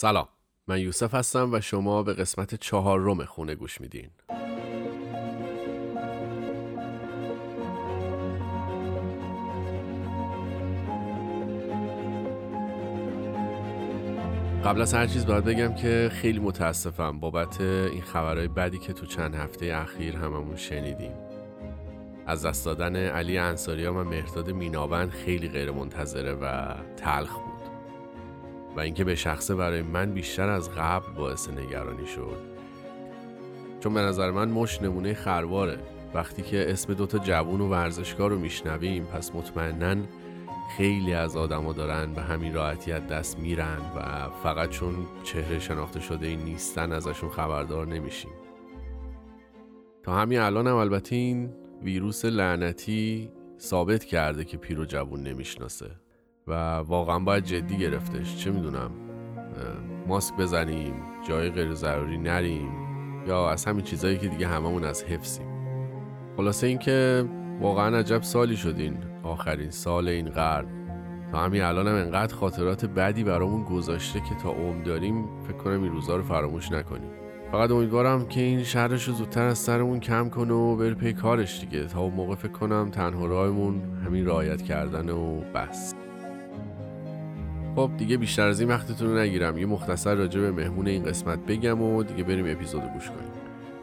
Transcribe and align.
سلام. 0.00 0.28
من 0.68 0.80
یوسف 0.80 1.14
هستم 1.14 1.52
و 1.52 1.60
شما 1.60 2.02
به 2.02 2.14
قسمت 2.14 2.54
چهارم 2.54 3.24
خونه 3.24 3.54
گوش 3.54 3.80
میدین. 3.80 4.10
قبل 14.64 14.82
از 14.82 14.94
هر 14.94 15.06
چیز 15.06 15.26
باید 15.26 15.44
بگم 15.44 15.74
که 15.74 16.10
خیلی 16.12 16.38
متاسفم 16.38 17.20
بابت 17.20 17.60
این 17.60 18.02
خبرهای 18.02 18.48
بدی 18.48 18.78
که 18.78 18.92
تو 18.92 19.06
چند 19.06 19.34
هفته 19.34 19.66
اخیر 19.74 20.16
هممون 20.16 20.56
شنیدیم. 20.56 21.12
از 22.26 22.46
دست 22.46 22.64
دادن 22.64 22.96
علی 22.96 23.38
انصاریان 23.38 23.96
و 23.96 24.04
مهرداد 24.04 24.50
مینابند 24.50 25.10
خیلی 25.10 25.48
غیر 25.48 25.70
منتظره 25.70 26.32
و 26.32 26.74
تلخ 26.96 27.47
و 28.78 28.80
اینکه 28.80 29.04
به 29.04 29.14
شخصه 29.14 29.54
برای 29.54 29.82
من 29.82 30.12
بیشتر 30.12 30.48
از 30.48 30.70
قبل 30.70 31.12
باعث 31.12 31.48
نگرانی 31.48 32.06
شد. 32.06 32.36
چون 33.80 33.94
به 33.94 34.00
نظر 34.00 34.30
من 34.30 34.48
مش 34.48 34.82
نمونه 34.82 35.14
خرواره. 35.14 35.78
وقتی 36.14 36.42
که 36.42 36.72
اسم 36.72 36.94
دوتا 36.94 37.18
جوون 37.18 37.60
و 37.60 37.68
ورزشکار 37.68 38.30
رو 38.30 38.38
میشنویم 38.38 39.04
پس 39.04 39.34
مطمئنا 39.34 39.96
خیلی 40.76 41.14
از 41.14 41.36
آدما 41.36 41.72
دارن 41.72 42.12
به 42.12 42.22
همین 42.22 42.54
راحتی 42.54 42.92
از 42.92 43.06
دست 43.06 43.38
میرن 43.38 43.78
و 43.96 44.30
فقط 44.42 44.70
چون 44.70 44.94
چهره 45.24 45.58
شناخته 45.58 46.00
شده 46.00 46.26
این 46.26 46.40
نیستن 46.40 46.92
ازشون 46.92 47.30
خبردار 47.30 47.86
نمیشیم. 47.86 48.32
تا 50.02 50.14
همین 50.14 50.38
الان 50.38 50.66
هم 50.66 50.76
البته 50.76 51.16
این 51.16 51.50
ویروس 51.82 52.24
لعنتی 52.24 53.30
ثابت 53.60 54.04
کرده 54.04 54.44
که 54.44 54.56
پیرو 54.56 54.84
جوون 54.84 55.20
نمی‌شناسه. 55.20 55.90
و 56.48 56.76
واقعا 56.76 57.18
باید 57.18 57.44
جدی 57.44 57.76
گرفتش. 57.76 58.36
چه 58.36 58.50
می‌دونم؟ 58.50 58.90
ماسک 60.06 60.36
بزنیم 60.36 60.94
جای 61.28 61.50
غیر 61.50 61.74
ضروری 61.74 62.18
نریم 62.18 62.68
یا 63.26 63.50
از 63.50 63.64
همین 63.64 63.84
چیزهایی 63.84 64.18
که 64.18 64.28
دیگه 64.28 64.46
هممون 64.46 64.84
از 64.84 65.04
حفظیم. 65.04 65.46
خلاصه 66.36 66.66
اینکه 66.66 67.24
واقعا 67.60 67.98
عجب 67.98 68.22
سالی 68.22 68.56
شدین 68.56 68.98
آخرین 69.22 69.70
سال 69.70 70.08
این 70.08 70.30
قرن 70.30 70.66
تا 71.32 71.38
همین 71.38 71.62
الان 71.62 71.88
هم 71.88 71.94
انقدر 71.94 72.34
خاطرات 72.34 72.84
بدی 72.84 73.24
برامون 73.24 73.64
گذاشته 73.64 74.20
که 74.20 74.34
تا 74.42 74.50
عمر 74.50 74.82
داریم 74.82 75.24
فکر 75.42 75.56
کنم 75.56 75.82
این 75.82 75.92
روزا 75.92 76.16
رو 76.16 76.22
فراموش 76.22 76.72
نکنیم. 76.72 77.10
فقط 77.52 77.70
امیدوارم 77.70 78.26
که 78.26 78.40
این 78.40 78.62
شهرش 78.62 79.08
رو 79.08 79.14
زودتر 79.14 79.42
از 79.42 79.58
سرمون 79.58 80.00
کم 80.00 80.28
کنه 80.28 80.54
و 80.54 80.76
بر 80.76 80.94
پی 80.94 81.12
کارش 81.12 81.60
دیگه. 81.60 81.86
تا 81.86 82.00
اون 82.00 82.14
موقع 82.14 82.34
فکر 82.34 82.52
کنم 82.52 82.90
تنها 82.90 83.26
راهمون 83.26 83.82
همین 84.06 84.26
رعایت 84.26 84.62
کردن 84.62 85.10
و 85.10 85.40
بس. 85.40 85.94
خب 87.78 87.90
دیگه 87.96 88.16
بیشتر 88.16 88.46
از 88.48 88.60
این 88.60 88.68
وقتتون 88.68 89.08
رو 89.08 89.18
نگیرم. 89.18 89.58
یه 89.58 89.66
مختصر 89.66 90.14
راجع 90.14 90.40
به 90.40 90.50
مهمون 90.52 90.86
این 90.86 91.02
قسمت 91.02 91.38
بگم 91.46 91.82
و 91.82 92.02
دیگه 92.02 92.24
بریم 92.24 92.46
اپیزود 92.48 92.82
گوش 92.82 93.06
کنیم. 93.06 93.30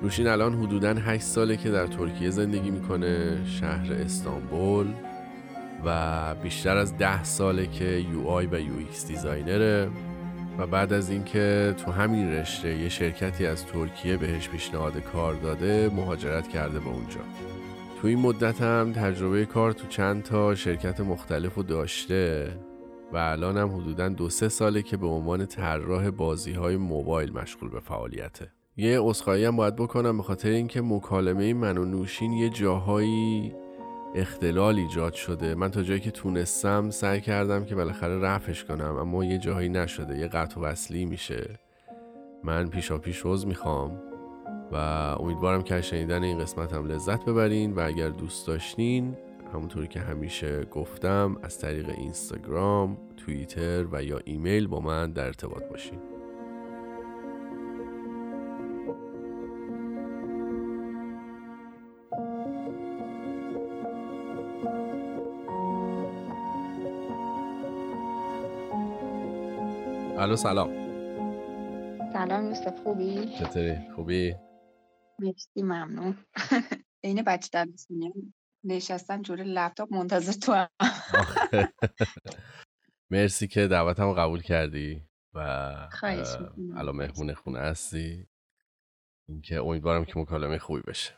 نوشین 0.01 0.27
الان 0.27 0.53
حدودا 0.53 0.93
8 0.93 1.23
ساله 1.23 1.57
که 1.57 1.71
در 1.71 1.87
ترکیه 1.87 2.29
زندگی 2.29 2.71
می‌کنه 2.71 3.45
شهر 3.45 3.93
استانبول 3.93 4.87
و 5.85 6.35
بیشتر 6.35 6.77
از 6.77 6.97
10 6.97 7.23
ساله 7.23 7.67
که 7.67 7.85
UI 7.85 8.45
و 8.45 8.59
UX 8.59 8.77
designer 8.77 9.07
ه. 9.07 9.89
و 10.57 10.67
بعد 10.67 10.93
از 10.93 11.09
اینکه 11.09 11.75
تو 11.85 11.91
همین 11.91 12.31
رشته 12.31 12.77
یه 12.77 12.89
شرکتی 12.89 13.45
از 13.45 13.65
ترکیه 13.65 14.17
بهش 14.17 14.49
پیشنهاد 14.49 14.97
کار 14.97 15.33
داده 15.33 15.91
مهاجرت 15.95 16.47
کرده 16.47 16.79
به 16.79 16.87
اونجا. 16.87 17.21
تو 18.01 18.07
این 18.07 18.19
مدت 18.19 18.61
هم 18.61 18.93
تجربه 18.93 19.45
کار 19.45 19.71
تو 19.71 19.87
چند 19.87 20.23
تا 20.23 20.55
شرکت 20.55 20.99
مختلف 20.99 21.53
رو 21.53 21.63
داشته. 21.63 22.51
و 23.15 23.17
الان 23.17 23.57
هم 23.57 23.69
حدودا 23.69 24.09
دو 24.09 24.29
سه 24.29 24.49
ساله 24.49 24.81
که 24.81 24.97
به 24.97 25.07
عنوان 25.07 25.45
طراح 25.45 26.09
بازی 26.09 26.51
های 26.51 26.77
موبایل 26.77 27.33
مشغول 27.33 27.69
به 27.69 27.79
فعالیته. 27.79 28.51
یه 28.77 28.99
عذرخواهی 28.99 29.45
هم 29.45 29.55
باید 29.55 29.75
بکنم 29.75 30.17
به 30.17 30.23
خاطر 30.23 30.49
اینکه 30.49 30.81
مکالمه 30.81 31.53
من 31.53 31.77
و 31.77 31.85
نوشین 31.85 32.33
یه 32.33 32.49
جاهایی 32.49 33.53
اختلال 34.15 34.75
ایجاد 34.75 35.13
شده. 35.13 35.55
من 35.55 35.71
تا 35.71 35.83
جایی 35.83 35.99
که 35.99 36.11
تونستم 36.11 36.89
سعی 36.89 37.21
کردم 37.21 37.65
که 37.65 37.75
بالاخره 37.75 38.19
رفش 38.19 38.63
کنم 38.63 38.95
اما 38.95 39.25
یه 39.25 39.37
جاهایی 39.37 39.69
نشده. 39.69 40.17
یه 40.17 40.27
قطع 40.27 40.61
وصلی 40.61 41.05
میشه. 41.05 41.59
من 42.43 42.67
پیشا 42.67 42.97
پیش 42.97 43.17
روز 43.17 43.47
می‌خوام 43.47 44.01
و 44.71 44.75
امیدوارم 45.19 45.61
که 45.61 45.81
شنیدن 45.81 46.23
این 46.23 46.39
قسمت 46.39 46.73
هم 46.73 46.85
لذت 46.85 47.25
ببرین 47.25 47.73
و 47.73 47.79
اگر 47.79 48.09
دوست 48.09 48.47
داشتین 48.47 49.17
همونطوری 49.53 49.87
که 49.87 49.99
همیشه 49.99 50.65
گفتم 50.65 51.37
از 51.43 51.59
طریق 51.59 51.89
اینستاگرام، 51.89 52.97
توییتر 53.25 53.85
و 53.91 54.03
یا 54.03 54.21
ایمیل 54.25 54.67
با 54.67 54.79
من 54.79 55.11
در 55.11 55.25
ارتباط 55.25 55.63
باشین 55.63 55.99
الو 70.17 70.35
سلام 70.35 70.69
سلام 72.13 72.45
یوسف 72.45 72.79
خوبی؟ 72.83 73.25
چطوری؟ 73.39 73.77
خوبی؟ 73.95 74.35
مرسی 75.19 75.61
ممنون 75.61 76.17
این 77.03 77.21
بچه 77.21 77.49
دبستانی 77.53 78.33
نشستم 78.63 79.21
جوری 79.21 79.43
لپتاپ 79.43 79.93
منتظر 79.93 80.31
تو 80.31 80.53
هم. 80.53 80.69
مرسی 83.15 83.47
که 83.47 83.67
دعوتمو 83.67 84.13
قبول 84.13 84.41
کردی 84.41 85.01
و. 85.33 85.39
الان 86.75 86.95
مهمون 86.95 87.33
خونه 87.33 87.59
هستی. 87.59 88.27
اینکه 89.29 89.61
امیدوارم 89.61 90.05
که 90.05 90.19
مکالمه 90.19 90.57
خوبی 90.57 90.81
بشه. 90.81 91.13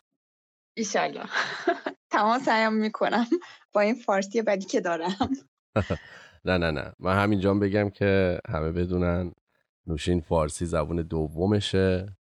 ایشالله 0.77 1.25
تمام 2.11 2.39
سعیم 2.39 2.73
می‌کنم 2.73 3.25
با 3.73 3.81
این 3.81 3.95
فارسی 3.95 4.41
بدی 4.41 4.65
که 4.65 4.81
دارم. 4.81 5.29
نه 6.45 6.57
نه 6.57 6.71
نه. 6.71 6.93
من 6.99 7.23
همینجا 7.23 7.53
بگم 7.53 7.89
که 7.89 8.39
همه 8.49 8.71
بدونن 8.71 9.33
نوشین 9.87 10.21
فارسی 10.21 10.65
زبون 10.65 10.97
دومشه 11.01 12.17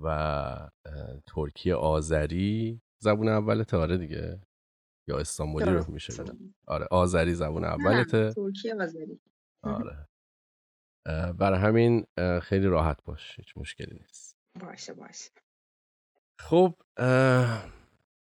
و 0.00 0.68
ترکی 1.26 1.72
آذری 1.72 2.80
زبون 2.98 3.28
اول 3.28 3.62
تاره 3.62 3.96
دیگه. 3.96 4.40
یا 5.08 5.18
استانبولی 5.18 5.70
رو 5.70 5.90
میشه. 5.92 6.12
آره 6.66 6.86
آذری 6.90 7.34
زبون 7.34 7.64
اولته 7.64 8.32
ترکیه 8.32 8.74
آذری. 8.74 9.20
آره. 9.62 10.08
برای 11.32 11.60
همین 11.60 12.06
خیلی 12.42 12.66
راحت 12.66 13.04
باش 13.04 13.36
هیچ 13.36 13.56
مشکلی 13.56 13.98
نیست. 14.00 14.36
باشه 14.60 14.94
باشه. 14.94 15.30
خب 16.40 16.74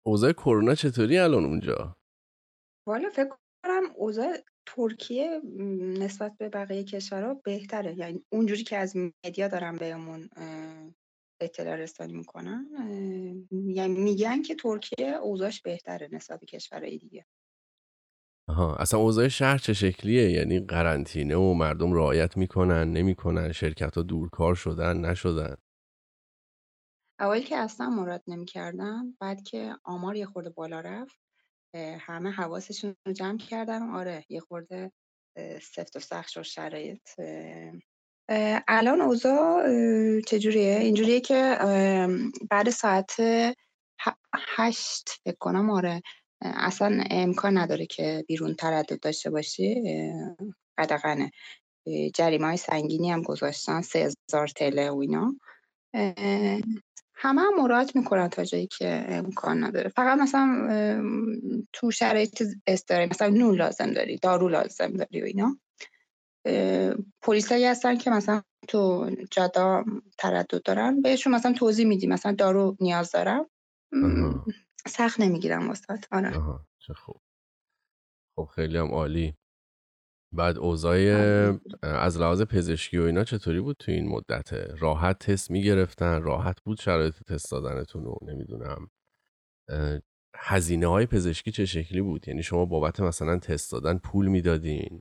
اوضاع 0.06 0.32
کرونا 0.32 0.74
چطوری 0.74 1.18
الان 1.18 1.44
اونجا؟ 1.44 1.96
والا 2.88 3.08
فکر 3.10 3.28
کنم 3.64 3.82
اوضاع 3.94 4.36
ترکیه 4.66 5.40
نسبت 5.98 6.36
به 6.38 6.48
بقیه 6.48 6.84
کشورها 6.84 7.34
بهتره. 7.34 7.94
یعنی 7.94 8.24
اونجوری 8.32 8.62
که 8.62 8.76
از 8.76 8.96
مدیا 8.96 9.48
دارن 9.48 9.76
بهمون 9.76 10.28
اطلاع 11.40 11.76
رسانی 11.76 12.12
می‌کنن 12.12 12.66
یعنی 13.50 14.00
میگن 14.00 14.42
که 14.42 14.54
ترکیه 14.54 15.08
اوضاعش 15.22 15.62
بهتره 15.62 16.08
نسبت 16.12 16.40
به 16.40 16.46
کشورهای 16.46 16.98
دیگه. 16.98 17.26
آها 18.48 18.76
اصلا 18.76 19.00
اوضاع 19.00 19.28
شهر 19.28 19.58
چه 19.58 19.72
شکلیه؟ 19.72 20.30
یعنی 20.30 20.60
قرنطینه 20.60 21.36
و 21.36 21.54
مردم 21.54 21.92
رعایت 21.92 22.36
می‌کنن 22.36 22.92
نمی‌کنن 22.92 23.52
شرکت 23.52 23.96
ها 23.96 24.02
دورکار 24.02 24.54
شدن 24.54 24.96
نشدن؟ 24.96 25.56
اوایل 27.20 27.44
که 27.44 27.56
اصلا 27.56 27.90
مراد 27.90 28.22
نمی‌کردن 28.26 29.12
بعد 29.20 29.42
که 29.42 29.76
آمار 29.84 30.16
یه 30.16 30.26
خورده 30.26 30.50
بالا 30.50 30.80
رفت 30.80 31.20
همه 32.00 32.30
حواسشون 32.30 32.96
رو 33.06 33.12
جمع 33.12 33.38
کردن. 33.38 33.90
و 33.90 33.96
آره 33.96 34.24
یه 34.28 34.40
خورده 34.40 34.92
سفت 35.62 35.96
و 35.96 36.00
سخت 36.00 36.28
شد 36.28 36.42
شرایط 36.42 37.08
الان 38.68 39.00
اوضاع 39.00 39.66
چجوریه؟ 40.20 40.78
اینجوریه 40.80 41.20
که 41.20 41.58
بعد 42.50 42.70
ساعت 42.70 43.16
هشت 44.56 45.08
فکر 45.24 45.36
کنم 45.40 45.70
آره. 45.70 46.02
اصلا 46.42 47.04
امکان 47.10 47.58
نداره 47.58 47.86
که 47.86 48.24
بیرون 48.28 48.54
تردد 48.54 49.00
داشته 49.00 49.30
باشی 49.30 49.82
اه، 49.86 50.36
قدغنه 50.78 51.30
جریمه 52.14 52.46
های 52.46 52.56
سنگینی 52.56 53.10
هم 53.10 53.22
گذاشتن 53.22 53.80
سه 53.80 53.98
هزار 54.28 54.48
تله 54.48 54.90
و 54.90 54.98
اینا. 54.98 55.36
همه 57.14 57.40
هم 57.42 57.62
مراعات 57.62 57.96
می‌کنن 57.96 58.28
تا 58.28 58.44
جایی 58.44 58.66
که 58.66 59.04
امکان 59.08 59.64
نداره. 59.64 59.88
فقط 59.88 60.18
مثلا 60.18 60.68
تو 61.72 61.90
شرایط 61.90 62.42
اضطراری 62.66 63.06
مثلا 63.06 63.28
نون 63.28 63.54
لازم 63.54 63.92
داری 63.92 64.16
دارو 64.16 64.48
لازم 64.48 64.92
داری 64.92 65.22
و 65.22 65.24
اینا. 65.24 65.60
پلیسایی 67.22 67.64
هستن 67.64 67.96
که 67.96 68.10
مثلا 68.10 68.42
تو 68.68 69.10
جادا 69.30 69.84
تردد 70.18 70.62
دارن. 70.64 71.02
بهشون 71.02 71.34
مثلا 71.34 71.52
توضیح 71.52 71.86
میدی. 71.86 72.06
مثلا 72.06 72.32
دارو 72.32 72.76
نیاز 72.80 73.12
دارم. 73.12 73.46
آها 73.92 74.44
سخت 74.86 75.20
نمی‌گیرم 75.20 75.68
واسه 75.68 75.84
آره. 76.12 76.36
آها 76.36 76.66
چه 76.78 76.94
خوب. 76.94 77.20
خب 78.36 78.48
خیلی 78.54 78.78
هم 78.78 78.88
عالی. 78.88 79.34
بعد 80.34 80.58
اوضاع 80.58 80.96
آره. 80.96 81.60
از 81.82 82.18
لحاظ 82.18 82.42
پزشکی 82.42 82.98
و 82.98 83.02
اینا 83.02 83.24
چطوری 83.24 83.60
بود 83.60 83.76
تو 83.76 83.92
این 83.92 84.08
مدت 84.08 84.52
راحت 84.52 85.18
تست 85.18 85.50
می‌گرفتن؟ 85.50 86.22
راحت 86.22 86.60
بود 86.64 86.80
شرایط 86.80 87.14
تست 87.22 87.50
دادنتون 87.50 88.04
رو؟ 88.04 88.18
نمی‌دونم. 88.22 88.90
هزینه 90.36 90.86
های 90.86 91.06
پزشکی 91.06 91.50
چه 91.50 91.64
شکلی 91.64 92.00
بود؟ 92.00 92.28
یعنی 92.28 92.42
شما 92.42 92.64
بابت 92.64 93.00
مثلا 93.00 93.38
تست 93.38 93.72
دادن 93.72 93.98
پول 93.98 94.26
می‌دادین؟ 94.26 95.00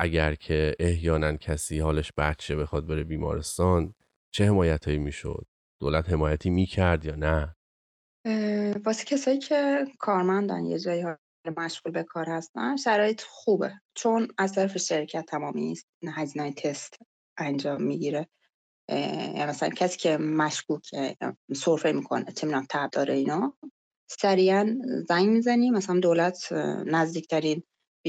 اگر 0.00 0.34
که 0.34 0.74
احیانا 0.78 1.36
کسی 1.36 1.78
حالش 1.78 2.12
بچه 2.16 2.56
بخواد 2.56 2.86
بره 2.86 3.04
بیمارستان 3.04 3.94
چه 4.30 4.44
حمایتهایی 4.44 4.98
می‌شد؟ 4.98 5.46
دولت 5.80 6.08
حمایتی 6.10 6.50
می‌کرد 6.50 7.04
یا 7.04 7.14
نه؟ 7.14 7.56
واسه 8.84 9.04
کسایی 9.04 9.38
که 9.38 9.84
کارمندن 9.98 10.64
یه 10.64 10.78
جایی 10.78 11.04
مشغول 11.56 11.92
به 11.92 12.02
کار 12.02 12.28
هستن 12.28 12.76
شرایط 12.76 13.22
خوبه. 13.22 13.72
چون 13.94 14.28
از 14.38 14.52
طرف 14.52 14.78
شرکت 14.78 15.26
تمامی 15.26 15.74
هزینه 16.14 16.52
تست 16.52 16.98
انجام 17.38 17.82
می‌گیره. 17.82 18.28
یعنی 18.88 19.44
مثلا 19.44 19.68
کسی 19.68 19.98
که 19.98 20.16
مشکوک 20.16 20.90
سرفه 21.56 21.92
می‌کنه 21.92 22.24
چه 22.32 22.62
تب 22.70 22.90
داره 22.90 23.14
اینا 23.14 23.58
سریعا 24.10 24.78
زنگ 25.08 25.28
می‌زنیم 25.28 25.74
مثلا 25.74 26.00
دولت 26.00 26.52
نزدیکترین 26.86 27.62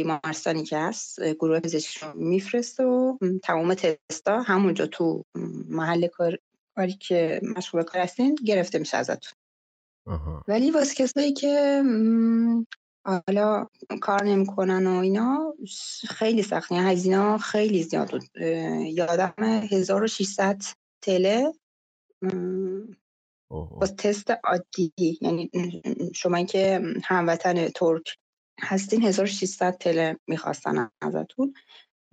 بیمارستانی 0.04 0.63
که 0.63 0.78
هست 0.78 1.24
گروه 1.24 1.60
پزشکی 1.60 2.06
رو 2.06 2.13
میفرسته 2.16 2.84
و 2.84 3.18
تمام 3.44 3.74
تستا 3.74 4.42
همونجا 4.42 4.88
تو 4.88 5.25
محل 5.69 6.07
کاری 6.75 6.94
که 7.00 7.42
مشغول 7.57 7.84
کار 7.84 8.01
هستین 8.01 8.36
گرفته 8.36 8.80
میشه 8.80 8.98
ازتون. 8.98 9.34
ولی 10.48 10.72
واسه 10.72 10.96
کسایی 10.96 11.34
که 11.34 11.84
حالا 13.06 13.68
کار 14.01 14.24
نمی‌کنن 14.24 14.88
و 14.88 15.00
اینا 15.00 15.56
خیلی 16.10 16.44
سخت 16.44 16.72
یعنی 16.72 16.92
هزینه 16.92 17.38
خیلی 17.38 17.84
زیاد 17.84 18.12
بود. 18.12 18.24
یادم 18.86 19.34
1600 19.72 20.62
تله 21.01 21.54
با 23.50 23.88
تست 23.98 24.31
عادی. 24.44 24.94
یعنی 25.22 25.51
شما 26.16 26.44
که 26.44 26.81
هموطن 27.04 27.68
ترک 27.68 28.18
هستین 28.62 29.04
1600 29.04 29.78
تله 29.78 30.18
می‌خواستن 30.28 30.90
ازتون. 31.02 31.54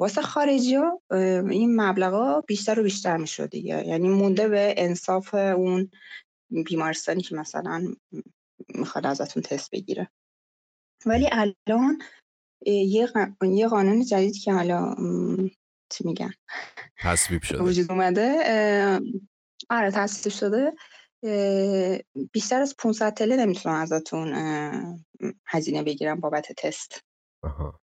واسه 0.01 0.23
خارجی 0.23 0.75
ها 0.75 1.03
این 1.51 1.81
مبلغا 1.81 2.41
بیشتر 2.41 2.81
و 2.81 2.83
بیشتر 2.83 3.17
می‌شد 3.17 3.51
دیگه. 3.51 3.87
یعنی 3.87 4.09
مونده 4.09 4.49
به 4.49 4.75
انصاف 4.77 5.35
اون 5.35 5.91
بیمارستانی 6.67 7.23
که 7.23 7.35
مثلا 7.35 7.95
می‌خواد 8.75 9.07
ازتون 9.07 9.43
تست 9.43 9.71
بگیره. 9.71 10.11
ولی 11.07 11.29
الان 11.33 11.99
یه, 12.67 13.09
یه 13.43 13.69
قانون 13.69 14.05
جدید 14.05 14.39
که 14.39 14.53
حالا 14.53 14.95
چی 15.91 16.05
میگن؟ 16.05 16.33
تصویب 16.99 17.43
شده. 17.43 17.63
وجود 17.63 17.93
اومده 17.93 18.43
آره 19.71 19.91
تصویب 19.91 20.35
شده. 20.35 20.73
بیشتر 22.33 22.61
از 22.61 22.75
500 22.79 23.15
تله 23.15 23.37
نمی‌تونن 23.37 23.75
ازتون 23.75 24.35
هزینه 25.47 25.83
بگیرم 25.83 26.21
بابت 26.21 26.53
تست. 26.53 27.05
آها. 27.43 27.81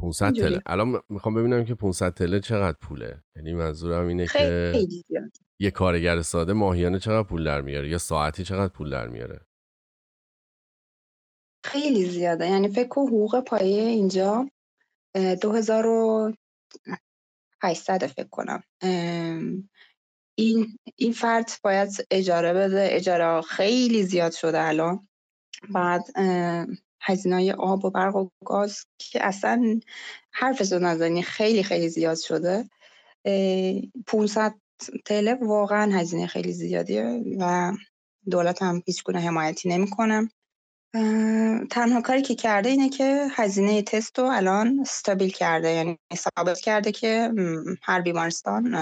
500 0.00 0.32
تله. 0.32 0.62
الان 0.66 1.02
می‌خوام 1.08 1.34
ببینم 1.34 1.64
که 1.64 1.74
500 1.74 2.14
تله 2.14 2.40
چقدر 2.40 2.76
پوله. 2.80 3.22
یعنی 3.36 3.54
منظورم 3.54 4.06
اینه 4.06 4.26
که 4.26 4.86
یه 5.58 5.70
کارگر 5.70 6.22
ساده 6.22 6.52
ماهیانه 6.52 6.98
چقدر 6.98 7.28
پول 7.28 7.44
در 7.44 7.60
میاره؟ 7.60 7.88
یا 7.88 7.98
ساعتی 7.98 8.44
چقدر 8.44 8.72
پول 8.72 8.90
در 8.90 9.08
میاره؟ 9.08 9.46
خیلی 11.64 12.10
زیاده. 12.10 12.50
یعنی 12.50 12.68
فکر 12.68 12.88
کن 12.88 13.02
حقوق 13.02 13.40
پایه 13.40 13.82
اینجا 13.82 14.50
2800 15.42 18.06
فکر 18.06 18.28
کنم. 18.30 18.62
این 20.38 20.78
این 20.96 21.12
فرد 21.12 21.50
باید 21.62 22.06
اجاره 22.10 22.52
بده 22.52 22.88
اجاره 22.90 23.42
خیلی 23.42 24.02
زیاد 24.02 24.32
شده 24.32 24.62
الان. 24.62 25.08
بعد 25.70 26.04
هزینه 27.00 27.54
آب 27.54 27.84
و 27.84 27.90
برق 27.90 28.16
و 28.16 28.28
گاز 28.44 28.84
که 28.98 29.26
اصلا 29.26 29.80
حرفش 30.32 30.72
رو 30.72 30.78
نزنی 30.78 31.22
خیلی 31.22 31.62
خیلی 31.62 31.88
زیاد 31.88 32.16
شده. 32.18 32.70
500 34.06 34.54
تله 35.04 35.34
واقعا 35.34 35.92
هزینه 35.92 36.26
خیلی 36.26 36.52
زیادیه 36.52 37.22
و 37.38 37.72
دولت 38.30 38.62
هم 38.62 38.82
هیچ 38.86 39.04
گونه 39.04 39.20
حمایتی 39.20 39.68
نمی‌کنم 39.68 40.28
تنها 41.70 42.00
کاری 42.00 42.22
که 42.22 42.34
کرده 42.34 42.68
اینه 42.68 42.88
که 42.88 43.28
هزینه 43.30 43.82
تست 43.82 44.18
رو 44.18 44.24
الان 44.24 44.80
استابیل 44.80 45.30
کرده 45.30 45.70
یعنی 45.70 45.98
ثابت 46.14 46.60
کرده 46.60 46.92
که 46.92 47.30
هر 47.82 48.00
بیمارستان 48.00 48.74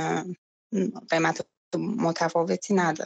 قیمت 1.11 1.47
متفاوتی 1.79 2.75
نده 2.75 3.05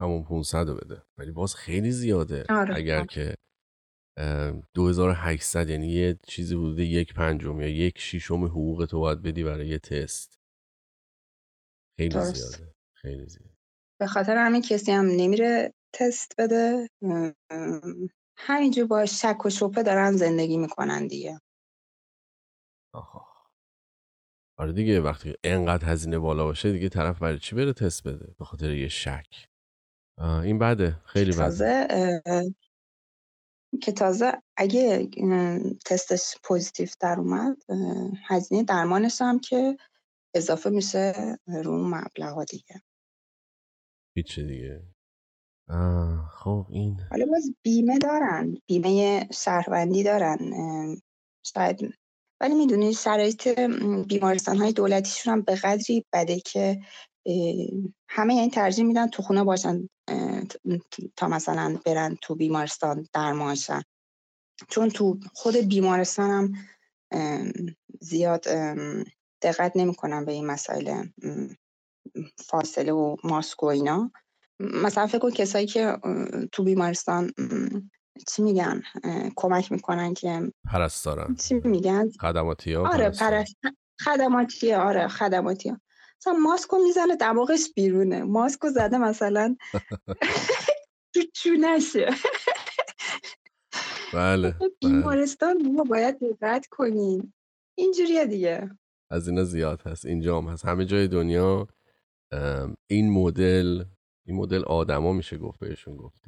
همون 0.00 0.24
500 0.24 0.68
رو 0.68 0.74
بده. 0.74 1.02
ولی 1.18 1.30
باز 1.30 1.54
خیلی 1.54 1.90
زیاده. 1.90 2.44
آره. 2.48 2.76
اگر 2.76 3.06
که 3.06 3.34
2800 4.74 5.68
یعنی 5.68 5.88
یه 5.88 6.18
چیزی 6.26 6.56
بوده 6.56 6.84
یک 6.84 7.14
پنجم 7.14 7.60
یا 7.60 7.68
یک 7.68 7.98
شیشم 7.98 8.44
حقوق 8.44 8.86
تو 8.90 9.00
باید 9.00 9.22
بدی 9.22 9.44
برای 9.44 9.68
یه 9.68 9.78
تست. 9.78 10.38
خیلی 11.98 12.20
زیاده. 12.20 12.74
خیلی 12.94 13.26
زیاده. 13.26 13.56
به 14.00 14.06
خاطر 14.06 14.36
همین 14.36 14.62
کسی 14.62 14.92
هم 14.92 15.06
نمیره 15.06 15.74
تست 15.92 16.34
بده. 16.38 16.88
همینجور 18.36 18.86
با 18.86 19.06
شک 19.06 19.46
و 19.46 19.50
شبه 19.50 19.82
دارن 19.82 20.12
زندگی 20.12 20.56
می‌کنن 20.56 21.06
دیگه. 21.06 21.40
آها. 22.94 23.31
آره 24.58 24.72
دیگه 24.72 25.00
وقتی 25.00 25.34
انقدر 25.44 25.88
هزینه 25.88 26.18
بالا 26.18 26.44
باشه 26.44 26.72
دیگه 26.72 26.88
طرف 26.88 27.18
برای 27.18 27.38
چی 27.38 27.56
بره 27.56 27.72
تست 27.72 28.08
بده؟ 28.08 28.34
به 28.38 28.44
خاطر 28.44 28.70
یه 28.70 28.88
شک. 28.88 29.48
این 30.18 30.58
بده 30.58 30.96
خیلی 31.04 31.32
بده 31.32 31.86
که 33.82 33.92
تازه 33.92 34.32
اگه 34.56 35.08
تستش 35.86 36.34
پوزیتیو 36.44 36.88
در 37.00 37.18
اومد 37.18 37.56
هزینه 38.26 38.62
درمانش 38.64 39.20
هم 39.20 39.38
که 39.40 39.76
اضافه 40.34 40.70
میشه 40.70 41.12
رو 41.64 41.88
مبلغ 41.88 42.44
دیگه. 42.44 42.82
هیچ 44.16 44.40
دیگه. 44.40 44.82
خب 46.30 46.66
این 46.70 47.00
حالا 47.10 47.26
باز 47.26 47.54
بیمه 47.62 47.98
دارن 47.98 48.54
بیمه 48.66 49.28
شهروندی 49.32 50.02
دارن 50.02 50.38
شاید 51.46 51.94
ولی 52.42 52.54
می‌دونی 52.54 52.94
شرایط 52.94 53.48
بیمارستان 54.08 54.56
های 54.56 54.72
دولتیشون 54.72 55.32
هم 55.32 55.42
به 55.42 55.54
قدری 55.54 56.06
بده 56.12 56.40
که 56.40 56.80
همه 58.08 58.34
این 58.34 58.50
ترجیح 58.50 58.84
میدن 58.84 59.08
تو 59.08 59.22
خونه 59.22 59.44
باشن 59.44 59.88
تا 61.16 61.28
مثلا 61.28 61.78
برن 61.86 62.16
تو 62.22 62.34
بیمارستان 62.34 63.06
درمانشن 63.12 63.82
چون 64.68 64.88
تو 64.88 65.18
خود 65.34 65.56
بیمارستان 65.56 66.30
هم 66.30 66.52
زیاد 68.00 68.44
دقت 69.42 69.72
نمی‌کنن 69.76 70.24
به 70.24 70.32
این 70.32 70.46
مسائل 70.46 71.04
فاصله 72.36 72.92
و 72.92 73.16
ماسک 73.24 73.62
و 73.62 73.66
اینا. 73.66 74.12
مثلا 74.60 75.06
فکر 75.06 75.18
کن 75.18 75.30
کسایی 75.30 75.66
که 75.66 75.98
تو 76.52 76.64
بیمارستان 76.64 77.32
چی 78.28 78.42
میگن؟ 78.42 78.82
کمک 79.36 79.72
می‌کنن 79.72 80.14
که 80.14 80.52
پرستارن 80.72 81.34
چی 81.34 81.54
میگن؟ 81.54 82.10
خدماتی 82.20 82.72
ها 82.72 82.88
آره 82.88 83.10
پرست 83.10 83.56
خدماتی 84.00 84.72
آره 84.72 85.08
خدماتی 85.08 85.68
ها 85.68 85.80
مثلا 86.20 86.32
ماسکو 86.32 86.78
می‌زنه 86.78 87.16
دماغش 87.16 87.72
بیرونه. 87.76 88.22
ماسکو 88.22 88.68
زده 88.68 88.98
مثلا 88.98 89.56
تو 91.14 91.20
چونشه. 91.34 92.10
بله, 94.14 94.50
بله. 94.50 94.70
بیمارستان 94.80 95.72
ما 95.72 95.84
باید 95.84 96.18
دقت 96.20 96.66
کنیم. 96.66 97.34
اینجوریه 97.78 98.26
دیگه. 98.26 98.70
از 99.10 99.28
اینا 99.28 99.44
زیاد 99.44 99.82
هست. 99.86 100.06
اینجا 100.06 100.38
هم 100.38 100.48
هست. 100.48 100.64
همه 100.64 100.84
جای 100.84 101.08
دنیا 101.08 101.68
این 102.90 103.12
مدل 103.12 103.84
این 104.24 104.36
مدل 104.36 104.64
آدما 104.64 105.12
میشه 105.12 105.38
گفت 105.38 105.60
بهشون 105.60 105.96
گفت 105.96 106.20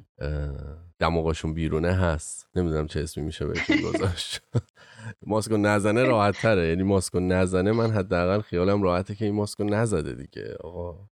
دماغشون 0.98 1.54
بیرونه 1.54 1.92
هست. 1.92 2.48
نمی‌دونم 2.54 2.86
چه 2.86 3.00
اسمی 3.00 3.24
میشه 3.24 3.46
بهشون 3.46 3.76
گذاشت. 3.76 4.42
ماسکو 5.26 5.56
نزنه 5.56 6.04
راحت 6.04 6.34
تره 6.42 6.68
یعنی 6.68 6.82
ماسکو 6.82 7.20
نزنه 7.20 7.72
من 7.72 7.90
حداقل 7.90 8.40
خیالم 8.40 8.82
راحته 8.82 9.14
که 9.14 9.24
این 9.24 9.34
ماسکو 9.34 9.64
نزده 9.64 10.14
دیگه. 10.14 10.56
آقا 10.60 11.08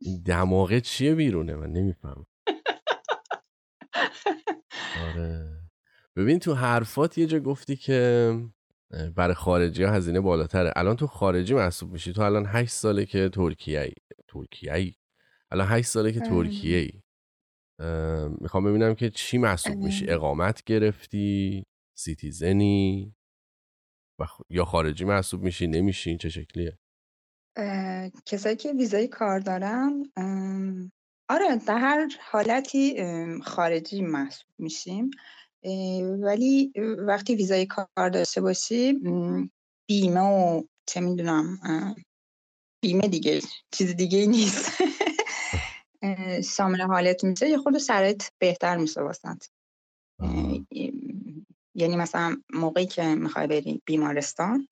این 0.00 0.22
دماغه 0.22 0.80
چیه 0.80 1.14
بیرونه؟ 1.14 1.56
من 1.56 1.72
نمیفهم 1.72 2.26
آره. 5.04 5.58
ببین 6.16 6.38
تو 6.38 6.54
حرفات 6.54 7.18
یه 7.18 7.26
جا 7.26 7.40
گفتی 7.40 7.76
که 7.76 8.32
برای 9.16 9.34
خارجی 9.34 9.82
ها 9.84 9.92
هزینه 9.92 10.20
بالاتره. 10.20 10.72
الان 10.76 10.96
تو 10.96 11.06
خارجی 11.06 11.54
محسوب 11.54 11.92
میشی. 11.92 12.12
تو 12.12 12.22
الان 12.22 12.46
هشت 12.48 12.72
ساله 12.72 13.06
که 13.06 13.28
ترکیه 13.28 13.92
ترکیه 14.28 14.94
الان 15.52 15.66
هشت 15.70 15.88
ساله 15.88 16.12
که 16.12 16.20
ترکیه 16.20 16.76
ای. 16.78 16.90
می‌خوام 18.40 18.64
ببینم 18.64 18.94
که 18.94 19.10
چی 19.10 19.38
محسوب 19.38 19.76
میشی 19.76 20.08
اقامت 20.08 20.64
گرفتی 20.64 21.64
سیتیزنی؟ 21.98 23.14
یا 24.50 24.64
خارجی 24.64 25.04
محسوب 25.04 25.42
میشی 25.42 25.66
نمیشین 25.66 26.18
چه 26.18 26.28
شکلیه؟ 26.28 26.78
کسایی 28.26 28.56
که 28.56 28.72
ویزای 28.72 29.08
کار 29.08 29.38
دارن 29.38 30.12
آره 31.30 31.56
در 31.66 31.78
هر 31.78 32.08
حالتی 32.20 32.96
خارجی 33.44 34.02
محسوب 34.02 34.48
میشیم. 34.58 35.10
ولی 36.22 36.72
وقتی 36.98 37.34
ویزای 37.34 37.66
کار 37.66 38.10
داشته 38.12 38.40
باشی 38.40 38.92
بیمه 39.88 40.20
و 40.20 40.62
چه 40.86 41.00
می‌دونم 41.00 41.58
بیمه 42.82 43.08
دیگه 43.08 43.40
چیز 43.70 43.96
دیگه 43.96 44.26
نیست. 44.26 44.82
شامل 46.56 46.80
حالت 46.80 47.24
میشه 47.24 47.48
یه 47.48 47.58
خود 47.58 47.78
شرایط 47.78 48.22
بهتر 48.38 48.76
میشه 48.76 49.00
واسط 49.00 49.44
یعنی 51.74 51.96
مثلا 51.96 52.36
موقعی 52.54 52.86
که 52.86 53.14
می‌خوای 53.14 53.46
بری 53.46 53.82
بیمارستان 53.84 54.68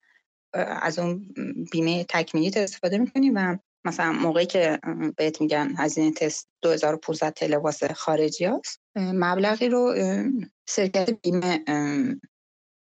از 0.53 0.99
اون 0.99 1.33
بیمه 1.71 2.05
تکمیلی 2.09 2.59
استفاده 2.59 2.97
می‌کنی 2.97 3.29
و 3.29 3.57
مثلا 3.85 4.11
موقعی 4.11 4.45
که 4.45 4.79
بهت 5.17 5.41
میگن 5.41 5.73
هزینه 5.77 6.11
تست 6.11 6.49
2500 6.61 7.33
تله 7.33 7.57
واسه 7.57 7.93
خارجی 7.93 8.45
هست 8.45 8.79
مبلغی 8.95 9.69
رو 9.69 9.95
شرکت 10.69 11.09
بیمه 11.21 11.63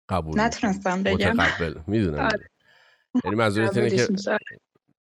قبول 0.09 0.41
نتونستم 0.41 1.03
بگم. 1.03 1.31
متقبل 1.31 1.79
می‌دونم. 1.87 2.19
آره. 2.19 2.49
یعنی 3.23 3.35
منظورت 3.37 3.77
اینه 3.77 3.89
که 3.89 4.07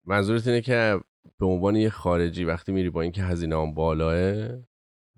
منظورت 0.05 0.47
اینه 0.47 0.61
که 0.61 0.99
به 1.39 1.45
عنوان 1.45 1.75
یه 1.75 1.89
خارجی 1.89 2.43
وقتی 2.43 2.71
میری 2.71 2.89
با 2.89 3.01
اینکه 3.01 3.23
هزینه 3.23 3.61
هم 3.61 3.73
بالاه 3.73 4.49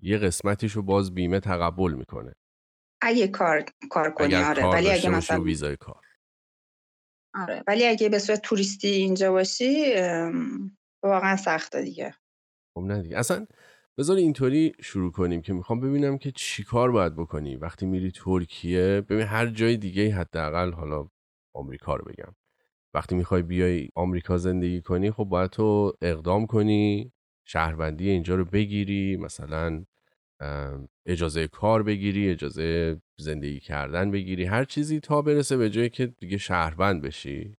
یه 0.02 0.18
قسمتیش 0.18 0.72
رو 0.72 0.82
باز 0.82 1.14
بیمه 1.14 1.40
تقبل 1.40 1.92
می‌کنه. 1.92 2.32
اگه 3.02 3.28
کار 3.28 3.64
کار 3.90 4.10
کنی 4.10 4.34
آره. 4.34 4.64
ولی 4.64 4.90
اگه 4.90 5.10
مثلا 5.10 5.42
ویزای 5.42 5.76
کار. 5.76 6.02
آره. 7.34 7.64
ولی 7.66 7.86
اگه 7.86 8.08
به 8.08 8.18
صورت 8.18 8.42
توریستی 8.42 8.88
اینجا 8.88 9.32
باشی 9.32 9.94
واقعا 11.02 11.36
سخته 11.36 11.82
دیگه. 11.82 12.14
خب 12.74 12.80
نه 12.80 13.02
دیگه. 13.02 13.18
اصلا 13.18 13.46
بذار 13.98 14.16
اینطوری 14.16 14.72
شروع 14.80 15.12
کنیم 15.12 15.42
که 15.42 15.52
می‌خوام 15.52 15.80
ببینم 15.80 16.18
که 16.18 16.32
چی 16.32 16.64
کار 16.64 16.90
باید 16.90 17.16
بکنی 17.16 17.56
وقتی 17.56 17.86
میری 17.86 18.10
ترکیه. 18.10 19.00
ببین 19.00 19.26
هر 19.26 19.46
جای 19.46 19.76
دیگه 19.76 20.14
حداقل 20.14 20.72
حالا 20.72 21.08
آمریکا 21.54 21.96
رو 21.96 22.04
بگم. 22.04 22.34
وقتی 22.94 23.14
می‌خوای 23.14 23.42
بیای 23.42 23.88
آمریکا 23.94 24.38
زندگی 24.38 24.80
کنی 24.82 25.10
خب 25.10 25.24
باید 25.24 25.50
تو 25.50 25.92
اقدام 26.02 26.46
کنی 26.46 27.12
شهروندی 27.48 28.10
اینجا 28.10 28.34
رو 28.34 28.44
بگیری 28.44 29.16
مثلا 29.16 29.84
اجازه 31.06 31.48
کار 31.48 31.82
بگیری 31.82 32.30
اجازه 32.30 33.00
زندگی 33.20 33.60
کردن 33.60 34.10
بگیری 34.10 34.44
هر 34.44 34.64
چیزی 34.64 35.00
تا 35.00 35.22
برسه 35.22 35.56
به 35.56 35.70
جایی 35.70 35.88
که 35.90 36.06
دیگه 36.06 36.38
شهروند 36.38 37.02
بشی. 37.02 37.56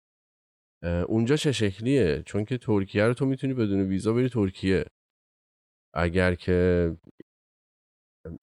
اونجا 1.08 1.36
چه 1.36 1.52
شکلیه؟ 1.52 2.22
چون 2.26 2.44
که 2.44 2.58
ترکیه 2.58 3.04
رو 3.04 3.14
تو 3.14 3.26
می‌تونی 3.26 3.54
بدون 3.54 3.80
ویزا 3.80 4.12
بری 4.12 4.28
ترکیه. 4.28 4.84
اگر 5.94 6.34
که 6.34 6.90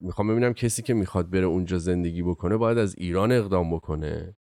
می‌خوام 0.00 0.28
ببینم 0.28 0.52
کسی 0.54 0.82
که 0.82 0.94
می‌خواد 0.94 1.30
بره 1.30 1.46
اونجا 1.46 1.78
زندگی 1.78 2.22
بکنه 2.22 2.56
باید 2.56 2.78
از 2.78 2.94
ایران 2.98 3.32
اقدام 3.32 3.74
بکنه. 3.76 4.36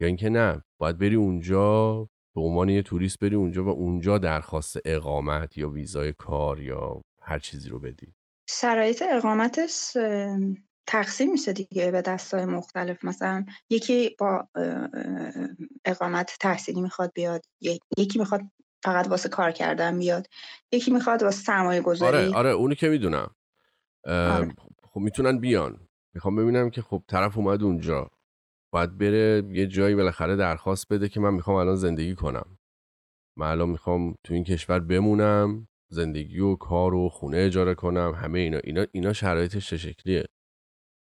یا 0.00 0.06
اینکه 0.06 0.28
نه 0.28 0.64
باید 0.78 0.98
بری 0.98 1.14
اونجا 1.14 1.94
به 2.34 2.40
عنوان 2.40 2.68
یه 2.68 2.82
توریست 2.82 3.18
بری 3.18 3.34
اونجا 3.34 3.64
و 3.64 3.68
اونجا 3.68 4.18
درخواست 4.18 4.76
اقامت 4.84 5.58
یا 5.58 5.70
ویزای 5.70 6.12
کار 6.12 6.60
یا 6.60 7.02
هر 7.22 7.38
چیزی 7.38 7.68
رو 7.68 7.80
بدی. 7.80 8.14
شرایط 8.48 9.02
اقامتش 9.10 9.96
تقسیم 10.86 11.30
میشه 11.30 11.52
دیگه 11.52 11.90
به 11.90 12.02
دستای 12.02 12.44
مختلف. 12.44 13.04
مثلا 13.04 13.44
یکی 13.70 14.16
با 14.18 14.48
اقامت 15.84 16.36
تحصیلی 16.40 16.80
می‌خواد 16.80 17.12
بیاد 17.14 17.42
یکی 17.98 18.18
می‌خواد 18.18 18.40
فقط 18.82 19.08
واسه 19.08 19.28
کار 19.28 19.50
کردن 19.50 19.98
بیاد 19.98 20.26
یکی 20.72 20.90
می‌خواد 20.90 21.22
واسه 21.22 21.42
سرمایه 21.42 21.80
گذاری. 21.80 22.16
آره 22.16 22.34
آره 22.34 22.50
اونو 22.50 22.74
که 22.74 22.88
می‌دونم. 22.88 23.34
آره. 24.06 24.54
خب 24.82 25.00
می‌تونن 25.00 25.38
بیان. 25.38 25.88
می‌خوام 26.14 26.36
ببینم 26.36 26.70
که 26.70 26.82
خب 26.82 27.02
طرف 27.08 27.38
اومد 27.38 27.62
اونجا. 27.62 28.10
باید 28.74 28.98
بره 28.98 29.42
یه 29.52 29.66
جایی 29.66 29.94
بالاخره 29.94 30.36
درخواست 30.36 30.88
بده 30.92 31.08
که 31.08 31.20
من 31.20 31.34
می‌خوام 31.34 31.56
الان 31.56 31.76
زندگی 31.76 32.14
کنم. 32.14 32.58
من 33.38 33.46
الان 33.46 33.68
می‌خوام 33.68 34.14
تو 34.24 34.34
این 34.34 34.44
کشور 34.44 34.80
بمونم 34.80 35.68
زندگی 35.92 36.40
و 36.40 36.56
کار 36.56 36.94
و 36.94 37.08
خونه 37.08 37.36
اجاره 37.36 37.74
کنم 37.74 38.14
همه 38.16 38.38
اینا. 38.38 38.58
اینا 38.64 38.86
اینا 38.92 39.12
شرایطش 39.12 39.70
چه 39.70 39.76
شکلیه؟ 39.76 40.24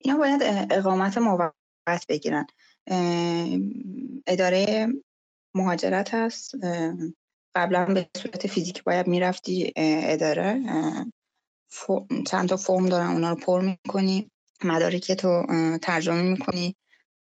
اینا 0.01 0.19
باید 0.19 0.43
اقامت 0.71 1.19
موقت 1.19 2.07
بگیرن. 2.09 2.47
اداره 4.27 4.89
مهاجرت 5.55 6.15
هست. 6.15 6.55
قبلا 7.57 7.85
به 7.85 8.09
صورت 8.17 8.47
فیزیکی 8.47 8.83
باید 8.87 9.07
می‌رفتی 9.07 9.73
اداره. 9.77 10.63
چند 12.27 12.49
تا 12.49 12.57
فرم 12.57 12.89
دارن 12.89 13.07
اونا 13.07 13.31
رو 13.31 13.37
پر 13.37 13.61
می‌کنی. 13.61 14.31
مدارک 14.65 15.13
تو 15.13 15.47
ترجمه 15.83 16.23
می‌کنی. 16.23 16.77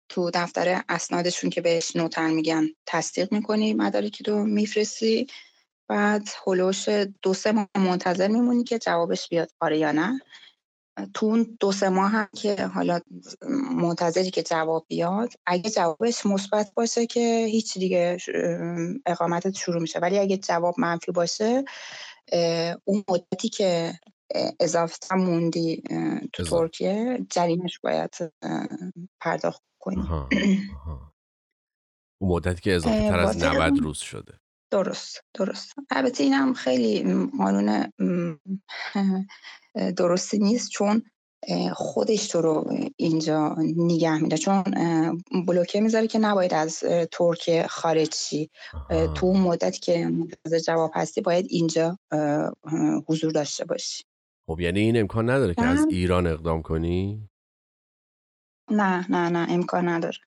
تو 0.09 0.31
دفتر 0.33 0.81
اسنادشون 0.89 1.49
که 1.49 1.61
بهش 1.61 1.95
نوتن 1.95 2.31
میگن 2.31 2.67
تصدیق 2.85 3.33
می‌کنی 3.33 3.73
مدارکی 3.73 4.23
رو 4.23 4.43
میفرستی. 4.43 5.27
بعد 5.89 6.27
هلوش 6.47 6.89
دو 7.21 7.33
سه 7.33 7.51
ماه 7.51 7.67
منتظر 7.75 8.27
میمونی 8.27 8.63
که 8.63 8.79
جوابش 8.79 9.29
بیاد. 9.29 9.51
آره 9.59 9.77
یا 9.77 9.91
نه؟ 9.91 10.21
تو 11.13 11.25
اون 11.25 11.57
دو 11.59 11.71
سه 11.71 11.89
ماه 11.89 12.11
هم 12.11 12.29
که 12.35 12.65
حالا 12.65 12.99
منتظری 13.71 14.31
که 14.31 14.43
جواب 14.43 14.85
بیاد 14.87 15.33
اگه 15.45 15.69
جوابش 15.69 16.25
مثبت 16.25 16.71
باشه 16.73 17.05
که 17.05 17.45
هیچ 17.49 17.77
دیگه 17.77 18.17
اقامتت 19.05 19.55
شروع 19.55 19.81
میشه. 19.81 19.99
ولی 19.99 20.19
اگه 20.19 20.37
جواب 20.37 20.75
منفی 20.77 21.11
باشه 21.11 21.63
اون 22.83 23.03
مدتی 23.09 23.49
که 23.49 23.93
اضافه 24.59 25.15
موندی 25.15 25.83
تو 26.33 26.43
ترکیه؟ 26.43 27.25
جریمش 27.29 27.79
باید 27.79 28.15
پرداخت 29.21 29.61
کنی. 29.79 30.09
اون 32.21 32.31
مدتی 32.31 32.61
که 32.61 32.75
اضافه 32.75 33.07
تر 33.07 33.19
از 33.19 33.43
90 33.43 33.79
روز 33.79 33.97
شده. 33.97 34.39
درست 34.71 35.23
درست. 35.33 35.73
البته 35.89 36.23
اینم 36.23 36.53
خیلی 36.53 37.03
قانون 37.37 37.91
درستی 39.97 40.39
نیست 40.39 40.69
چون 40.69 41.03
خودش 41.73 42.27
تو 42.27 42.41
رو 42.41 42.73
اینجا 42.97 43.55
نگه 43.59 44.17
میده 44.17 44.37
چون 44.37 44.63
بلوکه 45.47 45.81
می‌ذاره 45.81 46.07
که 46.07 46.19
نباید 46.19 46.53
از 46.53 46.83
ترکیه 47.11 47.67
خارج 47.67 48.13
شی. 48.15 48.49
تو 48.89 49.25
اون 49.25 49.39
مدتی 49.39 49.79
که 49.79 50.07
منتظر 50.07 50.59
جواب 50.59 50.91
هستی 50.95 51.21
باید 51.21 51.45
اینجا 51.49 51.97
حضور 53.07 53.31
داشته 53.31 53.65
باشی. 53.65 54.03
خب 54.49 54.59
یعنی 54.59 54.79
این 54.79 54.99
امکان 54.99 55.29
نداره 55.29 55.53
که 55.53 55.65
از 55.65 55.87
ایران 55.89 56.27
اقدام 56.27 56.61
کنی؟ 56.61 57.29
نه 58.71 59.11
نه 59.11 59.29
نه 59.29 59.47
امکان 59.49 59.87
نداره. 59.87 60.17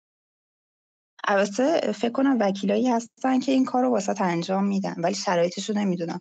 البته 1.24 1.92
فکر 1.92 2.12
کنم 2.12 2.36
وکیلایی 2.40 2.90
هستن 2.90 3.40
که 3.40 3.52
این 3.52 3.64
کار 3.64 3.82
رو 3.82 3.90
واسه 3.90 4.22
انجام 4.22 4.64
میدن 4.64 4.94
ولی 4.98 5.14
شرایطش 5.14 5.70
رو 5.70 5.76
نمی‌دونم. 5.76 6.20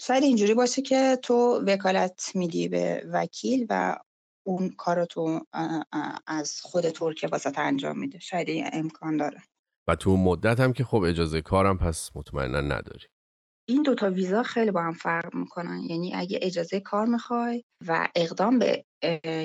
شاید 0.00 0.22
اینجوری 0.22 0.54
باشه 0.54 0.82
که 0.82 1.18
تو 1.22 1.62
وکالت 1.66 2.30
میدی 2.34 2.68
به 2.68 3.06
وکیل 3.12 3.66
و 3.68 3.96
اون 4.46 4.68
کار 4.68 5.04
تو 5.04 5.40
از 6.26 6.60
خود 6.62 6.90
ترکیه 6.90 7.28
واسه 7.28 7.60
انجام 7.60 7.98
میده. 7.98 8.18
شاید 8.18 8.48
این 8.48 8.66
امکان 8.72 9.16
داره. 9.16 9.42
و 9.88 9.96
تو 9.96 10.16
مدت 10.16 10.60
هم 10.60 10.72
که 10.72 10.84
خب 10.84 11.02
اجازه 11.02 11.42
کارم 11.42 11.78
پس 11.78 12.10
مطمئنا 12.14 12.60
نداری. 12.60 13.06
این 13.68 13.82
دوتا 13.82 14.10
ویزا 14.10 14.42
خیلی 14.42 14.70
با 14.70 14.82
هم 14.82 14.92
فرق 14.92 15.34
می‌کنن. 15.34 15.80
یعنی 15.88 16.14
اگه 16.14 16.38
اجازه 16.42 16.80
کار 16.80 17.06
می‌خوای 17.06 17.64
و 17.88 18.08
اقدام 18.16 18.58
به 18.58 18.84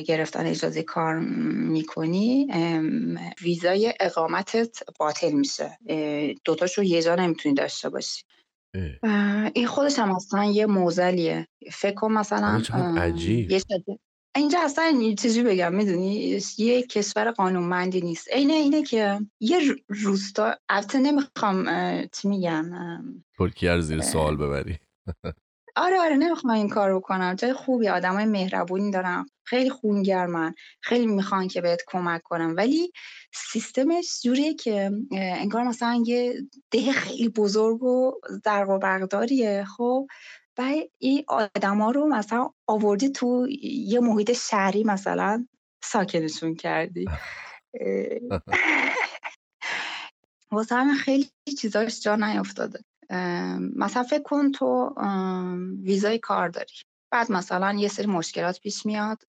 گرفتن 0.08 0.46
اجازه 0.46 0.84
کار 0.84 1.20
می‌کنی 1.20 2.48
ویزای 3.42 3.94
اقامتت 4.00 4.78
باطل 5.00 5.32
میشه. 5.32 5.78
دوتاشو 6.46 6.84
یه 6.84 7.02
جا 7.02 7.16
نمی‌تونی 7.16 7.56
داشته 7.56 7.90
باشی. 7.90 8.24
این 9.56 9.68
خودش 9.68 10.00
هم 10.00 10.12
اصلا 10.16 10.46
یه 10.46 10.66
موزلیه. 10.66 11.48
فکر 11.72 11.96
کن 11.96 12.12
مثلا 12.12 12.62
عجیب. 12.98 13.50
اینجا 14.36 14.60
اصلا 14.62 15.14
چیزی 15.20 15.44
بگم 15.44 15.76
می‌دونی؟ 15.76 16.40
یه 16.58 16.84
کشور 16.84 17.32
قانونمندی 17.32 18.02
نیست. 18.02 18.28
اینه 18.34 18.54
اینه 18.54 18.84
که 18.84 19.20
یه 19.40 19.76
روستا 19.88 20.56
البته 20.70 21.00
نمی‌خوام 21.00 21.66
چی 22.08 22.28
میگم 22.28 22.66
ترکیه 23.38 23.76
رو 23.76 23.82
زیر 23.82 24.02
سوال 24.02 24.36
ببری. 24.38 24.80
آره 25.76 26.00
آره 26.00 26.16
نمی‌خوام 26.16 26.54
این 26.54 26.70
کار 26.70 27.00
کنم 27.00 27.34
جای 27.34 27.54
خوبی 27.54 27.88
آدمای 27.88 28.26
مهربونی 28.26 28.92
دارم. 28.92 29.26
خیلی 29.44 29.70
خونگرمن. 29.70 30.54
خیلی 30.82 31.08
می‌خوان 31.08 31.48
که 31.48 31.62
بهت 31.62 31.82
کمک 31.88 32.22
کنم. 32.24 32.54
ولی 32.58 32.92
سیستمش 33.34 34.22
جوریه 34.24 34.54
که 34.54 34.92
انگار 35.12 35.64
مثلا 35.64 36.04
یه 36.06 36.34
ده 36.72 36.92
خیلی 36.92 37.30
بزرگ 37.30 37.84
و 37.84 38.12
در 38.44 38.70
و 38.70 38.80
برقداریه 38.80 39.66
خب؟ 39.78 40.08
و 40.62 40.88
این 40.98 41.24
آدما 41.28 41.92
رو 41.92 42.08
مثلا 42.08 42.50
آوردی 42.68 43.10
تو 43.10 43.48
یه 43.62 44.00
محیط 44.00 44.34
شهری 44.34 44.84
مثلا 44.84 45.48
ساکنشون 45.84 46.56
کردی. 46.56 47.06
واسه 50.52 50.76
همین 50.76 50.96
خیلی 50.96 51.30
چیزاش 51.62 52.02
جا 52.02 52.16
نیافتاده. 52.16 52.80
مثلا 53.76 54.04
فکر 54.04 54.24
کن 54.24 54.52
تو 54.52 54.96
ویزای 55.84 56.20
کار 56.20 56.50
داری. 56.50 56.74
بعد 57.12 57.32
مثلا 57.32 57.74
یه 57.74 57.88
سری 57.88 58.08
مشکلات 58.08 58.60
پیش 58.60 58.86
میاد. 58.86 59.24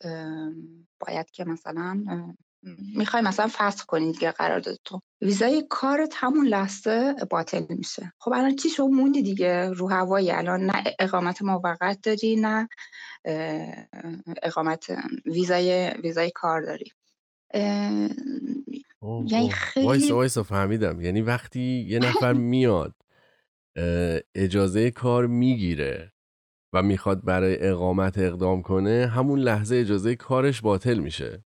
باید 1.00 1.30
که 1.30 1.44
مثلا 1.44 2.04
می‌خوای 2.96 3.22
مثلا 3.22 3.48
فسخ 3.52 3.84
کنی 3.84 4.12
دیگه 4.12 4.30
قرارداد 4.30 4.78
تو 4.84 5.00
ویزای 5.20 5.66
کارت 5.70 6.12
همون 6.16 6.46
لحظه 6.46 7.14
باطل 7.30 7.64
میشه. 7.68 8.12
خب 8.18 8.32
الان 8.32 8.56
چی 8.56 8.70
شو 8.70 8.86
موندی 8.86 9.22
دیگه. 9.22 9.70
رو 9.70 9.90
هوایی 9.90 10.30
الان 10.30 10.60
نه 10.60 10.84
اقامت 10.98 11.42
موقت 11.42 11.98
داری 12.02 12.36
نه 12.40 12.68
اقامت 14.42 14.86
ویزای 15.26 15.90
ویزای 16.02 16.30
کار 16.34 16.62
داری. 16.62 16.92
یعنی 19.26 19.50
خیلی 19.50 19.86
وایسا 19.86 20.14
وایسا 20.14 20.42
فهمیدم. 20.42 21.00
یعنی 21.00 21.22
وقتی 21.22 21.86
یه 21.88 21.98
نفر 21.98 22.32
میاد 22.52 22.94
اجازه 24.34 24.90
کار 24.90 25.26
می‌گیره 25.26 26.12
و 26.74 26.82
می‌خواد 26.82 27.24
برای 27.24 27.68
اقامت 27.68 28.18
اقدام 28.18 28.62
کنه 28.62 29.06
همون 29.06 29.38
لحظه 29.38 29.76
اجازه 29.76 30.16
کارش 30.16 30.60
باطل 30.60 30.98
میشه. 30.98 31.44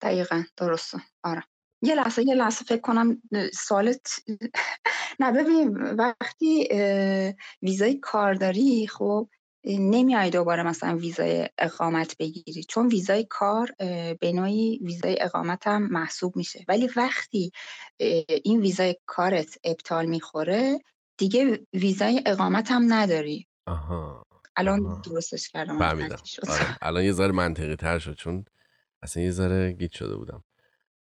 دقیقا 0.00 0.42
درسته. 0.56 0.98
آره. 1.22 1.42
یه 1.82 1.94
لحظه 1.94 2.22
یه 2.22 2.34
لحظه 2.34 2.64
فکر 2.64 2.80
کنم 2.80 3.22
سالت 3.54 4.16
نه 5.20 5.32
ببین 5.32 5.76
وقتی 5.76 6.68
ویزای 7.62 7.94
کار 7.94 8.34
داری 8.34 8.86
خب 8.86 9.28
نمیای 9.64 10.30
دوباره 10.30 10.62
مثلا 10.62 10.96
ویزای 10.96 11.48
اقامت 11.58 12.16
بگیری. 12.16 12.64
چون 12.64 12.88
ویزای 12.88 13.26
کار 13.30 13.72
به 14.20 14.32
نوعی 14.32 14.80
ویزای 14.82 15.16
اقامت 15.20 15.66
هم 15.66 15.82
محسوب 15.82 16.36
میشه. 16.36 16.64
ولی 16.68 16.90
وقتی 16.96 17.52
این 18.44 18.60
ویزای 18.60 18.96
کارت 19.06 19.58
ابطال 19.64 20.06
می‌خوره 20.06 20.78
دیگه 21.18 21.66
ویزای 21.72 22.22
اقامت 22.26 22.70
هم 22.70 22.92
نداری. 22.92 23.46
آها 23.66 24.22
الان 24.56 25.02
درستش 25.04 25.48
کردم 25.48 25.78
فهمیدم. 25.78 26.16
آره. 26.48 26.78
الان 26.82 27.04
یه 27.04 27.12
ذره 27.12 27.32
منطقی 27.32 27.76
تر 27.76 27.98
شد 27.98 28.14
چون 28.14 28.44
اصلا 29.02 29.22
یه 29.22 29.30
ذره 29.30 29.72
گیت 29.72 29.92
شده 29.92 30.16
بودم. 30.16 30.44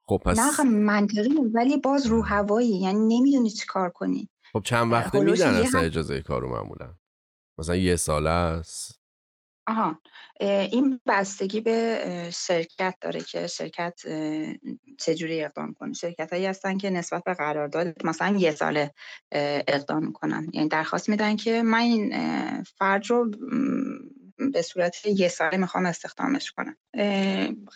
خب 0.03 0.21
پس 0.25 0.39
نه 0.39 0.69
منطقی 0.69 1.35
ولی 1.53 1.77
باز 1.77 2.05
رو 2.05 2.21
هوایی 2.21 2.79
یعنی 2.79 3.17
نمی‌دونی 3.17 3.49
چی 3.49 3.65
کار 3.67 3.89
کنی. 3.89 4.29
خب 4.53 4.61
چند 4.65 4.91
وقته 4.91 5.19
میدن 5.19 5.53
اصلا 5.55 5.81
اجازه 5.81 6.21
کارو 6.21 6.49
معمولا؟ 6.49 6.95
مثلا 7.57 7.75
یه 7.75 7.95
ساله 7.95 8.29
است؟ 8.29 8.99
آها 9.67 9.99
این 10.39 10.99
بستگی 11.07 11.61
به 11.61 12.29
شرکت 12.33 12.95
داره 13.01 13.21
که 13.21 13.47
شرکت 13.47 14.01
چجوری 14.99 15.43
اقدام 15.43 15.73
کنه. 15.73 15.93
شرکت 15.93 16.33
هایی 16.33 16.45
هستن 16.45 16.77
که 16.77 16.89
نسبت 16.89 17.23
به 17.23 17.33
قرارداد 17.33 18.05
مثلا 18.05 18.37
یه 18.37 18.51
ساله 18.51 18.93
اقدام 19.67 20.05
می‌کنن. 20.05 20.47
یعنی 20.53 20.69
درخواست 20.69 21.09
میدن 21.09 21.35
که 21.35 21.61
من 21.63 21.79
این 21.79 22.13
فرد 22.63 23.05
رو 23.09 23.31
به 24.53 24.61
صورت 24.61 25.05
یه 25.05 25.27
ساله 25.27 25.57
می‌خوام 25.57 25.85
استخدامش 25.85 26.51
کنم 26.51 26.77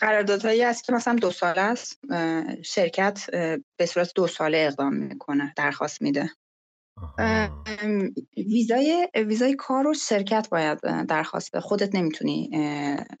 قراردادهایی 0.00 0.62
هست 0.62 0.84
که 0.84 0.92
مثلا 0.92 1.14
دو 1.14 1.30
ساله 1.30 1.60
است. 1.60 2.00
شرکت 2.62 3.26
به 3.76 3.86
صورت 3.86 4.12
دو 4.14 4.26
ساله 4.26 4.58
اقدام 4.58 4.94
می‌کنه 4.94 5.54
درخواست 5.56 6.02
میده. 6.02 6.30
ویزای 8.36 9.08
ویزای 9.14 9.54
کار 9.54 9.84
رو 9.84 9.94
شرکت 9.94 10.48
باید 10.50 10.80
درخواست 11.06 11.52
به 11.52 11.60
خودت 11.60 11.94
نمی‌تونی 11.94 12.50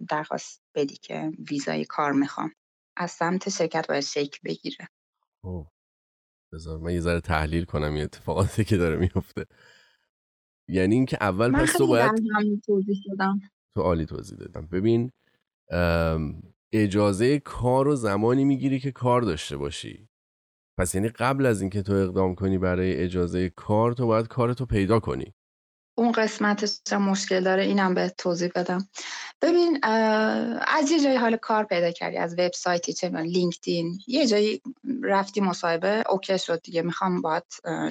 درخواست 0.08 0.62
بدی 0.74 0.96
که 0.96 1.32
ویزای 1.50 1.84
کار 1.84 2.12
می‌خوام. 2.12 2.52
از 2.96 3.10
سمت 3.10 3.48
شرکت 3.48 3.86
باید 3.88 4.04
شکل 4.04 4.38
بگیره. 4.44 4.88
بذار 6.52 6.78
من 6.78 6.92
یه 6.92 7.00
ذره 7.00 7.20
تحلیل 7.20 7.64
کنم 7.64 7.94
این 7.94 8.02
اتفاقاتی 8.02 8.64
که 8.64 8.76
داره 8.76 8.96
میفته 8.96 9.46
یعنی 10.68 10.94
اینکه 10.94 11.16
اول 11.20 11.50
من 11.50 11.62
پس 11.62 11.72
تو 11.72 11.86
باید 11.86 12.10
توضیح 12.66 12.96
دادم. 13.08 13.40
تو 13.76 13.82
عالی 13.82 14.06
توضیح 14.06 14.38
دادم. 14.38 14.68
ببین 14.72 15.10
اجازه 16.72 17.38
کار 17.38 17.84
رو 17.84 17.96
زمانی 17.96 18.44
می‌گیری 18.44 18.80
که 18.80 18.92
کار 18.92 19.22
داشته 19.22 19.56
باشی. 19.56 20.08
پس 20.78 20.94
یعنی 20.94 21.08
قبل 21.08 21.46
از 21.46 21.60
اینکه 21.60 21.82
تو 21.82 21.92
اقدام 21.92 22.34
کنی 22.34 22.58
برای 22.58 22.96
اجازه 22.96 23.50
کار 23.50 23.92
تو 23.92 24.06
باید 24.06 24.28
کارتو 24.28 24.66
پیدا 24.66 25.00
کنی. 25.00 25.34
اون 25.94 26.12
قسمتش 26.12 26.92
مشکل 26.92 27.40
داره 27.40 27.62
اینم 27.62 27.94
به 27.94 28.14
توضیح 28.18 28.50
بدم. 28.54 28.88
ببین 29.42 29.78
از 29.82 30.90
یه 30.90 31.02
جایی 31.02 31.16
حال 31.16 31.36
کار 31.36 31.64
پیدا 31.64 31.90
کردی 31.90 32.16
از 32.16 32.34
وبسایتی 32.38 32.92
چه 32.92 33.08
لینکدین 33.08 33.98
یه 34.06 34.26
جایی 34.26 34.62
رفتی 35.02 35.40
مصاحبه 35.40 36.04
اوکی 36.10 36.38
شد 36.38 36.62
دیگه 36.62 36.82
می‌خوام 36.82 37.22
باید 37.22 37.42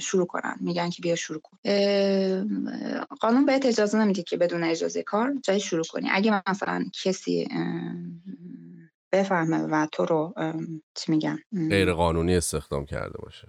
شروع 0.02 0.26
کنم. 0.26 0.58
میگن 0.60 0.89
که 0.89 1.02
بیا 1.02 1.16
شروع 1.16 1.42
کن. 1.42 1.58
قانون 3.22 3.46
بهت 3.46 3.66
اجازه 3.66 3.98
نمیده 3.98 4.24
که 4.24 4.38
بدون 4.38 4.63
اجازه 4.63 5.04
کار 5.04 5.34
جایی 5.44 5.60
شروع 5.60 5.84
کنی. 5.84 6.10
اگه 6.12 6.44
مثلا 6.50 6.86
کسی 7.04 7.48
بفهمه 9.12 9.58
و 9.58 9.88
تو 9.92 10.06
رو 10.06 10.34
چی 10.96 11.12
میگن؟ 11.12 11.39
غیر 11.70 11.94
قانونی 11.94 12.36
استخدام 12.36 12.86
کرده 12.86 13.18
باشه. 13.18 13.48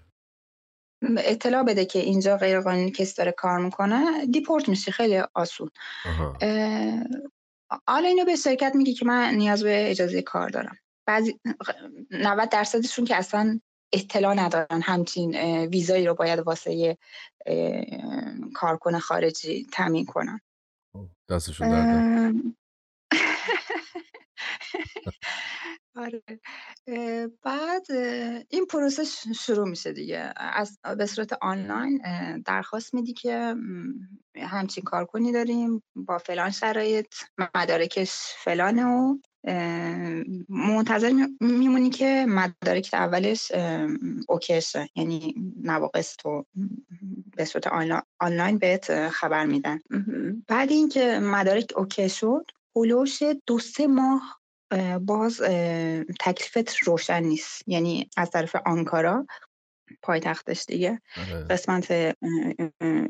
اطلاع 1.03 1.63
بده 1.63 1.85
که 1.85 1.99
اینجا 1.99 2.37
غیر 2.37 2.61
قانونی 2.61 2.91
کسی 2.91 3.17
داره 3.17 3.33
کار 3.33 3.59
می‌کنه 3.59 4.27
دیپورت 4.27 4.69
میشه 4.69 4.93
خیلی 4.93 5.23
آسون. 5.35 5.71
حالا 7.87 8.09
اینو 8.09 8.25
به 8.25 8.37
شرکت 8.37 8.75
میگه 8.75 8.93
که 8.93 9.05
من 9.05 9.35
نیاز 9.35 9.63
به 9.63 9.91
اجازه 9.91 10.23
کار 10.23 10.49
دارم. 10.49 10.79
بعضی 11.07 11.41
90 12.11 12.49
درصدشون 12.49 13.05
که 13.05 13.17
اصلا 13.17 13.61
اطلاع 13.93 14.35
ندارن 14.35 14.83
همچین 14.83 15.37
ویزایی 15.65 16.07
رو 16.07 16.15
باید 16.15 16.39
واسه 16.39 16.99
کارکن 18.55 18.99
خارجی 18.99 19.67
تامین 19.73 20.05
کنن. 20.05 20.41
دستشون 21.29 21.71
درد 21.71 22.05
آره. 25.97 26.23
بعد 27.43 27.87
این 28.49 28.67
پروسه 28.71 29.05
شروع 29.41 29.69
میشه 29.69 29.93
دیگه. 29.93 30.33
از 30.37 30.79
به 30.99 31.07
صورت 31.07 31.33
آنلاین 31.33 32.03
درخواست 32.47 32.95
میدی 32.95 33.13
که 33.13 33.55
همچین 34.37 34.85
کارکنی 34.85 35.33
داریم 35.33 35.83
با 35.97 36.19
فلان 36.19 36.51
شرایط 36.51 37.15
مدارکش 37.55 38.13
فلانه 38.45 38.85
و 38.85 39.17
منتظر 40.49 41.27
میمونی 41.41 41.91
که 41.91 42.27
مدارک 42.29 42.91
اولش 42.93 43.53
اوکیشه 44.29 44.89
یعنی 44.97 45.35
نواقص 45.63 46.17
تو 46.17 46.45
به 47.37 47.45
صورت 47.45 47.67
آنلاین 48.21 48.59
بهت 48.59 49.09
خبر 49.09 49.47
میدن. 49.47 49.81
بعد 50.49 50.71
اینکه 50.71 51.19
مدارک 51.23 51.73
اوکی 51.77 52.09
شد 52.09 52.51
هلوش 52.77 53.23
دو 53.47 53.59
سه 53.59 53.87
ماه 53.87 54.44
باز 55.01 55.41
تکلیفت 56.21 56.77
روشن 56.79 57.23
نیست. 57.23 57.63
یعنی 57.67 58.11
از 58.17 58.31
طرف 58.31 58.57
آنکارا 58.67 59.27
پایتختش 60.03 60.65
دیگه. 60.69 61.01
آره. 61.17 61.45
قسمت 61.45 62.17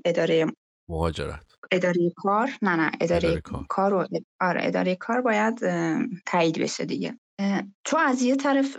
اداره 0.04 0.46
مهاجرت. 0.88 1.44
اداره 1.70 2.12
کار. 2.16 2.50
نه 2.62 2.76
نه 2.76 2.90
اداره, 3.00 3.40
کار. 3.68 3.90
رو 3.90 4.08
آره 4.40 4.66
اداره 4.66 4.94
کار 4.96 5.20
باید 5.20 5.60
تایید 6.26 6.58
بشه 6.58 6.84
دیگه. 6.84 7.18
تو 7.84 7.96
از 7.96 8.22
یه 8.22 8.36
طرف 8.36 8.76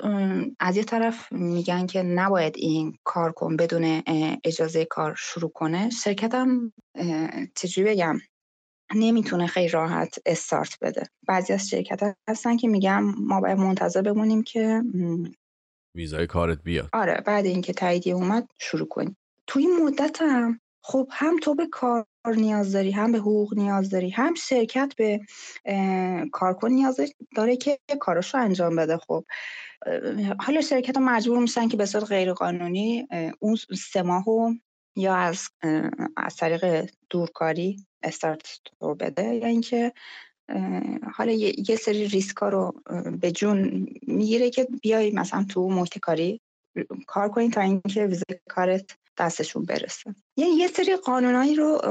از 0.59 0.77
یه 0.77 0.83
طرف 0.83 1.31
میگن 1.31 1.85
که 1.85 2.03
نباید 2.03 2.53
این 2.57 2.97
کار 3.03 3.31
کن 3.31 3.55
بدون 3.55 4.03
اجازه 4.43 4.85
کار 4.85 5.15
شروع 5.17 5.51
کنه. 5.51 5.89
شرکتم 5.89 6.73
چجوری 7.55 7.89
بگم؟ 7.89 8.17
نمی‌تونه 8.95 9.47
خیلی 9.47 9.67
راحت 9.67 10.19
استارت 10.25 10.77
بده. 10.81 11.03
بعضی 11.27 11.53
از 11.53 11.69
شرکت 11.69 12.15
هستن 12.29 12.57
که 12.57 12.67
میگم 12.67 13.03
ما 13.03 13.41
باید 13.41 13.57
منتظر 13.57 14.01
بمونیم 14.01 14.43
که 14.43 14.81
ویزای 15.95 16.27
کارت 16.27 16.63
بیاد. 16.63 16.89
آره 16.93 17.23
بعد 17.25 17.45
اینکه 17.45 17.73
تاییدیه 17.73 18.13
اومد 18.13 18.47
شروع 18.59 18.87
کنیم. 18.87 19.17
توی 19.47 19.65
این 19.67 19.83
مدت 19.83 20.17
هم 20.21 20.59
خب 20.83 21.09
هم 21.11 21.37
تو 21.37 21.55
به 21.55 21.67
کار 21.67 22.05
نیاز 22.27 22.71
داری 22.71 22.91
هم 22.91 23.11
به 23.11 23.17
حقوق 23.17 23.57
نیاز 23.57 23.89
داری 23.89 24.09
هم 24.09 24.33
شرکت 24.33 24.93
به 24.97 25.19
کارکن 26.31 26.71
نیاز 26.71 26.99
داره 27.35 27.57
که 27.57 27.79
کاراشو 27.99 28.37
انجام 28.37 28.75
بده. 28.75 28.97
خب 28.97 29.25
حالا 30.39 30.61
شرکت 30.61 30.97
ها 30.97 31.03
مجبور 31.03 31.39
میشن 31.39 31.67
که 31.67 31.77
به 31.77 31.85
صورت 31.85 32.03
غیر 32.03 32.33
قانونی 32.33 33.07
اون 33.39 33.55
سه 33.91 34.01
ماهو 34.01 34.53
یا 34.95 35.15
از 35.15 35.49
از 36.17 36.35
طریق 36.35 36.89
دورکاری 37.09 37.85
استارت 38.03 38.59
رو 38.81 38.95
بده 38.95 39.35
یا 39.35 39.47
اینکه 39.47 39.93
حالا 41.13 41.31
یه 41.67 41.75
سری 41.75 42.07
ریسکا 42.07 42.49
رو 42.49 42.73
به 43.21 43.31
جون 43.31 43.87
می‌گیره 44.07 44.49
که 44.49 44.67
بیای 44.81 45.11
مثلا 45.11 45.45
تو 45.49 45.69
محیط 45.69 45.99
کاری 45.99 46.41
کار 47.07 47.29
کنی 47.29 47.49
تا 47.49 47.61
اینکه 47.61 48.05
ویزای 48.05 48.39
کارت 48.49 48.97
دستشون 49.17 49.65
برسه. 49.65 50.15
یعنی 50.37 50.51
یه 50.51 50.67
سری 50.67 50.95
قانونایی 50.95 51.55
رو 51.55 51.81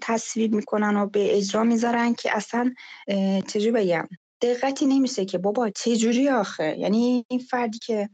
تصویب 0.00 0.54
می‌کنن 0.54 0.96
و 0.96 1.06
به 1.06 1.36
اجرا 1.36 1.64
می‌ذارن 1.64 2.14
که 2.14 2.36
اصلا 2.36 2.74
چجوری 3.46 3.70
بگم؟ 3.70 4.08
دقتی 4.40 4.86
نمیشه 4.86 5.24
که 5.24 5.38
بابا 5.38 5.70
چه 5.70 5.96
جوری 5.96 6.28
آخه؟ 6.28 6.78
یعنی 6.78 7.24
این 7.28 7.40
فردی 7.40 7.78
که 7.78 8.08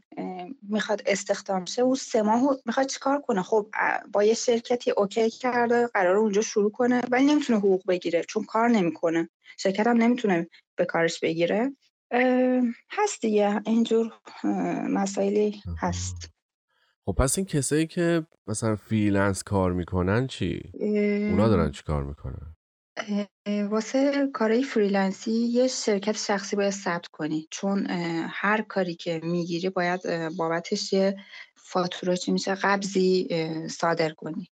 می‌خواد 0.61 1.01
استخدام 1.05 1.65
شه 1.65 1.81
او 1.81 1.95
سه 1.95 2.21
ماه 2.21 2.57
می‌خواد 2.65 2.87
چیکار 2.87 3.21
کنه؟ 3.21 3.41
خب 3.41 3.67
با 4.13 4.23
یه 4.23 4.33
شرکتی 4.33 4.91
اوکی 4.91 5.29
کرده 5.29 5.87
قرار 5.87 6.15
اونجا 6.15 6.41
شروع 6.41 6.71
کنه 6.71 7.01
ولی 7.11 7.25
نمی‌تونه 7.25 7.59
حقوق 7.59 7.81
بگیره. 7.87 8.23
چون 8.23 8.43
کار 8.43 8.69
نمی‌کنه. 8.69 9.29
شرکت 9.57 9.87
هم 9.87 9.97
نمی‌تونه 9.97 10.47
به 10.75 10.85
کارش 10.85 11.19
بگیره. 11.19 11.75
هست 12.89 13.21
دیگه. 13.21 13.61
اینجور 13.65 14.13
مسائلی 14.89 15.61
هست. 15.79 16.29
خب 17.05 17.15
پس 17.17 17.37
این 17.37 17.45
کسایی 17.45 17.87
که 17.87 18.27
مثلا 18.47 18.75
freelance 18.75 19.43
کار 19.43 19.73
می‌کنن 19.73 20.27
چی؟ 20.27 20.61
اونا 21.29 21.47
دارن 21.47 21.71
چی 21.71 21.83
کار 21.83 22.03
می‌کنن؟ 22.03 22.55
واسه 23.69 24.29
کارهای 24.33 24.63
freelance 24.63 25.24
ی 25.24 25.31
یه 25.31 25.67
شرکت 25.67 26.17
شخصی 26.17 26.55
باید 26.55 26.73
ثبت 26.73 27.07
کنی. 27.07 27.47
چون 27.51 27.87
هر 28.29 28.61
کاری 28.61 28.95
که 28.95 29.19
می‌گیری 29.23 29.69
باید 29.69 30.01
بابتش 30.37 30.93
یه 30.93 31.15
فاتوره 31.55 32.17
چی 32.17 32.31
میشه 32.31 32.55
قبضی 32.55 33.27
صادر 33.69 34.09
کنی. 34.09 34.47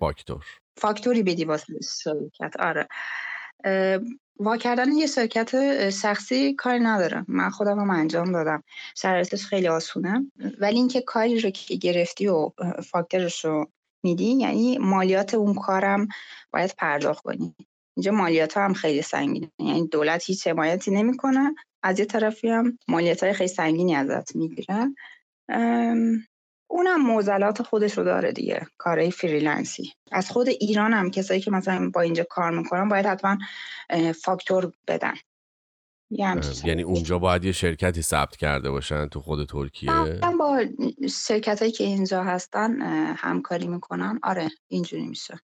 فاکتور. 0.00 0.44
فاکتوری 0.76 1.22
بدی 1.22 1.44
واسه 1.44 1.66
شرکت. 2.02 2.56
آره. 2.60 2.88
وا 4.38 4.56
کردن 4.56 4.92
یه 4.92 5.06
شرکت 5.06 5.90
شخصی 5.90 6.54
کاری 6.54 6.80
نداره 6.80 7.24
من 7.28 7.50
خودم 7.50 7.80
هم 7.80 7.90
انجام 7.90 8.32
دادم. 8.32 8.62
شرایطش 8.96 9.46
خیلی 9.46 9.68
آسونه. 9.68 10.30
ولی 10.60 10.76
اینکه 10.76 11.00
کاری 11.00 11.40
رو 11.40 11.50
که 11.50 11.74
گرفتی 11.74 12.26
و 12.26 12.50
فاکتورش 12.90 13.44
رو 13.44 13.70
میدی 14.02 14.24
یعنی 14.24 14.78
مالیات 14.78 15.34
اون 15.34 15.54
کارم 15.54 16.08
باید 16.52 16.74
پرداخت 16.78 17.22
کنی. 17.22 17.54
اینجا 17.96 18.12
مالیات 18.12 18.56
هم 18.56 18.74
خیلی 18.74 19.02
سنگینه. 19.02 19.50
یعنی 19.58 19.88
دولت 19.88 20.24
هیچ 20.26 20.46
حمایتی 20.46 20.90
نمی‌کنه. 20.90 21.54
از 21.82 21.98
یه 21.98 22.04
طرفی 22.04 22.48
هم 22.48 22.78
مالیات 22.88 23.22
های 23.22 23.32
خیلی 23.32 23.48
سنگینی 23.48 23.94
ازت 23.94 24.36
می‌گیره. 24.36 24.94
اونم 26.70 27.02
معضلات 27.06 27.62
خودش 27.62 27.98
رو 27.98 28.04
داره 28.04 28.32
دیگه 28.32 28.66
کارهای 28.78 29.10
freelance 29.10 29.77
ی. 29.77 29.92
از 30.12 30.30
خود 30.30 30.48
ایران 30.48 30.92
هم 30.92 31.10
کسایی 31.10 31.40
که 31.40 31.50
مثلا 31.50 31.90
با 31.90 32.00
اینجا 32.00 32.26
کار 32.30 32.50
می‌کنن 32.50 32.88
باید 32.88 33.06
حتما 33.06 33.38
فاکتور 34.22 34.72
بدن. 34.88 35.14
یعنی 36.10 36.82
اونجا 36.82 37.18
باید 37.18 37.44
یه 37.44 37.52
شرکتی 37.52 38.02
ثبت 38.02 38.36
کرده 38.36 38.70
باشن 38.70 39.08
تو 39.08 39.20
خود 39.20 39.48
ترکیه؟ 39.48 40.20
با 40.38 40.64
شرکت 41.10 41.60
هایی 41.60 41.72
که 41.72 41.84
اینجا 41.84 42.22
هستن 42.22 42.80
همکاری 43.16 43.66
می‌کنن. 43.66 44.20
آره 44.22 44.48
اینجوری 44.68 45.06
میشه. 45.06 45.40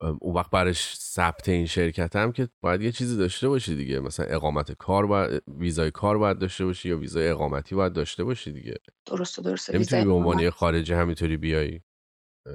اون 0.00 0.34
وقت 0.34 0.50
برش 0.50 0.94
ثبت 0.96 1.48
این 1.48 1.66
شرکت 1.66 2.16
هم 2.16 2.32
که 2.32 2.48
باید 2.60 2.82
یه 2.82 2.92
چیزی 2.92 3.16
داشته 3.16 3.48
باشی 3.48 3.76
دیگه. 3.76 4.00
مثلا 4.00 4.26
اقامت 4.26 4.72
کار 4.72 5.06
باید 5.06 5.42
ویزای 5.48 5.90
کار 5.90 6.18
باید 6.18 6.38
داشته 6.38 6.64
باشی 6.64 6.88
یا 6.88 6.98
ویزای 6.98 7.28
اقامتی 7.28 7.74
باید 7.74 7.92
داشته 7.92 8.24
باشی 8.24 8.52
دیگه. 8.52 8.74
درسته 9.06 9.42
درسته. 9.42 9.76
نمی‌تونی 9.76 10.04
به 10.04 10.12
عنوان 10.12 10.50
خارجی 10.50 10.92
همینطوری 10.92 11.36
بیای 11.36 11.80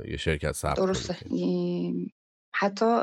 یه 0.08 0.18
شرکت 0.18 0.52
ثبت 0.52 0.78
درسته. 0.78 1.16
حتی 2.56 3.02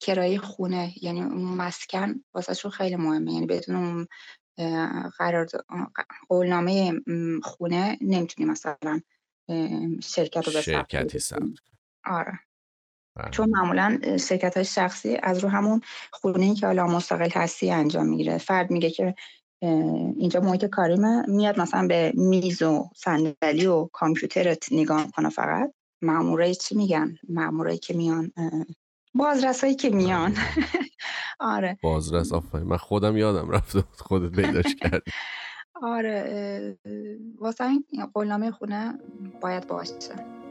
کرایه 0.00 0.38
خونه 0.38 0.92
یعنی 1.02 1.22
اون 1.22 1.56
مسکن 1.56 2.14
واسه 2.34 2.70
خیلی 2.70 2.96
مهمه. 2.96 3.32
یعنی 3.32 3.46
بدون 3.46 3.76
اون 3.76 4.06
قرار 5.18 5.46
قولنامه 6.28 6.92
خونه 7.42 7.98
نمی‌تونی 8.00 8.50
مثلا 8.50 9.00
شرکت 10.02 10.46
رو 10.46 10.52
به 10.52 10.60
شرکتی 10.60 11.18
ثبت 11.18 11.42
آره. 12.04 12.38
چون 13.30 13.50
معمولا 13.50 13.98
شرکت 14.20 14.54
های 14.54 14.64
شخصی 14.64 15.18
از 15.22 15.38
رو 15.38 15.48
همون 15.48 15.80
خونه 16.10 16.54
که 16.54 16.66
حالا 16.66 16.86
مستقل 16.86 17.30
هستی 17.30 17.70
انجام 17.70 18.06
می‌گیره. 18.06 18.38
فرد 18.38 18.70
میگه 18.70 18.90
که 18.90 19.14
اینجا 20.16 20.40
محیط 20.40 20.64
کاریمه 20.64 21.22
میاد 21.28 21.60
مثلا 21.60 21.86
به 21.86 22.12
میز 22.14 22.62
و 22.62 22.90
صندلی 22.96 23.66
و 23.66 23.88
کامپیوترت 23.92 24.72
نگاه 24.72 25.10
کنه 25.10 25.28
فقط. 25.28 25.72
مامورای 26.02 26.54
چی 26.54 26.74
میگن؟ 26.74 27.14
مامورایی 27.28 27.78
که 27.78 27.94
میان 27.94 28.32
بازرسایی 29.14 29.74
که 29.74 29.90
میان. 29.90 30.30
بله. 30.30 30.40
آره. 31.54 31.78
بازرس 31.82 32.32
آفرین. 32.32 32.66
من 32.66 32.76
خودم 32.76 33.16
یادم 33.16 33.50
رفته 33.50 33.84
خودت 33.98 34.36
پیداش 34.36 34.74
کرد 34.80 35.02
آره 35.82 36.78
واسه 37.38 37.64
این 37.64 37.84
قولنامه 38.14 38.50
خونه 38.50 38.98
باید 39.40 39.66
باشه. 39.66 40.45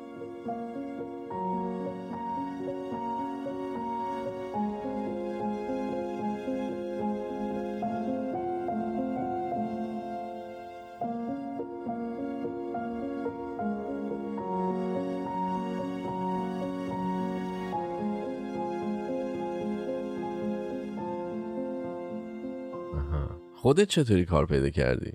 خودت 23.65 23.87
چطوری 23.87 24.25
کار 24.25 24.45
پیدا 24.45 24.69
کردی؟ 24.69 25.11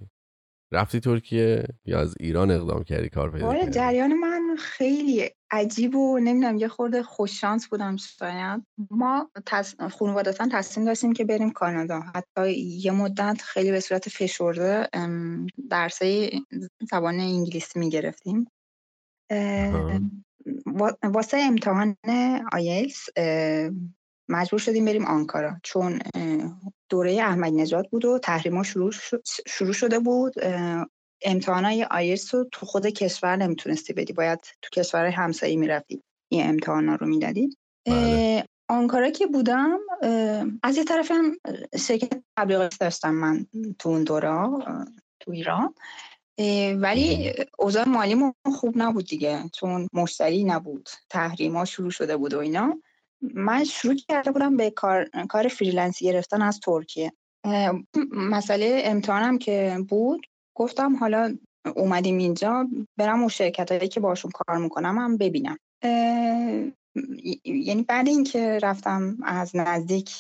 رفتی 0.73 1.01
ترکیه 1.01 1.65
یا 1.85 2.01
از 2.01 2.15
ایران 2.21 2.51
اقدام 2.51 2.85
کردی 2.85 3.09
کار 3.09 3.31
پیدا 3.31 3.47
آره 3.47 3.71
جریان 3.71 4.15
من 4.15 4.57
خیلی 4.59 5.31
عجیب 5.51 5.97
و 5.97 6.19
نمی‌دونم 6.19 6.57
یه 6.57 6.69
خورده 6.69 7.03
خوششانس 7.03 7.69
بودم 7.69 7.97
شاید. 7.97 8.63
ما 8.91 9.31
تص... 9.47 9.81
خانوادتا 9.81 10.49
تصمیم 10.53 10.87
داشتیم 10.87 11.13
که 11.13 11.25
بریم 11.25 11.51
کانادا. 11.51 12.01
حتی 12.01 12.53
یه 12.59 12.91
مدت 12.91 13.43
خیلی 13.43 13.71
به 13.71 13.81
صورت 13.81 14.09
فشرده 14.09 14.89
درسای 15.71 16.43
زبان 16.91 17.21
انگلیسی 17.21 17.79
می‌گرفتیم. 17.79 18.47
واسه 21.03 21.37
امتحان 21.37 21.97
آیلس 22.53 23.09
مجبور 24.29 24.61
شدیم 24.61 24.85
بریم 24.85 25.05
آنکارا. 25.05 25.57
چون 25.63 25.99
دوره 26.91 27.13
احمد 27.13 27.53
نجات 27.53 27.91
بود 27.91 28.05
و 28.05 28.19
تحریما 28.19 28.63
شروع, 28.63 28.93
شروع 29.47 29.73
شده 29.73 29.99
بود. 29.99 30.35
امتحانای 31.23 31.85
آیلتس 31.91 32.35
رو 32.35 32.49
تو 32.53 32.67
خود 32.67 32.87
کشور 32.87 33.37
نمی‌تونستی 33.37 33.93
بدی. 33.93 34.13
باید 34.13 34.41
تو 34.63 34.81
کشور 34.81 35.07
همسایه 35.07 35.57
می‌رفتی 35.57 36.03
این 36.29 36.49
امتحانا 36.49 36.95
رو 36.95 37.07
می‌دادی. 37.07 37.57
بله. 37.87 38.45
آنکارا 38.69 39.11
که 39.11 39.27
بودم 39.27 39.79
از 40.63 40.77
یه 40.77 40.85
طرف 40.85 41.11
هم 41.11 41.37
شرکت 41.79 42.23
تبلیغاتی 42.37 42.77
داشتم 42.81 43.11
من 43.11 43.47
تو 43.79 43.89
اون 43.89 44.05
دوره 44.05 44.49
تو 45.21 45.33
ایران. 45.33 45.75
ولی 46.77 47.33
اوضاع 47.59 47.89
مالی 47.89 48.33
خوب 48.45 48.75
نبود 48.77 49.07
دیگه. 49.07 49.45
چون 49.53 49.89
مشتری 49.93 50.45
نبود. 50.45 50.89
تحریما 51.11 51.65
شروع 51.65 51.91
شده 51.91 52.17
بود 52.17 52.35
و 52.35 52.39
اینا. 52.39 52.79
من 53.23 53.65
شروع 53.65 53.95
کرده 53.95 54.31
بودم 54.31 54.57
به 54.57 54.71
کار, 54.71 55.09
کار 55.29 55.49
freelance 55.49 55.99
ی 55.99 56.05
گرفتن 56.05 56.43
از 56.43 56.61
ترکیه. 56.61 57.13
مسئله 58.13 58.83
امتحانم 58.85 59.39
که 59.39 59.79
بود 59.89 60.27
گفتم 60.55 60.97
حالا 60.97 61.37
اومدیم 61.77 62.19
اینجا 62.19 62.69
برم 62.97 63.21
اون 63.21 63.29
شرکت 63.29 63.73
هایی 63.73 63.89
که 63.89 64.01
باشون 64.01 64.31
کار 64.31 64.59
می‌کنم 64.59 64.99
هم 64.99 65.17
ببینم. 65.17 65.59
یعنی 67.45 67.83
بعد 67.89 68.09
اینکه 68.09 68.59
رفتم 68.63 69.17
از 69.23 69.57
نزدیک 69.57 70.11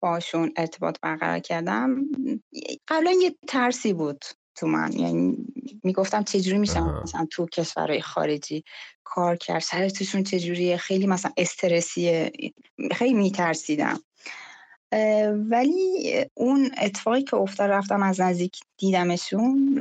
باشون 0.00 0.52
ارتباط 0.56 0.96
برقرار 1.02 1.38
کردم 1.38 1.96
قبلا 2.88 3.12
یه 3.22 3.34
ترسی 3.48 3.92
بود. 3.92 4.24
تو 4.56 4.66
من. 4.66 4.92
یعنی 4.92 5.36
می‌گفتم 5.82 6.22
چجوری 6.22 6.58
میشم 6.58 7.00
مثلا 7.02 7.26
تو 7.30 7.46
کشورهای 7.46 8.00
خارجی 8.00 8.64
کار 9.04 9.36
کرد؟ 9.36 9.62
شرایطشون 9.62 10.22
چجوریه؟ 10.22 10.76
خیلی 10.76 11.06
مثلا 11.06 11.32
استرسیه. 11.36 12.32
خیلی 12.92 13.14
میترسیدم. 13.14 14.00
ولی 15.50 16.14
اون 16.34 16.70
اتفاقی 16.82 17.22
که 17.22 17.36
افتاد 17.36 17.70
رفتم 17.70 18.02
از 18.02 18.20
نزدیک 18.20 18.60
دیدمشون 18.78 19.78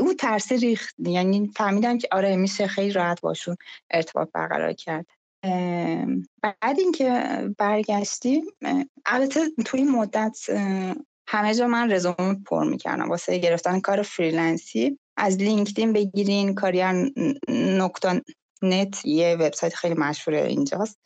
اون 0.00 0.16
ترس 0.18 0.52
ریخت. 0.52 0.94
یعنی 0.98 1.50
فهمیدم 1.56 1.98
که 1.98 2.08
آره 2.12 2.36
میشه 2.36 2.66
خیلی 2.66 2.92
راحت 2.92 3.20
باشون 3.20 3.56
ارتباط 3.90 4.28
برقرار 4.32 4.72
کرد. 4.72 5.06
بعد 6.42 6.78
اینکه 6.78 7.24
برگشتیم 7.58 8.44
البته 9.06 9.40
توی 9.64 9.80
این 9.80 9.90
مدت 9.90 10.38
همه 11.30 11.54
جا 11.54 11.66
من 11.66 11.92
رزومه 11.92 12.34
پر 12.46 12.64
می‌کردم. 12.64 13.08
واسه 13.08 13.38
گرفتن 13.38 13.80
کار 13.80 14.02
freelance 14.02 14.80
ی. 14.80 14.98
از 15.16 15.36
لینکدین 15.36 15.92
بگیرین 15.92 16.54
Kariyer 16.54 16.84
nokta 17.48 18.20
net 18.62 19.06
یه 19.06 19.36
وبسایت 19.40 19.74
خیلی 19.74 19.94
مشهور 19.94 20.36
اینجاست. 20.36 20.98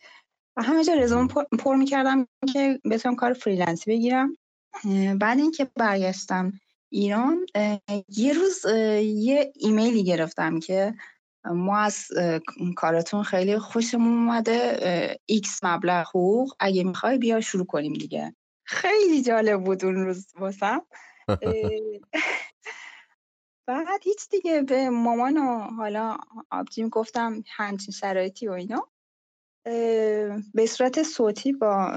و 0.57 0.63
همه 0.63 0.83
جا 0.83 0.93
رزومه 0.93 1.27
پر 1.59 1.75
می‌کردم 1.75 2.27
که 2.53 2.79
بتونم 2.91 3.15
کار 3.15 3.33
freelance 3.33 3.85
ی 3.85 3.91
بگیرم. 3.91 4.37
بعد 5.19 5.39
اینکه 5.39 5.67
برگشتم 5.75 6.51
ایران 6.89 7.45
یه 8.09 8.33
روز 8.33 8.65
یه 9.01 9.51
ایمیلی 9.55 10.03
گرفتم 10.03 10.59
که 10.59 10.93
ما 11.45 11.77
از 11.77 12.07
کارتون 12.75 13.23
خیلی 13.23 13.59
خوشمون 13.59 14.13
اومده. 14.13 15.17
X 15.25 15.63
مبلغ 15.63 16.07
حقوق 16.07 16.53
اگه 16.59 16.83
می‌خوای 16.83 17.17
بیا 17.17 17.41
شروع 17.41 17.65
کنیم 17.65 17.93
دیگه. 17.93 18.35
خیلی 18.63 19.21
جالب 19.21 19.63
بود 19.63 19.85
اون 19.85 19.95
روز 19.95 20.27
واسم. 20.35 20.81
بعد 23.67 24.03
هیچ 24.03 24.29
دیگه 24.29 24.61
به 24.61 24.89
مامان 24.89 25.37
و 25.37 25.59
حالا 25.59 26.17
آبجیم 26.51 26.89
گفتم 26.89 27.43
همچین 27.55 27.91
شرایطی 27.91 28.47
و 28.47 28.51
اینا. 28.51 28.89
به 30.53 30.65
صورت 30.67 31.03
صوتی 31.03 31.53
با 31.53 31.91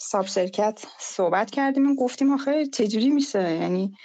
ساب 0.00 0.26
شرکت 0.26 0.84
صحبت 0.98 1.50
کردیم 1.50 1.90
و 1.90 1.94
گفتیم 1.94 2.32
آخه 2.32 2.66
چجوری 2.66 3.10
میشه؟ 3.10 3.50
یعنی 3.54 3.96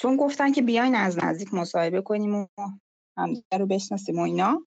چون 0.00 0.16
گفتن 0.16 0.52
که 0.52 0.62
بیاین 0.62 0.94
از 0.94 1.18
نزدیک 1.18 1.54
مصاحبه 1.54 2.02
کنیم 2.02 2.34
و 2.34 2.46
همدیگه 3.18 3.58
رو 3.58 3.66
بشناسیم 3.66 4.18
و 4.18 4.22
اینا. 4.22 4.66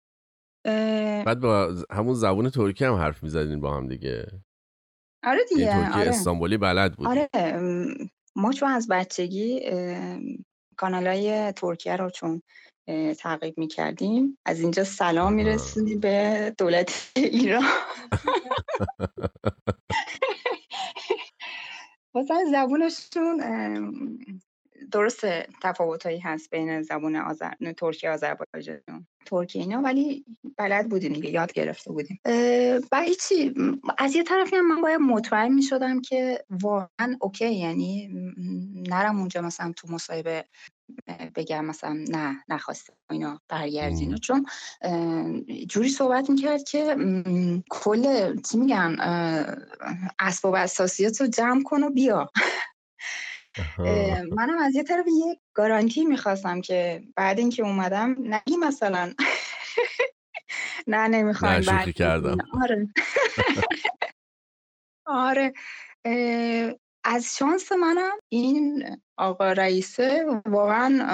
بعد 1.27 1.41
با 1.41 1.75
همون 1.91 2.15
زبون 2.15 2.51
ترکی 2.51 2.85
هم 2.85 2.95
حرف 2.95 3.23
می‌زدین 3.23 3.61
با 3.61 3.77
هم 3.77 3.89
دیگه. 3.89 4.27
آره 5.25 5.41
دیگه 5.49 5.67
ترکی 5.67 5.99
آره. 5.99 6.09
استانبولی 6.09 6.57
بلد 6.57 6.97
بود 6.97 7.07
آره 7.07 7.29
ما 8.37 8.53
چون 8.53 8.69
از 8.69 8.89
بچگی 8.91 9.61
کانالای 10.77 11.53
ترکیه 11.53 11.97
رو 11.97 12.11
چون 12.11 12.43
تعقیب 13.19 13.59
می‌کردیم 13.59 14.39
از 14.47 14.61
اینجا 14.61 14.85
سلام 14.85 15.33
می‌رسید 15.33 16.01
به 16.01 16.55
دولت 16.59 17.13
ایران. 17.17 17.63
مثلا 22.15 22.45
زبونشون 22.51 23.41
درست 24.93 25.21
تفاوتایی 25.63 26.19
هست 26.19 26.51
بین 26.51 26.83
زبون 26.83 27.17
آذر 27.17 27.53
ترکیه 27.77 28.11
آذربایجان 28.11 29.07
ترکیه 29.27 29.63
اینا 29.63 29.79
ولی 29.79 30.25
بلد 30.59 30.89
بودیم 30.89 31.13
دیگه 31.13 31.31
یاد 31.31 31.53
گرفته 31.53 31.93
بودیم. 31.93 32.21
و 32.93 33.05
چی؟ 33.29 33.55
از 33.99 34.17
یه 34.17 34.23
طرفی 34.23 34.57
هم 34.57 34.75
من 34.75 34.83
باید 34.83 35.01
مطمئن 35.01 35.55
می 35.55 35.63
شدم 35.63 36.01
که 36.01 36.45
واقعا 36.51 37.17
اوکی 37.21 37.55
یعنی 37.55 38.09
نرم 38.89 39.19
اونجا 39.19 39.41
مثلا 39.41 39.73
تو 39.77 39.89
مصاحبه 39.93 40.45
بگم 41.37 41.65
مثلا 41.65 42.05
نه 42.09 42.45
نخواستم 42.49 42.93
اینا 43.11 43.41
برگردین. 43.49 44.17
چون 44.17 44.47
جوری 45.69 45.89
صحبت 45.89 46.31
می‌کرد 46.31 46.63
که 46.63 46.97
کل 47.71 48.37
چی 48.41 48.59
میگن 48.59 48.97
اسباب 50.19 50.55
اساسیات 50.55 51.21
رو 51.21 51.27
جمع 51.27 51.63
کن 51.63 51.83
و 51.83 51.91
بیا. 51.91 52.31
منم 54.33 54.59
از 54.59 54.75
یه 54.75 54.83
طرف 54.83 55.07
یه 55.07 55.41
گارانتی 55.55 56.05
می‌خواستم 56.05 56.61
که 56.61 57.03
بعد 57.17 57.39
اینکه 57.39 57.63
اومدم 57.63 58.17
نگی 58.19 58.57
مثلا. 58.57 59.15
نه 60.87 61.09
نمی‌خوام 61.09 61.61
بعد 61.61 61.91
کردم. 61.91 62.39
آره. 62.63 62.89
آره. 65.07 65.53
از 67.05 67.37
شانس 67.37 67.73
منم 67.73 68.17
این 68.29 68.85
آقا 69.17 69.53
رئیسه 69.53 70.25
واقعا 70.47 71.07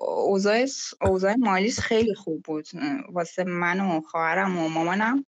اوضاع 0.00 0.66
اوضاع 1.00 1.34
مالیش 1.34 1.80
خیلی 1.80 2.14
خوب 2.14 2.42
بود. 2.42 2.66
واسه 3.12 3.44
من 3.44 3.80
و 3.80 4.00
خواهرم 4.00 4.58
و 4.58 4.68
مامانم. 4.68 5.26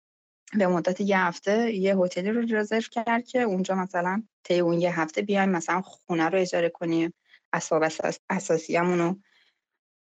به 0.57 0.67
مدت 0.67 1.01
یه 1.01 1.19
هفته 1.19 1.73
یه 1.73 1.97
هتلی 1.97 2.29
رو 2.29 2.41
رزرو 2.57 2.81
کرد 2.91 3.25
که 3.27 3.41
اونجا 3.41 3.75
مثلا 3.75 4.23
طی 4.43 4.59
اون 4.59 4.79
یه 4.79 4.99
هفته 4.99 5.21
بیایم 5.21 5.49
مثلا 5.49 5.81
خونه 5.81 6.29
رو 6.29 6.39
اجاره 6.39 6.69
کنیم 6.69 7.13
اسباب 7.53 7.83
اساس 7.83 8.19
اساسیمون 8.29 8.99
رو 8.99 9.15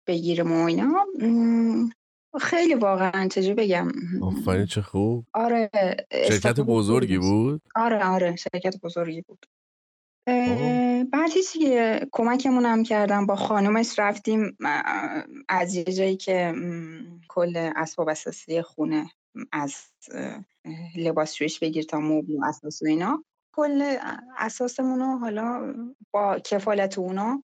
بگیریم 0.07 0.53
و 0.53 0.65
اینا 0.65 1.07
خیلی 2.41 2.75
واقعا 2.75 3.29
چجور 3.29 3.55
بگم 3.55 3.89
آفرین 4.23 4.67
چه 4.67 4.83
خوب 4.83 5.27
آره 5.33 5.71
شرکت 6.13 6.61
بزرگی 6.61 7.19
بود 7.19 7.63
آره 7.75 8.05
آره 8.05 8.37
شرکت 8.37 8.81
بزرگی 8.83 9.23
بود 9.23 9.47
بعد 11.13 11.31
که 11.53 12.07
کمکمون 12.13 12.67
هم 12.67 12.83
کردم 12.83 13.27
با 13.27 13.37
خانومش 13.37 13.99
رفتیم 13.99 14.57
از 15.49 15.75
یه 15.75 15.85
جایی 15.85 16.17
که 16.17 16.55
کل 17.29 17.71
اسباب 17.77 18.09
اساسی 18.09 18.63
خونه 18.63 19.11
از 19.53 19.77
لباسشویش 20.97 21.59
بگیر 21.59 21.85
تا 21.85 22.01
مبل 22.01 22.37
و 22.37 22.45
اساس 22.45 22.83
و 22.83 22.87
اینا. 22.87 23.25
کل 23.55 23.97
اساسمون 24.38 25.01
رو 25.01 25.19
حالا 25.19 25.75
با 26.11 26.38
کفالت 26.38 26.99
اونا 26.99 27.43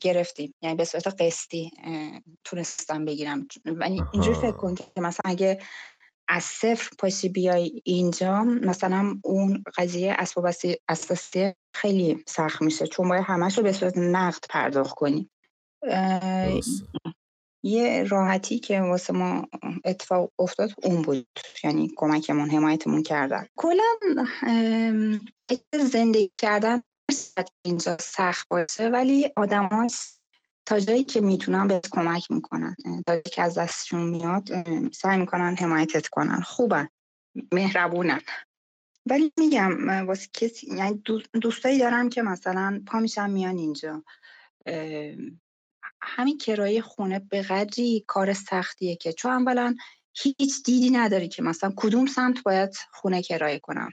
گرفتیم. 0.00 0.54
یعنی 0.62 0.76
به 0.76 0.84
صورت 0.84 1.06
قسطی 1.22 1.70
تونستم 2.44 3.04
بگیرم. 3.04 3.48
یعنی 3.64 4.02
اینجوری 4.12 4.34
فکر 4.34 4.52
کن 4.52 4.74
که 4.74 5.00
مثلا 5.00 5.30
اگه 5.30 5.58
از 6.28 6.44
صفر 6.44 6.90
پاشی 6.98 7.28
بیای 7.28 7.82
اینجا 7.84 8.44
مثلا 8.44 9.20
اون 9.24 9.64
قضیه 9.76 10.16
اسباب 10.18 10.46
اساسی 10.88 11.52
خیلی 11.74 12.24
سخت 12.26 12.62
میشه. 12.62 12.86
چون 12.86 13.08
باید 13.08 13.24
همش 13.26 13.58
رو 13.58 13.64
به 13.64 13.72
صورت 13.72 13.98
نقد 13.98 14.44
پرداخت 14.50 14.94
کنی. 14.94 15.30
یه 17.66 18.04
راحتی 18.04 18.58
که 18.58 18.80
واسه 18.80 19.12
ما 19.12 19.48
اتفاق 19.84 20.32
افتاد 20.38 20.70
اون 20.82 21.02
بود. 21.02 21.26
یعنی 21.64 21.92
کمکمون 21.96 22.50
حمایتمون 22.50 23.02
کردن. 23.02 23.46
کلا 23.56 23.82
زندگی 25.72 26.32
کردن 26.38 26.82
اینجا 27.64 27.96
سخت 28.00 28.48
باشه 28.50 28.88
ولی 28.88 29.32
آدم 29.36 29.86
تا 30.66 30.80
جایی 30.80 31.04
که 31.04 31.20
می‌تونن 31.20 31.68
بهت 31.68 31.88
کمک 31.90 32.30
می‌کنن. 32.30 32.76
تا 33.06 33.12
جایی 33.12 33.22
که 33.22 33.42
از 33.42 33.58
دستشون 33.58 34.02
میاد 34.02 34.48
سعی 34.92 35.18
می‌کنن 35.18 35.56
حمایتت 35.56 36.08
کنن. 36.08 36.40
خوبن. 36.40 36.88
مهربونن. 37.52 38.20
ولی 39.06 39.32
میگم 39.38 40.06
واسه 40.06 40.28
کسی 40.32 40.76
یعنی 40.76 41.02
دوستایی 41.42 41.78
دارم 41.78 42.08
که 42.08 42.22
مثلا 42.22 42.82
پا 42.86 42.98
میشن 43.00 43.30
میان 43.30 43.56
اینجا. 43.56 44.04
همین 46.02 46.38
کرایه 46.38 46.80
خونه 46.80 47.18
به 47.18 47.42
قدری 47.42 48.04
کار 48.06 48.32
سختیه 48.32 48.96
که 48.96 49.12
چون 49.12 49.32
اولا 49.32 49.74
هیچ 50.14 50.62
دیدی 50.64 50.90
نداری 50.90 51.28
که 51.28 51.42
مثلا 51.42 51.72
کدوم 51.76 52.06
سمت 52.06 52.42
باید 52.42 52.76
خونه 52.92 53.22
کرایه 53.22 53.58
کنم. 53.58 53.90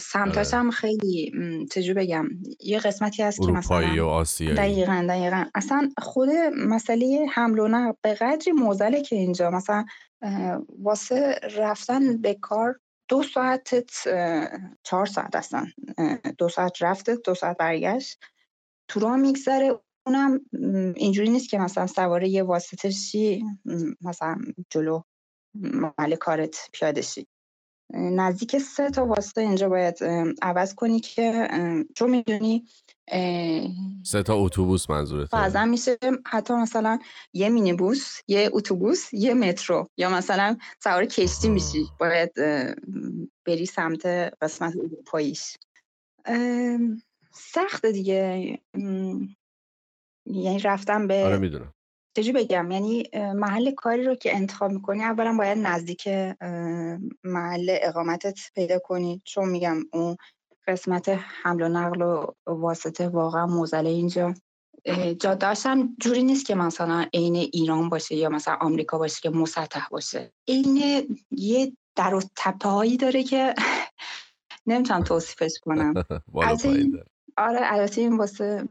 سمتاش 0.00 0.54
هم 0.54 0.70
خیلی 0.70 1.32
چجور 1.70 1.94
بگم 1.94 2.28
یه 2.60 2.78
قسمتی 2.78 3.22
هست 3.22 3.40
که 3.40 3.52
مثلا 3.52 4.06
و 4.06 4.08
آسیایی. 4.08 4.54
دقیقا 4.56 5.06
دقیقا. 5.08 5.44
اصلا 5.54 5.90
خود 5.98 6.28
مسئله 6.56 7.26
حمل 7.32 7.58
و 7.58 7.68
نقل 7.68 7.92
به 8.02 8.14
قدری 8.14 8.52
موزله 8.52 9.02
که 9.02 9.16
اینجا. 9.16 9.50
مثلا 9.50 9.84
واسه 10.78 11.40
رفتن 11.56 12.22
به 12.22 12.34
کار 12.34 12.80
دو 13.08 13.22
ساعتت 13.22 13.90
چهار 14.82 15.06
ساعت 15.06 15.36
هستن 15.36 15.66
دو 16.38 16.48
ساعت 16.48 16.82
رفته 16.82 17.16
دو 17.16 17.34
ساعت 17.34 17.56
برگشت. 17.56 18.18
تو 18.88 19.00
راه 19.00 19.16
میگذره 19.16 19.80
اونم 20.08 20.40
اینجوری 20.96 21.30
نیست 21.30 21.48
که 21.48 21.58
مثلا 21.58 21.86
سواره 21.86 22.28
یه 22.28 22.42
واسطه 22.42 22.90
شی 22.90 23.44
مثلا 24.00 24.36
جلو 24.70 25.02
محل 25.54 26.14
کارت 26.14 26.56
پیاده 26.72 27.02
شی. 27.02 27.26
نزدیک 27.94 28.58
سه 28.58 28.90
تا 28.90 29.06
واسطه 29.06 29.40
اینجا 29.40 29.68
باید 29.68 29.98
عوض 30.42 30.74
کنی 30.74 31.00
که 31.00 31.48
چون 31.96 32.10
می‌دونی 32.10 32.64
سه 34.02 34.22
تا 34.22 34.34
اتوبوس 34.36 34.90
منظورته. 34.90 35.36
بعضا 35.36 35.64
میشه 35.64 35.98
حتی 36.26 36.54
مثلا 36.54 36.98
یه 37.32 37.48
مینیبوس 37.48 38.20
یه 38.28 38.50
اتوبوس 38.52 39.14
یه 39.14 39.34
مترو 39.34 39.88
یا 39.96 40.10
مثلا 40.10 40.56
سوار 40.82 41.04
کشتی 41.04 41.48
میشی. 41.48 41.88
باید 42.00 42.32
بری 43.46 43.66
سمت 43.66 44.06
قسمت 44.42 44.76
اروپاییش. 44.76 45.56
سخت 47.32 47.86
دیگه. 47.86 48.58
یعنی 50.32 50.58
رفتم 50.58 51.06
به 51.06 51.24
آره 51.24 51.38
می‌دونم. 51.38 51.74
چجوری 52.16 52.32
بگم؟ 52.32 52.70
یعنی 52.70 53.10
محل 53.14 53.70
کاری 53.70 54.04
رو 54.04 54.14
که 54.14 54.36
انتخاب 54.36 54.72
می‌کنی 54.72 55.04
اولا 55.04 55.36
باید 55.38 55.58
نزدیک 55.58 56.08
محل 57.24 57.76
اقامتت 57.82 58.38
پیدا 58.54 58.78
کنی. 58.78 59.22
چون 59.24 59.48
میگم 59.48 59.76
اون 59.92 60.16
قسمت 60.66 61.08
حمل 61.42 61.62
و 61.62 61.68
نقل 61.68 62.02
و 62.02 62.26
واسطه 62.46 63.08
واقعا 63.08 63.46
موزله 63.46 63.88
اینجا. 63.88 64.34
هم 65.64 65.96
جوری 66.00 66.22
نیست 66.22 66.46
که 66.46 66.54
مثلا 66.54 67.06
عین 67.14 67.36
ایران 67.36 67.88
باشه 67.88 68.14
یا 68.14 68.28
مثلا 68.28 68.54
آمریکا 68.60 68.98
باشه 68.98 69.20
که 69.20 69.30
مسطح 69.30 69.88
باشه. 69.90 70.32
عین 70.48 70.78
یه 71.30 71.72
در 71.96 72.14
و 72.14 72.22
تپه 72.36 72.68
هایی 72.68 72.96
داره 72.96 73.22
که 73.22 73.54
نمی‌تونم 74.66 75.02
توصیفش 75.02 75.52
کنم. 75.62 75.94
آره 77.38 77.58
البته 77.62 78.00
این 78.00 78.16
واسه 78.16 78.68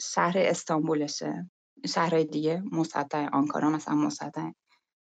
شهر 0.00 0.34
استانبولشه. 0.38 1.50
شهرهای 1.86 2.24
دیگه 2.24 2.62
مسطح 2.72 3.28
آنکارا 3.32 3.70
مثلا 3.70 3.94
مسطح. 3.94 4.50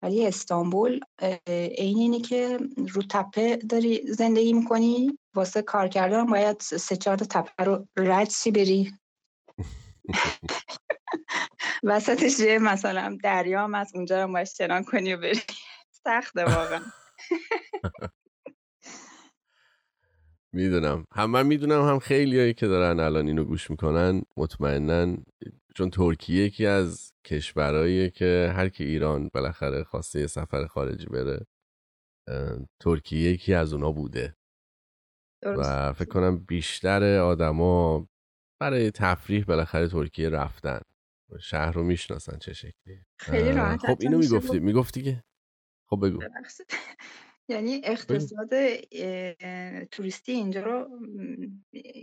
ولی 0.03 0.27
استانبول 0.27 1.01
عین 1.49 1.99
اینه 1.99 2.21
که 2.21 2.59
رو 2.93 3.03
تپه 3.11 3.57
داری 3.57 4.13
زندگی 4.13 4.53
می‌کنی 4.53 5.19
واسه 5.35 5.63
کار 5.63 5.89
کردن 5.89 6.27
باید 6.27 6.61
سه 6.61 6.97
چهار 6.97 7.17
تپه 7.17 7.65
رو 7.65 7.87
رد 7.97 8.31
شی 8.31 8.51
بری. 8.51 8.93
وسطش 11.83 12.41
یه 12.41 12.59
مثلا 12.59 13.19
دریا 13.23 13.65
هم 13.65 13.75
از 13.75 13.93
اونجا 13.95 14.25
رو 14.25 14.33
باید 14.33 14.47
شنان 14.47 14.85
کنی 14.85 15.15
و 15.15 15.21
بری. 15.21 15.41
سخته 16.05 16.45
واقعا. 16.45 16.81
می‌دونم. 20.55 21.05
هم 21.13 21.31
من 21.31 21.47
می‌دونم 21.47 21.83
هم 21.89 21.99
خیلی 21.99 22.39
هایی 22.39 22.55
که 22.55 22.67
دارن 22.67 23.01
الان 23.01 23.27
اینو 23.27 23.45
گوش 23.45 23.71
می‌کنن 23.71 24.23
مطمئنا 24.37 25.17
چون 25.75 25.91
ترکیه 25.91 26.45
یکی 26.45 26.67
از 26.67 27.13
کشورهایی 27.25 28.11
که 28.11 28.53
هر 28.57 28.69
کی 28.69 28.85
ایران 28.85 29.31
بالاخره 29.35 29.85
خواسته 29.85 30.21
یه 30.21 30.27
سفر 30.27 30.67
خارجی 30.67 31.07
بره 31.07 31.47
ترکیه 32.81 33.31
یکی 33.31 33.55
از 33.55 33.73
اونا 33.73 33.93
بوده. 33.93 34.37
و 35.43 35.93
فکر 35.93 36.09
کنم 36.09 36.39
بیشتر 36.39 37.19
آدما 37.19 38.09
برای 38.61 38.91
تفریح 38.91 39.45
بالاخره 39.45 39.89
ترکیه 39.89 40.29
رفتن. 40.29 40.81
شهر 41.41 41.73
رو 41.73 41.83
می‌شناسن 41.83 42.39
چه 42.39 42.53
شکلی 42.53 43.05
خیلی 43.19 43.53
راحت 43.53 43.87
خب 43.87 43.99
اینو 44.01 44.19
می‌گفتی. 44.19 44.59
می‌گفتی 44.59 45.03
که؟ 45.03 45.25
خب 45.91 46.07
بگو. 46.07 46.23
یعنی 47.49 47.81
اقتصاد 47.85 48.49
توریستی 49.91 50.33
اینجا 50.33 50.63
رو 50.63 50.89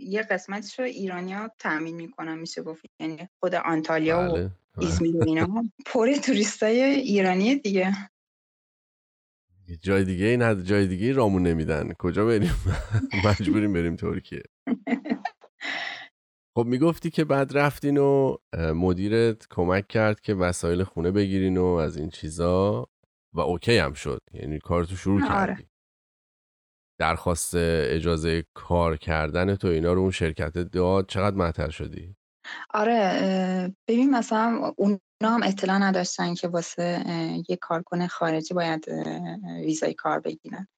یه 0.02 0.22
قسمتش 0.22 0.78
رو 0.78 0.84
ایرانیا 0.84 1.50
تأمین 1.58 1.96
می‌کنن 1.96 2.38
میشه 2.38 2.62
گفت. 2.62 2.82
یعنی 3.00 3.28
خود 3.40 3.54
آنتالیا 3.54 4.18
بله. 4.18 4.44
و 4.44 4.48
بله. 4.76 4.86
ایزمیر 4.86 5.16
و 5.16 5.24
اینا 5.26 5.64
پر 5.86 6.12
توریستای 6.12 6.80
ایرانی 6.82 7.54
دیگه. 7.54 7.92
جای 9.80 10.04
دیگه 10.04 10.26
این 10.26 10.64
جای 10.64 10.86
دیگه 10.86 11.12
رامون 11.12 11.42
نمیدن. 11.42 11.92
کجا 11.92 12.26
بریم؟ 12.26 12.52
مجبوریم 13.26 13.72
بریم 13.72 13.96
ترکیه. 13.96 14.42
خب 16.56 16.64
می‌گفتی 16.66 17.10
که 17.10 17.24
بعد 17.24 17.58
رفتین 17.58 17.96
و 17.96 18.36
مدیرت 18.56 19.46
کمک 19.50 19.88
کرد 19.88 20.20
که 20.20 20.34
وسایل 20.34 20.84
خونه 20.84 21.10
بگیرین 21.10 21.56
و 21.56 21.64
از 21.64 21.96
این 21.96 22.10
چیزا. 22.10 22.88
و 23.32 23.40
اوکی 23.40 23.78
هم 23.78 23.92
شد. 23.92 24.20
یعنی 24.32 24.58
کارتو 24.58 24.96
شروع 24.96 25.24
آره. 25.24 25.28
کردی. 25.28 25.68
درخواست 26.98 27.54
اجازه 27.54 28.44
کار 28.54 28.96
کردن 28.96 29.56
تو 29.56 29.68
اینا 29.68 29.92
رو 29.92 30.00
اون 30.00 30.10
شرکت 30.10 30.52
داد 30.52 31.06
چقدر 31.08 31.36
معطل 31.36 31.70
شدی؟ 31.70 32.16
آره 32.70 33.74
ببین 33.88 34.10
مثلا 34.10 34.72
اونا 34.76 34.98
هم 35.22 35.42
اطلاع 35.42 35.78
نداشتن 35.78 36.34
که 36.34 36.48
واسه 36.48 37.04
یه 37.48 37.56
کارکن 37.56 38.06
خارجی 38.06 38.54
باید 38.54 38.86
ویزای 39.44 39.94
کار 39.94 40.20
بگیرن. 40.20 40.68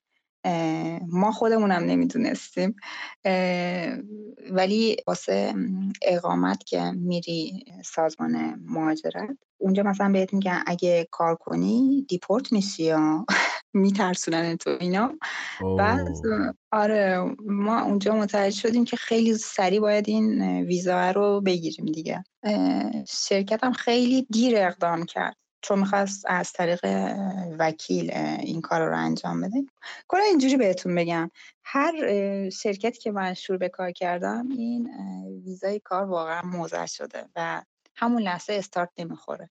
ما 1.08 1.32
خودمونم 1.32 1.82
نمی‌دونستیم. 1.84 2.76
ولی 4.50 4.96
واسه 5.06 5.54
اقامت 6.02 6.64
که 6.64 6.80
میری 6.82 7.64
سازمان 7.84 8.62
مهاجرت 8.66 9.36
اونجا 9.58 9.82
مثلا 9.82 10.12
بهت 10.12 10.34
میگن 10.34 10.62
اگه 10.66 11.08
کار 11.10 11.34
کنی 11.34 12.06
دیپورت 12.08 12.52
میشی 12.52 12.82
یا 12.82 13.24
میترسونن 13.74 14.56
تو 14.56 14.76
اینا. 14.80 15.12
بعد 15.78 16.08
آره 16.72 17.34
ما 17.46 17.80
اونجا 17.82 18.14
متوجه 18.14 18.56
شدیم 18.60 18.84
که 18.84 18.96
خیلی 18.96 19.34
سریع 19.34 19.80
باید 19.80 20.08
این 20.08 20.42
ویزا 20.42 21.10
رو 21.10 21.40
بگیریم 21.40 21.86
دیگه. 21.86 22.24
شرکت 23.08 23.64
هم 23.64 23.72
خیلی 23.72 24.26
دیر 24.30 24.54
اقدام 24.56 25.04
کرد. 25.04 25.36
چون 25.64 25.78
می‌خواست 25.78 26.24
از 26.28 26.52
طریق 26.52 26.80
وکیل 27.58 28.10
این 28.40 28.60
کار 28.60 28.88
رو 28.88 28.98
انجام 28.98 29.40
بده. 29.40 29.66
کلا 30.08 30.22
اینجوری 30.22 30.56
بهتون 30.56 30.94
بگم. 30.94 31.30
هر 31.64 31.92
شرکتی 32.50 32.98
که 32.98 33.10
من 33.10 33.34
شروع 33.34 33.58
به 33.58 33.68
کار 33.68 33.90
کردم 33.90 34.48
این 34.48 34.90
ویزای 35.44 35.80
کار 35.80 36.04
واقعا 36.04 36.42
موزه 36.42 36.86
شده 36.86 37.24
و 37.36 37.62
همون 37.96 38.22
لحظه 38.22 38.52
استارت 38.52 38.90
نمی‌خوره. 38.98 39.50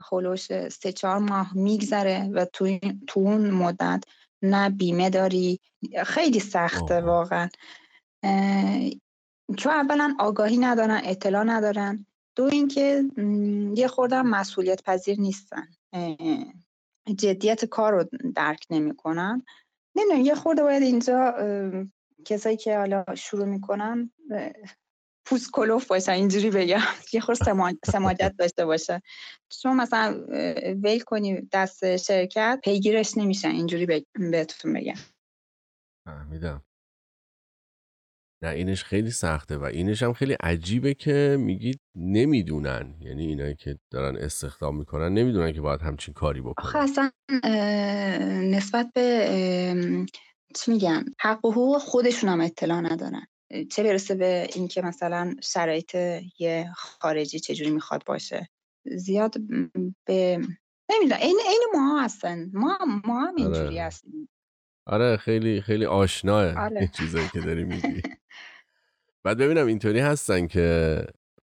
خلوش 0.00 0.68
سه 0.68 0.92
چهار 0.92 1.18
ماه 1.18 1.56
میگذره 1.56 2.28
و 2.32 2.44
تو, 2.44 2.78
تو 3.06 3.20
اون 3.20 3.50
مدت 3.50 4.04
نه 4.42 4.70
بیمه 4.70 5.10
داری. 5.10 5.60
خیلی 6.06 6.40
سخته 6.40 7.00
واقعا. 7.00 7.48
چون 9.56 9.72
اولا 9.72 10.16
آگاهی 10.18 10.58
ندارن 10.58 11.00
اطلاع 11.04 11.44
ندارن. 11.44 12.06
دو 12.36 12.44
اینکه 12.44 13.04
یه 13.76 13.88
خوردم 13.88 14.26
مسئولیت 14.26 14.82
پذیر 14.82 15.20
نیستن 15.20 15.68
جدیت 17.18 17.64
کار 17.64 17.92
رو 17.92 18.04
درک 18.34 18.66
نمی‌کنن. 18.70 19.42
نمی‌دونم 19.96 20.24
یه 20.24 20.34
خورده 20.34 20.62
باید 20.62 20.82
اینجا 20.82 21.34
کسایی 22.24 22.56
که 22.56 22.78
حالا 22.78 23.04
شروع 23.14 23.44
می‌کنن 23.44 24.12
پوست 25.26 25.50
کلوف 25.52 25.86
باشن 25.86 26.12
اینجوری 26.12 26.50
بگم. 26.50 26.80
یه 27.12 27.20
خورد 27.20 27.38
سماجت 27.84 28.34
داشته 28.38 28.66
باشه. 28.66 29.02
چون 29.62 29.76
مثلا 29.76 30.24
ویل 30.82 31.00
کنی 31.00 31.48
دست 31.52 31.96
شرکت 31.96 32.60
پیگیرش 32.64 33.16
نمیشن. 33.16 33.48
اینجوری 33.48 33.86
بهتون 34.14 34.72
بگم. 34.72 34.94
فهمیدم. 36.06 36.62
نه 38.42 38.50
اینش 38.50 38.84
خیلی 38.84 39.10
سخته 39.10 39.56
و 39.56 39.64
اینش 39.64 40.02
هم 40.02 40.12
خیلی 40.12 40.32
عجیبه 40.32 40.94
که 40.94 41.36
میگید 41.40 41.80
نمی‌دونن. 41.94 42.94
یعنی 43.00 43.26
اینایی 43.26 43.54
که 43.54 43.78
دارن 43.90 44.16
استخدام 44.16 44.78
می‌کنن 44.78 45.14
نمی‌دونن 45.14 45.52
که 45.52 45.60
باید 45.60 45.80
همچین 45.82 46.14
کاری 46.14 46.40
بکنن. 46.40 46.66
آخه 46.66 46.78
اصلا 46.78 47.10
نسبت 48.50 48.90
به 48.94 50.06
چی 50.54 50.70
میگن 50.70 51.04
حق 51.20 51.44
و 51.44 51.52
حقوق 51.52 51.78
خودشون 51.78 52.30
هم 52.30 52.40
اطلاع 52.40 52.80
ندارن. 52.80 53.26
چه 53.70 53.82
برسه 53.82 54.14
به 54.14 54.48
اینکه 54.54 54.82
مثلا 54.82 55.34
شرایط 55.42 55.96
یه 56.38 56.72
خارجی 56.76 57.40
چجوری 57.40 57.70
می‌خواد 57.70 58.04
باشه. 58.06 58.48
زیاد 58.86 59.34
به 60.06 60.40
نمی‌دونم 60.90 61.20
این 61.20 61.38
این 61.46 61.62
ما 61.74 62.00
هستن. 62.00 62.50
ما 62.52 62.78
ما 63.04 63.20
هم 63.20 63.34
اینجوری 63.36 63.80
آره. 63.80 63.82
هستیم. 63.82 64.28
آره 64.86 65.16
خیلی 65.16 65.60
خیلی 65.60 65.86
آشناه 65.86 66.54
آره. 66.54 66.80
این 66.80 66.88
چیزایی 66.88 67.28
که 67.28 67.40
داری 67.40 67.64
میگی. 67.64 68.02
بعد 69.24 69.38
ببینم 69.38 69.66
اینطوری 69.66 70.00
هستن 70.00 70.46
که 70.46 70.98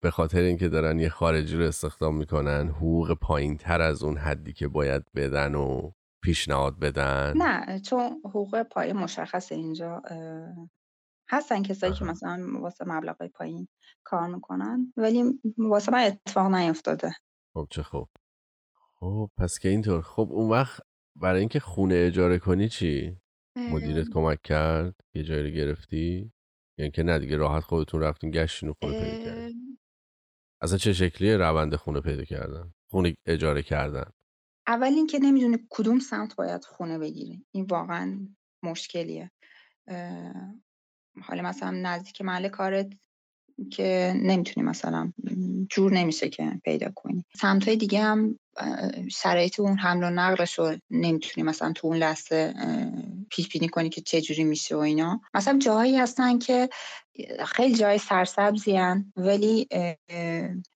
به 0.01 0.11
خاطر 0.11 0.39
اینکه 0.39 0.69
دارن 0.69 0.99
یه 0.99 1.09
خارجی 1.09 1.57
رو 1.57 1.63
استخدام 1.63 2.17
می‌کنن 2.17 2.69
حقوق 2.69 3.13
پایین 3.13 3.57
تر 3.57 3.81
از 3.81 4.03
اون 4.03 4.17
حدی 4.17 4.53
که 4.53 4.67
باید 4.67 5.03
بدن 5.15 5.55
و 5.55 5.91
پیشنهاد 6.23 6.79
بدن؟ 6.79 7.33
نه 7.37 7.79
چون 7.79 8.21
حقوق 8.25 8.63
پایین 8.63 8.95
مشخص 8.95 9.51
اینجا 9.51 10.01
هستن 11.29 11.63
کسایی 11.63 11.93
که 11.93 12.05
مثلا 12.05 12.45
واسه 12.59 12.85
مبلغ 12.87 13.27
پایین 13.27 13.67
کار 14.03 14.27
می‌کنن 14.27 14.93
ولی 14.97 15.23
واسه 15.57 15.91
من 15.91 16.03
اتفاق 16.03 16.51
نیفتاده. 16.55 17.15
خب 17.53 17.67
چه 17.69 17.83
خوب. 17.83 18.09
خب 18.99 19.29
پس 19.37 19.59
که 19.59 19.69
اینطور. 19.69 20.01
خب 20.01 20.27
اون 20.31 20.49
وقت 20.49 20.81
برای 21.15 21.39
اینکه 21.39 21.59
خونه 21.59 21.95
اجاره 21.95 22.39
کنی 22.39 22.69
چی؟ 22.69 23.17
مدیرت 23.57 24.09
کمک 24.09 24.41
کرد؟ 24.41 24.95
یه 25.15 25.23
جایی 25.23 25.43
رو 25.43 25.49
گرفتی؟ 25.49 26.31
یعنی 26.79 26.91
که 26.91 27.03
نه 27.03 27.19
دیگه 27.19 27.37
راحت 27.37 27.63
خودتون 27.63 28.01
رفتین 28.01 28.31
گشتین 28.31 28.69
و 28.69 28.73
خونه 28.73 28.99
پیدا 28.99 29.23
کردین. 29.23 29.77
اصلا 30.61 30.77
چه 30.77 30.93
شکلی 30.93 31.33
روند 31.33 31.75
خونه 31.75 32.01
پیدا 32.01 32.23
کردن؟ 32.23 32.73
خونه 32.91 33.15
اجاره 33.25 33.63
کردن. 33.63 34.11
اول 34.67 34.93
اینکه 34.93 35.19
نمی‌دونی 35.19 35.57
کدوم 35.69 35.99
سمت 35.99 36.35
باید 36.35 36.65
خونه 36.65 36.99
بگیری. 36.99 37.45
این 37.51 37.65
واقعا 37.65 38.27
مشکلیه. 38.63 39.31
حالا 41.21 41.41
مثلا 41.41 41.71
نزدیک 41.71 42.21
محل 42.21 42.47
کارت 42.47 42.93
که 43.71 44.13
نمی‌تونی 44.15 44.67
مثلا 44.67 45.13
جور 45.69 45.93
نمیشه 45.93 46.29
که 46.29 46.61
پیدا 46.63 46.91
کنی. 46.95 47.25
سمت 47.35 47.69
دیگه 47.69 48.01
هم 48.01 48.39
شرایط 49.11 49.59
اون 49.59 49.77
حمل 49.77 50.03
و 50.03 50.09
نقلش 50.09 50.59
رو 50.59 50.77
نمی‌تونی 50.89 51.47
مثلا 51.47 51.73
تو 51.73 51.87
اون 51.87 51.97
لحظه 51.97 52.53
پیش 53.35 53.49
بینی 53.49 53.69
کنی 53.69 53.89
که 53.89 54.01
چه 54.01 54.21
جوری 54.21 54.43
میشه 54.43 54.75
و 54.75 54.79
اینا. 54.79 55.21
مثلا 55.33 55.59
جاهایی 55.59 55.97
هستن 55.97 56.39
که 56.39 56.69
خیلی 57.45 57.75
جای 57.75 57.97
سرسبزی 57.97 58.77
هن 58.77 59.13
ولی 59.15 59.67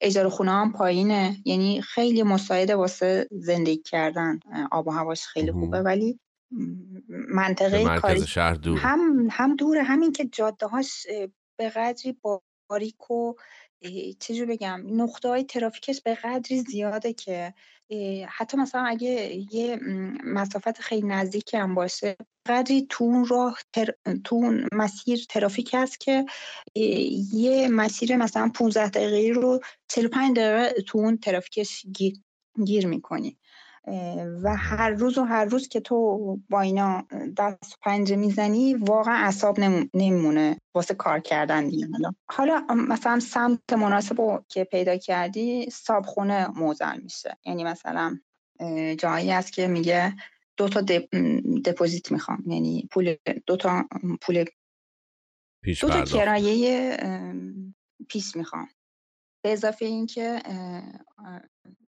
اجاره 0.00 0.28
خونه 0.28 0.50
هم 0.50 0.72
پایینه. 0.72 1.36
یعنی 1.44 1.82
خیلی 1.82 2.22
مساعده 2.22 2.76
واسه 2.76 3.28
زندگی 3.30 3.82
کردن. 3.82 4.40
آب 4.72 4.88
و 4.88 4.90
هواش 4.90 5.26
خیلی 5.26 5.52
خوبه 5.52 5.80
ولی 5.80 6.20
منطقه 7.34 8.00
کاری 8.00 8.26
شهر 8.26 8.54
دور. 8.54 8.78
هم 8.78 9.28
هم 9.30 9.56
دوره. 9.56 9.82
همین 9.82 10.12
که 10.12 10.24
جاده 10.24 10.66
هاش 10.66 11.06
به 11.58 11.68
قدری 11.68 12.16
باریک 12.70 13.10
و 13.10 13.34
چجور 14.18 14.46
بگم 14.46 14.82
نقطه 14.86 15.28
های 15.28 15.44
ترافیکش 15.44 16.00
به 16.00 16.14
قدری 16.14 16.60
زیاده 16.60 17.12
که 17.12 17.54
حتی 18.28 18.56
مثلا 18.56 18.84
اگه 18.84 19.36
یه 19.54 19.80
مسافت 20.24 20.80
خیلی 20.80 21.06
نزدیکی 21.06 21.56
هم 21.56 21.74
باشه 21.74 22.16
قدری 22.48 22.86
تو 22.90 23.04
اون 23.04 23.26
راه 23.26 23.58
تو 24.24 24.36
اون 24.36 24.68
مسیر 24.72 25.26
ترافیک 25.28 25.70
هست 25.74 26.00
که 26.00 26.24
یه 27.32 27.68
مسیر 27.68 28.16
مثلا 28.16 28.50
15 28.54 28.88
دقیقه 28.88 29.40
رو 29.40 29.60
45 29.88 30.36
دقیقه 30.36 30.82
تو 30.82 30.98
اون 30.98 31.16
ترافیکش 31.16 31.86
گیر, 31.94 32.14
گیر 32.64 32.86
می‌کنی. 32.86 33.38
و 34.42 34.56
هر 34.56 34.90
روز 34.90 35.18
و 35.18 35.24
هر 35.24 35.44
روز 35.44 35.68
که 35.68 35.80
تو 35.80 36.18
با 36.50 36.60
اینا 36.60 37.06
دست 37.36 37.78
پنجه 37.82 38.16
می‌زنی 38.16 38.74
واقعا 38.74 39.26
اصاب 39.26 39.60
نمیمونه 39.94 40.56
واسه 40.74 40.94
کار 40.94 41.20
کردن 41.20 41.68
دیگه. 41.68 41.88
حالا 42.30 42.66
مثلا 42.88 43.20
سمت 43.20 43.72
مناسب 43.72 44.44
که 44.48 44.64
پیدا 44.64 44.96
کردی 44.96 45.70
صابخونه 45.70 46.48
موزل 46.48 47.00
میشه. 47.02 47.38
یعنی 47.44 47.64
مثلا 47.64 48.18
جایی 48.98 49.30
هست 49.30 49.52
که 49.52 49.66
میگه 49.66 50.16
دو 50.56 50.68
تا 50.68 50.80
دپوزیت 51.64 52.12
می‌خوام. 52.12 52.44
یعنی 52.46 52.88
پول 52.92 53.16
دو 53.46 53.56
تا 53.56 53.84
پول 54.22 54.44
پیش 55.64 55.84
دو 55.84 55.90
تا 55.90 56.02
کرایه 56.02 56.96
پیش 58.08 58.36
می‌خوام. 58.36 58.68
به 59.44 59.52
اضافه 59.52 59.84
اینکه 59.84 60.42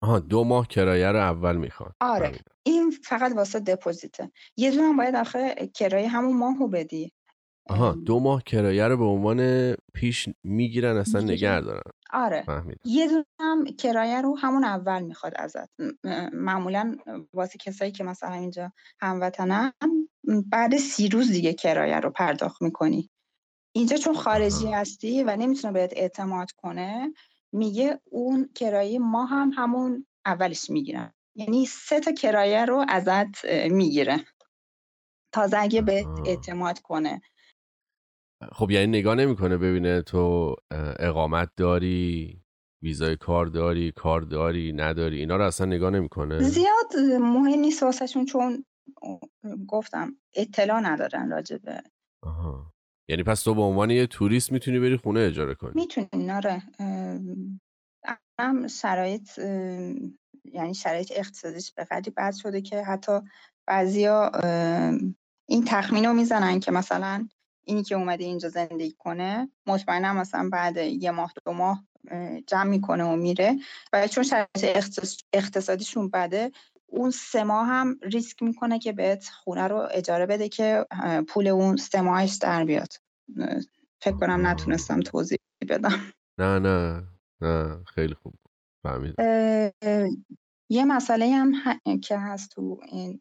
آها 0.01 0.19
دو 0.19 0.45
ماه 0.45 0.69
کرایه 0.69 1.09
رو 1.09 1.19
اول 1.19 1.57
می‌خوان. 1.57 1.93
آره. 2.01 2.33
این 2.63 2.91
فقط 2.91 3.33
واسه 3.37 3.61
دپوزیته. 3.61 4.31
یه 4.57 4.71
دونه 4.71 4.83
هم 4.83 4.97
باید 4.97 5.15
آخه 5.15 5.71
کرایه 5.75 6.09
همون 6.09 6.37
ماهو 6.37 6.69
بدی. 6.69 7.13
آها 7.69 7.93
دو 7.93 8.21
ماه 8.21 8.43
کرایه 8.43 8.89
رو 8.89 8.97
به 8.97 9.05
عنوان 9.05 9.73
پیش 9.95 10.29
می‌گیرن 10.45 10.97
اصلا. 10.97 11.21
نگه 11.21 11.61
دارن 11.61 11.91
آره. 12.13 12.43
فهمیدم. 12.43 12.81
یه 12.85 13.09
دونه 13.09 13.25
هم 13.41 13.65
کرایه 13.65 14.21
رو 14.21 14.39
همون 14.39 14.65
اول 14.65 15.03
می‌خواد 15.03 15.33
ازت. 15.37 15.69
معمولا 16.33 16.97
واسه 17.33 17.59
کسایی 17.59 17.93
که 17.93 18.05
مثلا 18.05 18.33
اینجا 18.33 18.73
هموطنن 19.01 19.73
بعد 20.47 20.77
سی 20.77 21.09
روز 21.09 21.31
دیگه 21.31 21.53
کرایه 21.53 22.01
رو 22.01 22.11
پرداخت 22.11 22.63
می‌کنی. 22.63 23.11
اینجا 23.73 23.97
چون 23.97 24.15
خارجی 24.15 24.67
آها. 24.67 24.77
هستی 24.77 25.25
و 25.25 25.37
نمی‌تونه 25.37 25.73
بهت 25.73 25.93
اعتماد 25.97 26.51
کنه 26.51 27.13
میگه 27.53 28.01
اون 28.05 28.51
کرایه 28.55 28.99
ما 28.99 29.25
هم 29.25 29.51
همون 29.55 30.07
اولش 30.27 30.71
می‌گیرن. 30.71 31.13
یعنی 31.35 31.67
سه 31.67 32.01
تا 32.01 32.13
کرایه 32.13 32.65
رو 32.65 32.85
ازت 32.89 33.45
می‌گیره. 33.71 34.25
تازه 35.35 35.59
اگه 35.59 36.03
آها. 36.05 36.23
اعتماد 36.27 36.79
کنه. 36.79 37.23
خب 38.53 38.71
یعنی 38.71 38.99
نگاه 38.99 39.15
نمی‌کنه 39.15 39.57
ببینه 39.57 40.03
تو 40.03 40.57
اقامت 40.99 41.51
داری 41.57 42.41
ویزای 42.83 43.17
کار 43.17 43.47
داری 43.47 43.93
کار 43.93 44.21
داری 44.21 44.73
نداری 44.73 45.19
اینا 45.19 45.37
رو 45.37 45.45
اصلا 45.45 45.67
نگاه 45.67 45.91
نمی‌کنه؟ 45.91 46.43
زیاد 46.43 46.97
مهم 47.21 47.61
نیست 47.61 47.83
واسهشون 47.83 48.25
چون 48.25 48.65
گفتم 49.69 50.17
اطلاع 50.37 50.81
ندارن 50.81 51.31
راجبه 51.31 51.83
آها. 52.23 52.73
یعنی 53.11 53.23
پس 53.23 53.43
تو 53.43 53.55
به 53.55 53.63
عنوان 53.63 53.91
یه 53.91 54.07
توریست 54.07 54.53
می‌تونی 54.53 54.79
بری 54.79 54.97
خونه 54.97 55.21
اجاره 55.21 55.55
کنی. 55.55 55.73
می‌تونین 55.75 56.31
آره. 56.31 56.63
هم 58.41 58.67
شرایط 58.67 59.39
یعنی 60.45 60.75
شرایط 60.75 61.13
اقتصادیش 61.17 61.73
به 61.73 61.85
قدری 61.85 62.11
بد 62.17 62.35
شده 62.35 62.61
که 62.61 62.83
حتی 62.83 63.21
بعضیا 63.67 64.31
این 65.49 65.65
تخمین 65.67 66.05
رو 66.05 66.13
می‌زنن 66.13 66.61
که 66.61 66.71
مثلا 66.71 67.29
اینی 67.65 67.83
که 67.83 67.95
اومده 67.95 68.25
اینجا 68.25 68.49
زندگی 68.49 68.95
کنه 68.99 69.51
مطمئنم 69.67 70.17
مثلا 70.17 70.49
بعد 70.53 70.77
یه 70.77 71.11
ماه 71.11 71.33
دو 71.45 71.53
ماه 71.53 71.85
اه، 72.09 72.41
جمع 72.41 72.71
می‌کنه 72.71 73.05
و 73.05 73.17
میره. 73.17 73.57
و 73.93 74.09
چون 74.09 74.25
شرایط 74.25 74.49
اقتص- 74.65 75.23
اقتصادیشون 75.33 76.11
بده 76.11 76.51
اون 76.91 77.11
سه 77.11 77.45
ماه 77.45 77.67
هم 77.67 77.99
ریسک 78.03 78.43
می‌کنه 78.43 78.79
که 78.79 78.93
بهت 78.93 79.29
خونه 79.29 79.69
رو 79.69 79.89
اجاره 79.91 80.27
بده 80.27 80.49
که 80.49 80.87
پول 81.29 81.49
اون 81.49 81.77
سه 81.77 82.01
ماهش 82.01 82.35
در 82.35 82.65
بیاد. 82.65 82.93
فکر 84.03 84.17
کنم. 84.17 84.47
نتونستم 84.47 85.01
توضیح 85.01 85.39
بدم. 85.69 86.13
نه 86.39 86.59
نه 86.59 87.05
نه 87.41 87.85
خیلی 87.85 88.15
خوب. 88.15 88.35
فهمیدم. 88.83 89.25
یه 90.71 90.85
مسئله 90.85 91.31
هم 91.35 91.53
ه- 91.55 92.01
که 92.01 92.19
هست 92.19 92.51
تو 92.51 92.81
این 92.89 93.21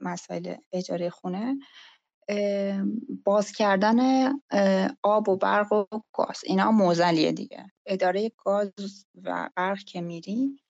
مسائل 0.00 0.54
اجاره 0.72 1.10
خونه 1.10 1.56
باز 3.24 3.52
کردن 3.52 4.28
آب 5.02 5.28
و 5.28 5.36
برق 5.36 5.72
و 5.72 5.84
گاز. 6.12 6.40
اینا 6.44 6.70
موزلیه 6.70 7.32
دیگه. 7.32 7.66
اداره 7.86 8.32
گاز 8.44 8.72
و 9.22 9.50
برق 9.56 9.78
که 9.78 10.00
میری 10.00 10.63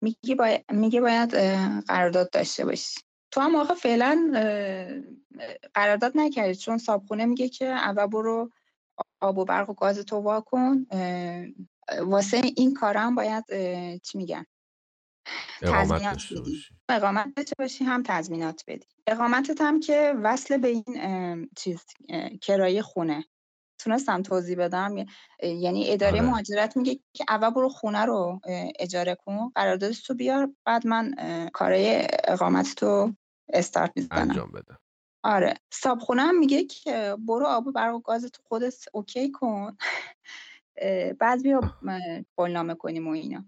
میگه 0.00 0.34
باید, 0.34 0.72
میگه 0.72 1.00
باید 1.00 1.34
قرارداد 1.80 2.30
داشته 2.30 2.64
باشی. 2.64 3.00
تو 3.30 3.40
هم 3.40 3.56
آخه 3.56 3.74
فعلا 3.74 4.30
قرارداد 5.74 6.12
نکردی. 6.14 6.54
چون 6.54 6.78
صابخونه 6.78 7.24
میگه 7.24 7.48
که 7.48 7.66
اول 7.66 8.06
برو 8.06 8.50
آب 9.20 9.38
و 9.38 9.44
برق 9.44 9.70
و 9.70 9.74
گاز 9.74 9.98
تو 9.98 10.16
وا 10.16 10.40
کن. 10.40 10.86
واسه 12.00 12.40
این 12.56 12.74
کارا 12.74 13.00
هم 13.00 13.14
باید 13.14 13.44
چی 14.02 14.18
میگن؟ 14.18 14.44
اقامت 15.62 16.02
داشته 16.02 16.40
باشی. 16.40 16.74
اقامت 16.88 17.34
داشته 17.36 17.54
باشی 17.58 17.84
هم 17.84 18.02
تضمینات 18.06 18.64
بدی. 18.66 18.86
اقامتت 19.06 19.60
هم 19.60 19.80
که 19.80 20.14
وصل 20.22 20.56
به 20.56 20.68
این 20.68 21.50
چیز 21.56 21.84
کرایه 22.42 22.82
خونه. 22.82 23.24
تونستم 23.78 24.22
توضیح 24.22 24.58
بدم؟ 24.58 25.06
یعنی 25.42 25.90
اداره 25.90 26.18
آره. 26.18 26.30
مهاجرت 26.30 26.76
میگه 26.76 27.00
که 27.12 27.24
اول 27.28 27.50
برو 27.50 27.68
خونه 27.68 28.04
رو 28.04 28.40
اجاره 28.78 29.14
کن 29.14 29.48
قراردادش 29.54 30.02
تو 30.02 30.14
بیار 30.14 30.50
بعد 30.64 30.86
من 30.86 31.14
کارای 31.52 32.06
اقامت 32.24 32.74
تو 32.74 33.14
استارت 33.52 33.92
می‌زنم. 33.96 34.18
انجام 34.18 34.52
بده. 34.52 34.78
آره. 35.22 35.54
صابخونه 35.72 36.22
هم 36.22 36.38
میگه 36.38 36.64
که 36.64 37.16
برو 37.26 37.46
آب 37.46 37.66
و 37.66 37.72
برق 37.72 37.94
و 37.94 38.00
گاز 38.00 38.24
تو 38.24 38.42
خودت 38.48 38.74
اوکی 38.92 39.30
کن. 39.30 39.76
بعد 41.18 41.42
بیا 41.42 41.60
قولنامه 42.36 42.74
کنیم 42.74 43.08
و 43.08 43.10
اینا. 43.10 43.44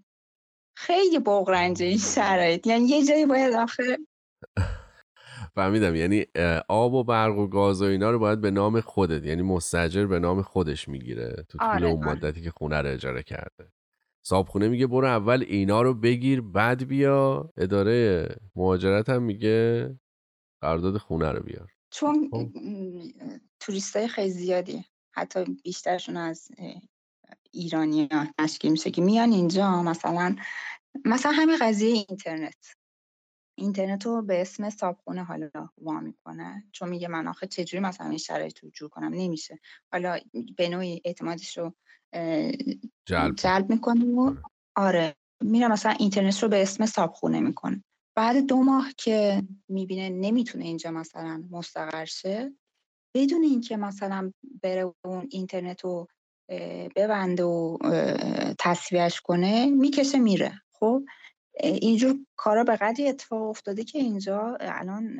خیلی 0.77 1.19
بغرنجه 1.19 1.85
این 1.85 1.97
شرایط. 1.97 2.67
یعنی 2.67 2.87
یه 2.87 3.05
جایی 3.05 3.25
باید 3.25 3.53
آخه 3.53 3.97
فهمیدم. 5.55 5.95
یعنی 5.95 6.25
آب 6.67 6.93
و 6.93 7.03
برق 7.03 7.37
و 7.37 7.47
گاز 7.47 7.81
و 7.81 7.85
اینا 7.85 8.11
رو 8.11 8.19
باید 8.19 8.41
به 8.41 8.51
نام 8.51 8.81
خودت 8.81 9.25
یعنی 9.25 9.41
مستجر 9.41 10.05
به 10.05 10.19
نام 10.19 10.41
خودش 10.41 10.87
می‌گیره 10.87 11.45
تو 11.49 11.57
طول 11.57 11.67
آره 11.67 11.87
اون 11.87 12.07
آره. 12.07 12.11
مدتی 12.11 12.41
که 12.41 12.51
خونه 12.51 12.81
رو 12.81 12.89
اجاره 12.89 13.23
کرده. 13.23 13.71
صابخونه 14.23 14.67
میگه 14.67 14.87
برو 14.87 15.07
اول 15.07 15.45
اینا 15.47 15.81
رو 15.81 15.93
بگیر 15.93 16.41
بعد 16.41 16.87
بیا. 16.87 17.53
اداره 17.57 18.27
مهاجرت 18.55 19.09
هم 19.09 19.23
میگه 19.23 19.89
قرارداد 20.61 20.97
خونه 20.97 21.31
رو 21.31 21.43
بیار. 21.43 21.67
چون 21.91 22.29
خب. 22.31 22.49
توریست 23.59 23.95
های 23.95 24.07
خیلی 24.07 24.29
زیادی 24.29 24.85
حتی 25.11 25.57
بیشترشون 25.63 26.17
از 26.17 26.47
ایرانی 27.51 28.09
ها 28.11 28.27
تشکیل 28.37 28.71
میشه 28.71 28.91
که 28.91 29.01
میان 29.01 29.31
اینجا. 29.31 29.83
مثلا 29.83 30.35
مثلا 31.05 31.31
همین 31.31 31.57
قضیه 31.61 32.05
اینترنت. 32.09 32.75
اینترنت 33.57 34.05
رو 34.05 34.21
به 34.21 34.41
اسم 34.41 34.69
صابخونه 34.69 35.23
حالا 35.23 35.49
وا 35.77 35.99
می‌کنه. 35.99 36.63
چون 36.71 36.89
میگه 36.89 37.07
من 37.07 37.27
آخه 37.27 37.47
چجوری 37.47 37.83
مثلا 37.83 38.09
این 38.09 38.17
شرایط 38.17 38.59
رو 38.59 38.69
جور 38.69 38.89
کنم؟ 38.89 39.13
نمیشه. 39.13 39.59
حالا 39.91 40.19
به 40.57 40.69
نوعی 40.69 41.01
اعتمادش 41.05 41.57
رو 41.57 41.73
جلب 43.05 43.35
جلب 43.35 43.69
می‌کنه 43.69 44.05
و 44.05 44.35
آره. 44.75 45.15
میره 45.43 45.67
مثلا 45.67 45.91
اینترنت 45.91 46.43
رو 46.43 46.49
به 46.49 46.61
اسم 46.61 46.85
صابخونه 46.85 47.39
می‌کنه. 47.39 47.83
بعد 48.15 48.45
دو 48.47 48.63
ماه 48.63 48.93
که 48.97 49.43
می‌بینه 49.69 50.09
نمی‌تونه 50.09 50.65
اینجا 50.65 50.91
مثلا 50.91 51.43
مستقر 51.51 52.05
شه 52.05 52.51
بدون 53.15 53.43
اینکه 53.43 53.77
مثلا 53.77 54.31
بره 54.63 54.93
اون 55.05 55.27
اینترنت 55.31 55.81
رو 55.81 56.07
ببنده 56.95 57.43
و 57.43 57.77
اه، 57.81 58.53
تصفیهش 58.59 59.21
کنه 59.21 59.65
می‌کشه 59.65 60.19
میره. 60.19 60.61
خب؟ 60.71 61.03
اینجور 61.59 62.15
کارا 62.35 62.63
به 62.63 62.75
قدری 62.75 63.07
اتفاق 63.07 63.49
افتاده 63.49 63.83
که 63.83 63.99
اینجا 63.99 64.57
الان 64.59 65.19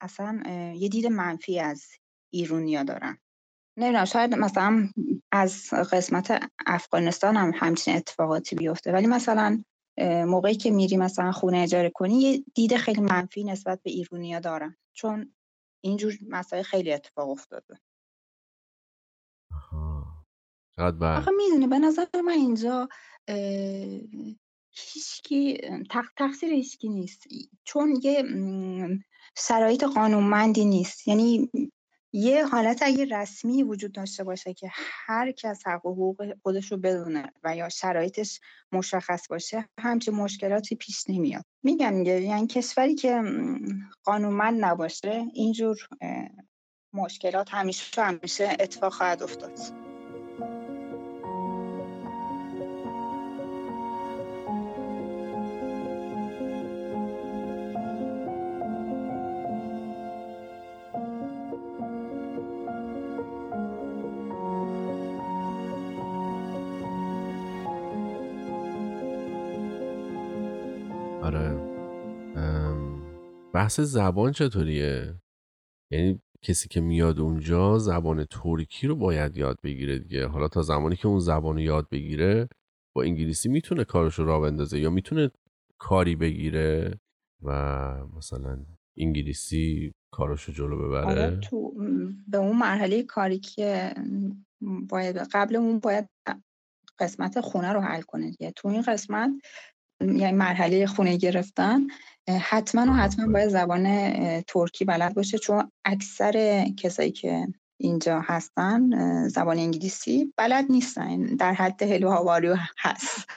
اصلا 0.00 0.42
یه 0.76 0.88
دید 0.88 1.06
منفی 1.06 1.60
از 1.60 1.84
ایرونیا 2.30 2.82
دارن. 2.82 3.18
نمی‌دونم 3.76 4.04
شاید 4.04 4.34
مثلا 4.34 4.88
از 5.32 5.68
قسمت 5.92 6.50
افغانستان 6.66 7.36
هم 7.36 7.52
همچین 7.54 7.96
اتفاقاتی 7.96 8.56
بیفته. 8.56 8.92
ولی 8.92 9.06
مثلا 9.06 9.62
موقعی 10.26 10.54
که 10.54 10.70
میری 10.70 10.96
مثلا 10.96 11.32
خونه 11.32 11.58
اجاره 11.58 11.90
کنی 11.90 12.20
یه 12.20 12.44
دید 12.54 12.76
خیلی 12.76 13.00
منفی 13.00 13.44
نسبت 13.44 13.82
به 13.82 13.90
ایرونیا 13.90 14.40
دارن. 14.40 14.76
چون 14.92 15.34
اینجور 15.80 16.12
مسائل 16.28 16.62
خیلی 16.62 16.92
اتفاق 16.92 17.28
افتاده. 17.30 17.78
آخه 21.18 21.30
می‌دونی 21.30 21.66
به 21.66 21.78
نظر 21.78 22.06
من 22.24 22.32
اینجا 22.32 22.88
هیچکی 24.72 25.58
تق- 25.90 26.12
تقصیر 26.16 26.52
هیچکی 26.52 26.88
نیست. 26.88 27.22
چون 27.64 28.00
یه 28.02 28.24
شرایط 29.38 29.84
قانونمندی 29.84 30.64
نیست. 30.64 31.08
یعنی 31.08 31.50
یه 32.12 32.46
حالت 32.46 32.82
اگه 32.82 33.04
رسمی 33.04 33.62
وجود 33.62 33.92
داشته 33.92 34.24
باشه 34.24 34.54
که 34.54 34.68
هر 34.72 35.32
کس 35.32 35.66
حق 35.66 35.86
و 35.86 35.92
حقوق 35.92 36.34
خودش 36.42 36.72
رو 36.72 36.78
بدونه 36.78 37.32
و 37.44 37.56
یا 37.56 37.68
شرایطش 37.68 38.40
مشخص 38.72 39.28
باشه 39.28 39.68
همچین 39.78 40.14
مشکلاتی 40.14 40.76
پیش 40.76 41.04
نمیاد. 41.08 41.44
میگم 41.62 42.04
یعنی 42.04 42.46
کشوری 42.46 42.94
که 42.94 43.22
قانونمند 44.04 44.64
نباشه 44.64 45.24
اینجور 45.34 45.76
مشکلات 46.92 47.48
همیشه 47.50 48.02
همیشه 48.02 48.56
اتفاق 48.60 48.92
خواهد 48.92 49.22
افتاد. 49.22 49.89
بحث 73.60 73.80
زبان 73.80 74.32
چطوریه؟ 74.32 75.14
یعنی 75.92 76.20
کسی 76.42 76.68
که 76.68 76.80
میاد 76.80 77.20
اونجا 77.20 77.78
زبان 77.78 78.24
ترکی 78.24 78.86
رو 78.86 78.96
باید 78.96 79.36
یاد 79.36 79.58
بگیره 79.62 79.98
دیگه. 79.98 80.26
حالا 80.26 80.48
تا 80.48 80.62
زمانی 80.62 80.96
که 80.96 81.08
اون 81.08 81.18
زبان 81.18 81.54
رو 81.54 81.60
یاد 81.60 81.88
بگیره 81.88 82.48
با 82.96 83.02
انگلیسی 83.02 83.48
می‌تونه 83.48 83.84
کارش 83.84 84.14
رو 84.14 84.24
را 84.24 84.40
بندازه 84.40 84.80
یا 84.80 84.90
می‌تونه 84.90 85.30
کاری 85.78 86.16
بگیره 86.16 87.00
و 87.42 87.50
مثلا 88.16 88.66
انگلیسی 88.98 89.92
کارش 90.12 90.42
رو 90.42 90.54
جلو 90.54 90.88
ببره؟ 90.88 91.06
آره 91.06 91.36
تو 91.36 91.74
به 92.28 92.38
اون 92.38 92.58
مرحله 92.58 93.02
کاری 93.02 93.38
که 93.38 93.94
باید 94.88 95.16
قبل 95.16 95.56
اون 95.56 95.78
باید 95.78 96.08
قسمت 96.98 97.40
خونه 97.40 97.72
رو 97.72 97.80
حل 97.80 98.02
کنه 98.02 98.30
دیگه. 98.30 98.52
تو 98.56 98.68
این 98.68 98.82
قسمت 98.82 99.30
یعنی 100.00 100.32
مرحله 100.32 100.86
خونه 100.86 101.16
گرفتن 101.16 101.80
حتما 102.28 102.92
و 102.92 102.96
حتما 102.96 103.32
باید 103.32 103.48
زبان 103.48 103.84
ترکی 104.40 104.84
بلد 104.84 105.14
باشه. 105.14 105.38
چون 105.38 105.70
اکثر 105.84 106.64
کسایی 106.78 107.10
که 107.10 107.46
اینجا 107.80 108.20
هستن 108.20 108.90
زبان 109.28 109.58
انگلیسی 109.58 110.32
بلد 110.36 110.64
نیستن. 110.70 111.24
در 111.24 111.52
حد 111.52 111.82
هلو 111.82 112.08
هاواریو 112.08 112.56
هست. 112.78 113.28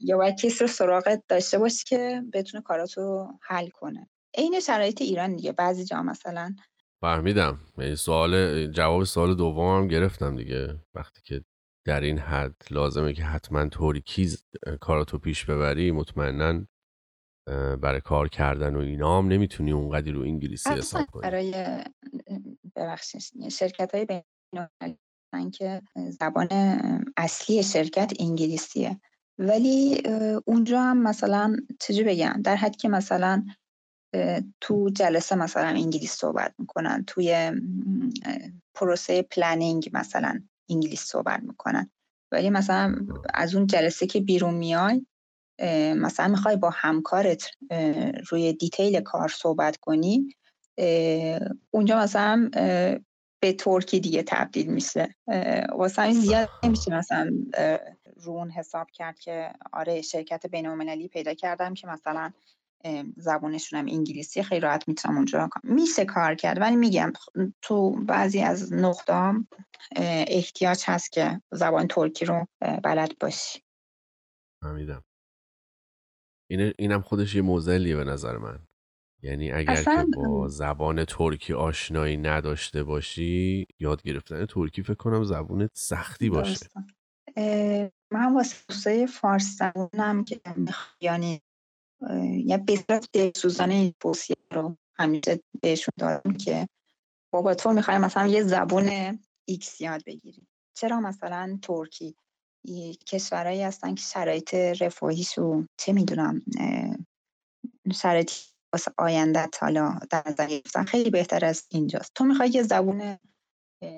یا 0.00 0.16
باید 0.16 0.40
کسی 0.40 0.58
رو 0.60 0.66
سراغت 0.66 1.22
داشته 1.28 1.58
باشی 1.58 1.84
که 1.86 2.22
بتونه 2.32 2.62
کاراتو 2.62 3.28
حل 3.42 3.68
کنه. 3.68 4.08
عین 4.34 4.60
شرایط 4.60 5.02
ایران 5.02 5.36
دیگه. 5.36 5.52
بعضی 5.52 5.84
جا 5.84 6.02
مثلا 6.02 6.54
فهمیدم. 7.00 7.60
یعنی 7.78 7.96
سوال 7.96 8.66
جواب 8.66 9.04
سوال 9.04 9.34
دومم 9.34 9.88
گرفتم 9.88 10.36
دیگه. 10.36 10.80
وقتی 10.94 11.20
که 11.24 11.44
در 11.86 12.00
این 12.00 12.18
حد 12.18 12.62
لازمه 12.70 13.12
که 13.12 13.24
حتما 13.24 13.68
کیز 14.04 14.44
کاراتو 14.80 15.18
پیش 15.18 15.44
ببری. 15.44 15.90
مطمئنا 15.90 16.66
برای 17.82 18.00
کار 18.00 18.28
کردن 18.28 18.76
و 18.76 18.78
اینا 18.78 19.18
هم 19.18 19.28
نمی‌تونی 19.28 19.72
اونقدی 19.72 20.10
رو 20.10 20.22
انگلیسی 20.22 20.70
حساب 20.70 21.06
کنی. 21.06 21.22
برای 21.22 21.54
ببخشید 22.76 23.48
شرکت 23.48 23.94
های 23.94 24.04
بین 24.04 25.50
که 25.50 25.82
زبان 25.96 26.48
اصلی 27.16 27.62
شرکت 27.62 28.12
انگلیسیه. 28.20 29.00
ولی 29.38 30.02
اونجا 30.44 30.80
هم 30.80 31.02
مثلا 31.02 31.56
چجوری 31.80 32.08
بگم؟ 32.08 32.40
در 32.44 32.56
حد 32.56 32.76
که 32.76 32.88
مثلا 32.88 33.44
تو 34.60 34.90
جلسه 34.90 35.36
مثلا 35.36 35.68
انگلیس 35.68 36.12
صحبت 36.12 36.54
می‌کنن 36.58 37.04
توی 37.06 37.52
پروسه 38.74 39.22
planning 39.22 39.90
مثلا. 39.92 40.42
انگلیس 40.70 41.00
صحبت 41.00 41.42
می‌کنن. 41.42 41.90
ولی 42.32 42.50
مثلا 42.50 42.94
از 43.34 43.54
اون 43.54 43.66
جلسه 43.66 44.06
که 44.06 44.20
بیرون 44.20 44.54
میای 44.54 45.06
مثلا 45.96 46.28
می‌خوای 46.28 46.56
با 46.56 46.70
همکارت 46.70 47.50
روی 48.30 48.52
detail 48.52 49.00
کار 49.00 49.28
صحبت 49.28 49.76
کنی 49.76 50.28
اونجا 51.70 51.98
مثلا 51.98 52.50
به 53.40 53.52
ترکی 53.58 54.00
دیگه 54.00 54.22
تبدیل 54.22 54.66
میشه. 54.66 55.14
واسه 55.72 56.12
زیاد 56.12 56.50
نمیشه 56.64 56.94
مثلا 56.94 57.30
رو 58.16 58.32
اون 58.32 58.50
حساب 58.50 58.90
کرد 58.90 59.18
که 59.18 59.52
آره 59.72 60.02
شرکت 60.02 60.46
بین 60.46 60.98
پیدا 61.08 61.34
کردم 61.34 61.74
که 61.74 61.86
مثلا 61.86 62.32
زبانشون 63.16 63.78
هم 63.78 63.86
انگلیسی 63.86 64.42
خیلی 64.42 64.60
راحت 64.60 64.88
می‌تونم 64.88 65.16
اونجا 65.16 65.48
میشه 65.62 66.04
کار 66.04 66.34
کرد 66.34 66.60
ولی 66.60 66.76
میگم 66.76 67.12
تو 67.62 67.90
بعضی 67.90 68.40
از 68.40 68.72
نقطه 68.72 69.34
احتیاج 70.28 70.82
هست 70.86 71.12
که 71.12 71.40
زبان 71.52 71.88
ترکی 71.88 72.24
رو 72.24 72.46
بلد 72.84 73.18
باشی. 73.18 73.62
فهمیدم. 74.62 75.04
این 76.50 76.72
اینم 76.78 77.00
خودش 77.00 77.34
یه 77.34 77.42
موزلیه 77.42 77.96
به 77.96 78.04
نظر 78.04 78.36
من. 78.36 78.58
یعنی 79.22 79.52
اگر 79.52 79.84
که 79.84 80.04
با 80.16 80.48
زبان 80.48 81.04
ترکی 81.04 81.52
آشنایی 81.52 82.16
نداشته 82.16 82.84
باشی 82.84 83.66
یاد 83.78 84.02
گرفتن 84.02 84.46
ترکی 84.46 84.82
فکر 84.82 84.94
کنم 84.94 85.24
زبون 85.24 85.68
سختی 85.72 86.30
باشه. 86.30 86.66
من 88.10 88.34
واسه 88.34 89.06
فارس 89.06 89.58
زبونم 89.58 90.24
که 90.24 90.40
یعنی 91.00 91.42
یا 92.44 92.56
بسیار 92.56 93.00
دلسوزانه 93.12 93.74
این 93.74 93.94
توصیه 94.00 94.36
رو 94.52 94.76
همیشه 94.98 95.40
بهشون 95.62 95.92
دارم 95.98 96.36
که 96.44 96.68
بابا 97.32 97.54
تو 97.54 97.72
می‌خوای 97.72 97.98
مثلا 97.98 98.26
یه 98.26 98.42
زبون 98.42 99.18
X 99.44 99.80
یاد 99.80 100.02
بگیری 100.06 100.46
چرا 100.76 101.00
مثلا 101.00 101.58
ترکی 101.62 102.16
کشورهایی 103.06 103.62
هستن 103.62 103.94
که 103.94 104.02
شرایط 104.02 104.54
رفاهیشو 104.54 105.64
چه 105.76 105.92
می‌دونم 105.92 106.42
شرایط 107.92 108.32
واسه 108.72 108.92
آینده 108.98 109.48
حالا 109.60 109.98
در 110.10 110.22
نظر 110.26 110.84
خیلی 110.86 111.10
بهتر 111.10 111.44
از 111.44 111.66
اینجاست 111.70 112.12
تو 112.14 112.24
می‌خوای 112.24 112.48
یه 112.48 112.62
زبون 112.62 113.18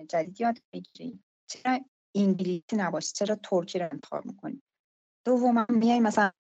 جدید 0.09 0.41
یاد 0.41 0.59
بگیری 0.73 1.21
چرا 1.51 1.81
انگلیسی 2.15 2.77
نباشه 2.77 3.13
چرا 3.15 3.35
ترکی 3.35 3.79
رو 3.79 3.89
انتخاب 3.93 4.27
می‌کنی 4.27 4.63
دوم 5.27 5.67
میای 5.69 6.01
مثلا 6.01 6.31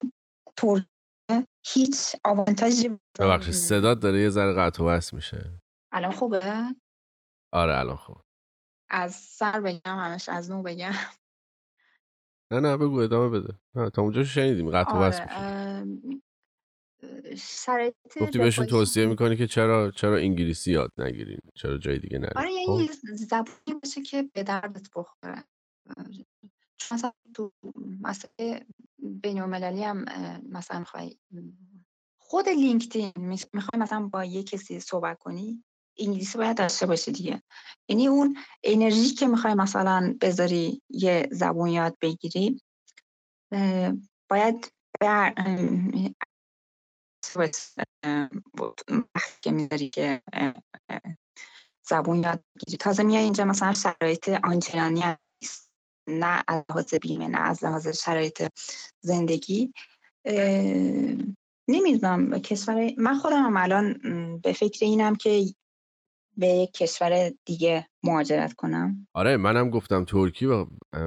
ترکی 0.56 0.86
هیچ 1.66 2.16
آوانتاژی 2.24 2.98
ببخشید 3.18 3.54
صدات 3.54 4.00
داره 4.00 4.20
یه 4.20 4.30
ذره 4.30 4.52
قطع 4.52 4.84
و 4.84 5.00
میشه. 5.12 5.60
الان 5.92 6.12
خوبه؟ 6.12 6.64
آره 7.52 7.78
الان 7.78 7.96
خوب. 7.96 8.16
از 8.90 9.14
سر 9.14 9.60
بگم 9.60 9.80
همش 9.98 10.28
از 10.28 10.50
نو 10.50 10.62
بگم. 10.62 10.92
نه 12.52 12.60
نه 12.60 12.76
بگو 12.76 12.98
ادامه 12.98 13.40
بده. 13.40 13.58
نه 13.74 13.90
تا 13.90 14.02
اونجا 14.02 14.24
شنیدیم 14.24 14.70
قطع 14.70 14.92
و 14.92 14.96
آره 14.96 15.84
میشه. 15.84 16.18
شرایط 17.36 17.94
گفتی 18.20 18.38
بهشون 18.38 18.66
توصیه 18.66 19.06
می‌کنی 19.06 19.36
که 19.36 19.46
چرا 19.46 19.90
چرا 19.90 20.16
انگلیسی 20.16 20.72
یاد 20.72 20.92
نگیرین؟ 20.98 21.40
چرا 21.54 21.78
جای 21.78 21.98
دیگه 21.98 22.18
نرین؟ 22.18 22.32
آره 22.36 22.52
یعنی 22.52 22.90
زبونی 23.02 23.80
باشه 23.82 24.02
که 24.02 24.22
به 24.22 24.42
دردت 24.42 24.88
بخوره. 24.94 25.44
چون 26.76 26.98
مثلا 26.98 27.12
تو 27.34 27.52
مسئله 28.00 28.66
بین 28.98 29.38
هم 29.38 30.04
مثلا 30.48 30.78
می‌خوای 30.78 31.18
خود 32.18 32.48
لینکدین 32.48 33.12
می‌خوای 33.52 33.82
مثلا 33.82 34.06
با 34.06 34.24
یه 34.24 34.42
کسی 34.42 34.80
صحبت 34.80 35.18
کنی 35.18 35.64
انگلیسی 35.98 36.38
باید 36.38 36.56
داشته 36.56 36.86
باشی 36.86 37.12
دیگه. 37.12 37.42
یعنی 37.88 38.08
اون 38.08 38.36
انرژی 38.64 39.14
که 39.14 39.26
می‌خوای 39.26 39.54
مثلا 39.54 40.16
بذاری 40.20 40.82
یه 40.90 41.28
زبون 41.32 41.68
یاد 41.68 41.96
بگیری 42.00 42.62
باید 44.30 44.72
که 49.42 49.50
می‌ذاری 49.50 49.88
که 49.90 50.22
زبون 51.82 52.22
یاد 52.22 52.44
بگیری. 52.54 52.76
تازه 52.78 53.02
میای 53.02 53.24
اینجا 53.24 53.44
مثلا 53.44 53.74
شرایط 53.74 54.28
آنچنانی 54.28 55.02
نه 56.08 56.44
از 56.48 56.64
لحاظ 56.70 56.94
بیمه 56.94 57.28
نه 57.28 57.40
از 57.40 57.64
لحاظ 57.64 57.88
شرایط 57.88 58.48
زندگی. 59.00 59.72
نمی‌دونم 61.68 62.38
کشور 62.38 62.90
من 62.98 63.18
خودم 63.18 63.56
الان 63.56 63.98
به 64.38 64.52
فکر 64.52 64.84
اینم 64.84 65.16
که 65.16 65.44
به 66.36 66.68
کشور 66.74 67.32
دیگه 67.44 67.88
مهاجرت 68.02 68.52
کنم. 68.52 69.06
آره 69.14 69.36
منم 69.36 69.70
گفتم 69.70 70.04
ترکی 70.04 70.66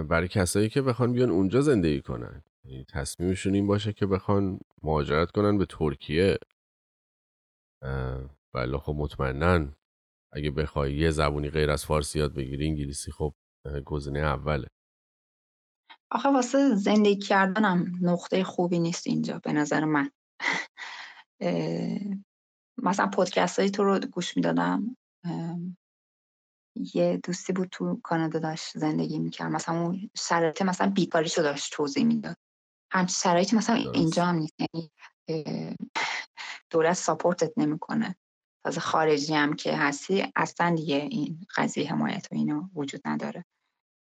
برای 0.10 0.28
کسایی 0.28 0.70
که 0.70 0.82
بخوان 0.82 1.14
بیان 1.14 1.30
اونجا 1.30 1.62
زندگی 1.62 2.02
کنن. 2.02 2.44
یعنی 2.66 2.86
تصمیمشون 2.90 3.54
این 3.54 3.68
باشه 3.68 3.94
که 3.94 4.06
بخوان 4.06 4.60
مهاجرت 4.84 5.32
کنن 5.32 5.58
به 5.58 5.66
ترکیه. 5.66 6.38
ولی 8.54 8.78
خب 8.78 8.94
مطمئنا 8.98 9.68
اگه 10.34 10.52
بخوای 10.52 10.96
یه 10.96 11.12
زبونی 11.12 11.50
غیر 11.50 11.72
از 11.72 11.86
فارسی 11.86 12.20
یاد 12.20 12.34
بگیری 12.34 12.68
انگلیسی 12.68 13.12
خب 13.12 13.34
گزینه 13.86 14.20
اوله. 14.20 14.68
آخه 16.12 16.30
واسه 16.30 16.76
زندگی 16.76 17.16
کردنم 17.16 17.92
نقطه 18.02 18.44
خوبی 18.44 18.80
نیست 18.80 19.08
اینجا 19.08 19.40
به 19.40 19.54
نظر 19.54 19.86
من. 19.86 20.12
مثلا 22.84 23.08
پودکست 23.08 23.60
های 23.60 23.70
تو 23.70 23.84
رو 23.84 24.00
گوش 24.00 24.38
می‌دادم. 24.38 24.98
یه 26.94 27.20
دوستی 27.24 27.54
بود 27.54 27.70
تو 27.72 28.00
کانادا 28.04 28.40
داشت 28.40 28.78
زندگی 28.78 29.20
می‌کرد. 29.20 29.52
مثلا 29.52 29.82
اون 29.82 30.10
شرایط 30.18 30.62
مثلا 30.62 30.90
بیکاریشو 30.90 31.42
داشت 31.42 31.74
توضیح 31.74 32.06
می‌داد. 32.06 32.38
همچین 32.92 33.14
شرایطی 33.14 33.56
مثلا 33.56 33.76
اینجا 33.76 34.26
هم 34.26 34.36
نیست. 34.36 34.54
یعنی 34.60 34.92
دولت 36.70 36.94
ساپورتت 36.94 37.54
نمی‌کنه. 37.58 38.16
تازه 38.66 38.80
خارجی 38.80 39.34
هم 39.34 39.54
که 39.54 39.78
هستی 39.78 40.32
اصلا 40.36 40.76
دیگه 40.76 40.96
این 40.96 41.46
قضیه 41.56 41.92
حمایت 41.92 42.28
و 42.32 42.36
اینو 42.36 42.70
وجود 42.76 43.02
نداره. 43.06 43.46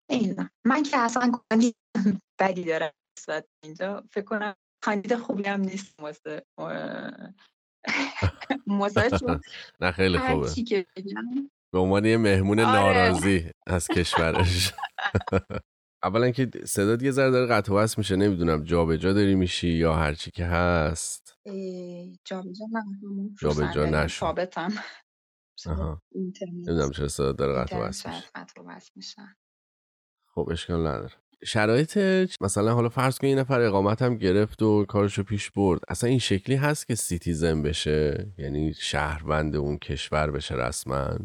این 0.09 0.49
من 0.65 0.83
که 0.83 0.97
اصلا 0.97 1.31
کاندید 1.31 1.75
بدی 2.39 2.63
دارم 2.63 2.91
اینجا. 3.63 4.03
فکر 4.11 4.25
کنم 4.25 4.55
کاندید 4.83 5.15
خوبی 5.15 5.43
هم 5.43 5.61
نیست 5.61 5.99
واسه 5.99 6.43
نه 9.81 9.91
خیلی 9.91 10.17
خوبه. 10.19 10.49
به 11.73 11.79
عنوان 11.79 12.05
یه 12.05 12.17
مهمون 12.17 12.59
آره. 12.59 12.71
ناراضی 12.79 13.51
از 13.67 13.87
کشورش. 13.87 14.73
اولا 16.03 16.31
که 16.31 16.49
صدات 16.65 17.03
یه 17.03 17.11
ذره 17.11 17.31
داره 17.31 17.47
قطع 17.53 17.73
وصل 17.73 17.95
میشه. 17.97 18.15
نمی‌دونم 18.15 18.63
جابجا 18.63 18.97
جا 18.97 19.13
داری 19.13 19.35
میشی 19.35 19.69
یا 19.69 19.95
هرچی 19.95 20.31
که 20.31 20.45
هست. 20.45 21.35
جابجا 22.25 22.65
نه 22.71 22.83
جابجا 23.41 23.85
نشو. 23.85 24.25
اینترنت 26.11 26.53
نمی‌دونم 26.53 26.91
چرا 26.91 27.07
صدا 27.07 27.31
داره 27.31 27.53
قطع 27.53 27.77
وصل 27.77 28.09
میشه 28.09 28.23
قطع 28.35 28.61
و 28.61 28.65
وصل 28.67 28.91
میشه 28.95 29.37
خب 30.37 30.49
اشکال 30.51 30.87
نداره. 30.87 31.13
شرایط 31.43 31.97
مثلا 32.41 32.73
حالا 32.73 32.89
فرض 32.89 33.17
کن 33.17 33.27
یه 33.27 33.35
نفر 33.35 33.61
اقامت 33.61 34.01
هم 34.01 34.17
گرفت 34.17 34.61
و 34.61 34.85
کارشو 34.85 35.23
پیش 35.23 35.51
برد. 35.51 35.81
اصلا 35.87 36.09
این 36.09 36.19
شکلی 36.19 36.55
هست 36.55 36.87
که 36.87 36.95
citizen 36.95 37.61
بشه؟ 37.61 38.27
یعنی 38.37 38.73
شهروند 38.73 39.55
اون 39.55 39.77
کشور 39.77 40.31
بشه 40.31 40.55
رسما؟ 40.55 41.17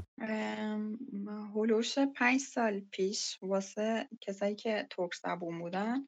هلوش 1.55 1.99
پنج 1.99 2.41
سال 2.41 2.81
پیش 2.81 3.39
واسه 3.43 4.09
کسایی 4.21 4.55
که 4.55 4.87
ترک 4.91 5.15
زبون 5.15 5.59
بودن 5.59 6.07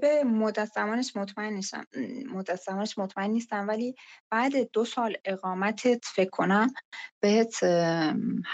به 0.00 0.24
مدت 0.24 0.70
زمانش 0.74 1.16
مطمئن 1.16 1.52
نیستم. 1.52 1.86
مدت 2.32 2.60
زمانش 2.60 2.98
مطمئن 2.98 3.30
نیستم 3.30 3.68
ولی 3.68 3.94
بعد 4.30 4.70
دو 4.72 4.84
سال 4.84 5.16
اقامتت 5.24 6.04
فکر 6.04 6.30
کنم 6.30 6.74
بهت 7.20 7.64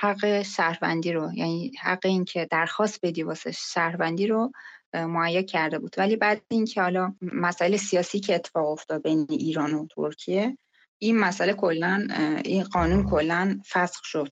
حق 0.01 0.43
شهروندی 0.43 1.13
رو 1.13 1.33
یعنی 1.35 1.73
حق 1.83 2.07
این 2.07 2.25
که 2.25 2.49
درخواست 2.51 2.99
بدی 3.03 3.23
واسه 3.23 3.51
شهروندی 3.51 4.27
رو 4.27 4.53
اه، 4.93 5.07
مهیا 5.07 5.43
کرده 5.43 5.79
بود. 5.79 5.95
ولی 5.99 6.17
بعد 6.17 6.43
اینکه 6.49 6.83
حالا 6.83 7.15
مسائل 7.23 7.77
سیاسی 7.77 8.21
که 8.21 8.35
اتفاق 8.35 8.67
افتاد 8.69 9.03
بین 9.03 9.27
ایران 9.31 9.75
و 9.75 9.87
ترکیه 9.87 10.59
این 10.99 11.19
مسئله 11.19 11.53
کلا 11.53 12.07
این 12.45 12.65
قانون 12.65 13.11
کلا 13.11 13.59
فسخ 13.69 14.05
شد. 14.05 14.31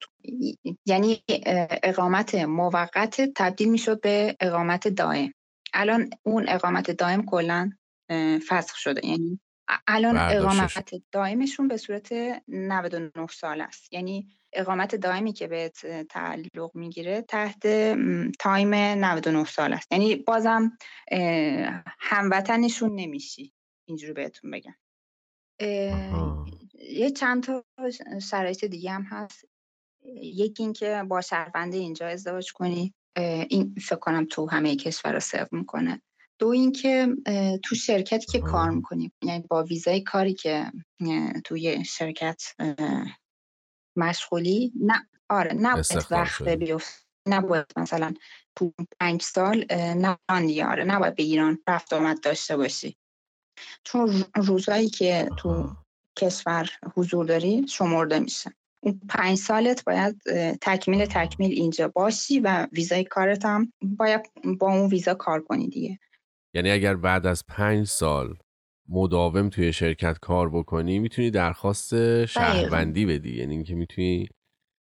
یعنی 0.86 1.22
اقامت 1.82 2.34
موقت 2.34 3.20
تبدیل 3.36 3.68
می‌شد 3.68 4.00
به 4.00 4.36
اقامت 4.40 4.88
دائم 4.88 5.32
الان 5.74 6.10
اون 6.22 6.48
اقامت 6.48 6.90
دائم 6.90 7.26
کلا 7.26 7.70
فسخ 8.48 8.76
شده. 8.76 9.06
یعنی 9.06 9.40
الان 9.86 10.16
اقامت 10.16 10.94
دائمشون 11.12 11.68
به 11.68 11.76
صورت 11.76 12.12
99 12.48 13.26
سال 13.26 13.60
است. 13.60 13.92
یعنی 13.92 14.28
اقامت 14.52 14.94
دائمی 14.94 15.32
که 15.32 15.46
بهت 15.46 15.86
تعلق 16.02 16.70
می‌گیره 16.74 17.22
تحت 17.22 17.66
تایم 18.38 18.74
99 18.74 19.44
سال 19.44 19.72
است. 19.72 19.92
یعنی 19.92 20.16
بازم 20.16 20.78
هموطنشون 22.00 22.94
نمیشی. 22.94 23.52
اینجوری 23.88 24.12
بهتون 24.12 24.50
بگم. 24.50 24.74
یه 26.90 27.10
چند 27.16 27.42
تا 27.42 27.64
شرایط 28.30 28.64
دیگه 28.64 28.90
هم 28.90 29.02
هست. 29.02 29.44
یکی 30.22 30.62
اینکه 30.62 31.04
با 31.08 31.20
شهرونده 31.20 31.76
اینجا 31.76 32.08
ازدواج 32.08 32.52
کنی. 32.52 32.94
این 33.20 33.74
فکر 33.74 33.96
کنم 33.96 34.26
تو 34.30 34.50
همه 34.50 34.76
کشورها 34.76 35.18
سرو 35.20 35.48
می‌کنه 35.52 36.02
دو 36.38 36.48
اینکه 36.48 37.08
تو 37.64 37.74
شرکتی 37.74 38.26
که 38.26 38.40
کار 38.40 38.68
آها. 38.68 38.70
می‌کنی 38.70 39.12
یعنی 39.22 39.44
با 39.50 39.64
ویزای 39.64 40.00
کاری 40.00 40.34
که 40.34 40.72
توی 41.44 41.84
شرکت 41.84 42.42
مشغولی 43.96 44.72
نه 44.80 45.08
آره 45.28 45.54
استخدام 45.54 46.20
وقت 46.20 46.48
بیفت 46.48 47.06
نباید 47.28 47.66
مثلا 47.76 48.14
تو 48.56 48.72
پنج 49.00 49.22
سال 49.22 49.64
نه 49.74 50.18
آره 50.28 50.84
نباید 50.84 51.14
به 51.14 51.22
ایران 51.22 51.58
رفت 51.68 51.92
آمد 51.92 52.20
داشته 52.20 52.56
باشی 52.56 52.96
چون 53.84 54.24
روزایی 54.34 54.88
که 54.88 55.28
تو. 55.38 55.76
کشور 56.18 56.70
حضور 56.96 57.26
داری 57.26 57.68
شمرده 57.68 58.18
میشه 58.18 58.54
اون 58.80 59.00
پنج 59.08 59.38
سالت 59.38 59.84
باید 59.84 60.16
تکمیل 60.60 61.04
تکمیل 61.04 61.52
اینجا 61.52 61.88
باشی 61.88 62.40
و 62.40 62.66
ویزای 62.72 63.04
کارت 63.04 63.44
هم 63.44 63.72
باید 63.82 64.20
با 64.58 64.72
اون 64.72 64.90
ویزا 64.90 65.14
کار 65.14 65.42
کنی 65.42 65.68
دیگه. 65.68 65.98
یعنی 66.54 66.70
اگر 66.70 66.96
بعد 66.96 67.26
از 67.26 67.44
پنج 67.48 67.86
سال 67.86 68.36
مداوم 68.88 69.48
توی 69.48 69.72
شرکت 69.72 70.18
کار 70.18 70.50
بکنی 70.50 70.98
می‌تونی 70.98 71.30
درخواست 71.30 72.24
شهروندی 72.24 73.06
بدی. 73.06 73.36
یعنی 73.36 73.54
اینکه 73.54 73.74
می‌تونی 73.74 74.28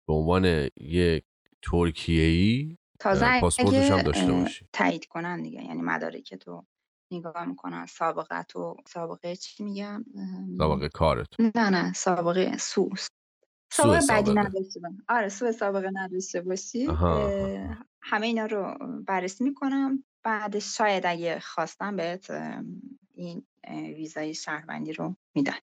به 0.08 0.14
عنوان 0.14 0.70
یک 0.78 1.24
ترکیه 1.72 2.24
ای 2.24 2.78
تازه 3.00 3.42
پاسپورتش 3.42 3.92
هم 3.92 4.02
داشته 4.02 4.32
باشی. 4.32 4.66
تایید 4.74 5.06
کنن 5.06 5.42
دیگه. 5.44 5.64
یعنی 5.64 5.82
مدارک 5.82 6.36
تو 6.36 6.66
نگاه 7.12 7.46
می‌کنن. 7.46 7.86
سابقه 7.86 8.44
تو 8.44 8.78
سابقه 8.88 9.36
چی 9.36 9.64
میگم؟ 9.64 10.06
سابقه 10.58 10.90
کارت 10.90 11.28
نه 11.40 11.70
نه 11.70 11.94
سابقه 11.94 12.58
سو 12.58 12.90
سوء 12.96 13.08
سابقه 13.74 13.96
بدی 13.96 14.26
سابقه. 14.26 14.40
نداشته 14.40 14.80
باش 14.80 14.92
آره 15.10 15.30
سوء 15.30 15.52
سابقه 15.52 15.90
نداشته 15.94 16.42
باشی. 16.42 16.88
همه 18.02 18.28
اینا 18.28 18.46
رو 18.46 18.78
بررسی 19.08 19.44
می‌کنم. 19.44 20.04
بعدش 20.24 20.78
شاید 20.78 21.06
اگه 21.06 21.40
خواستم 21.40 21.96
بهت 21.96 22.32
این 23.14 23.46
ویزای 23.70 24.34
شهروندی 24.34 24.94
رو 24.94 25.16
میدن 25.36 25.58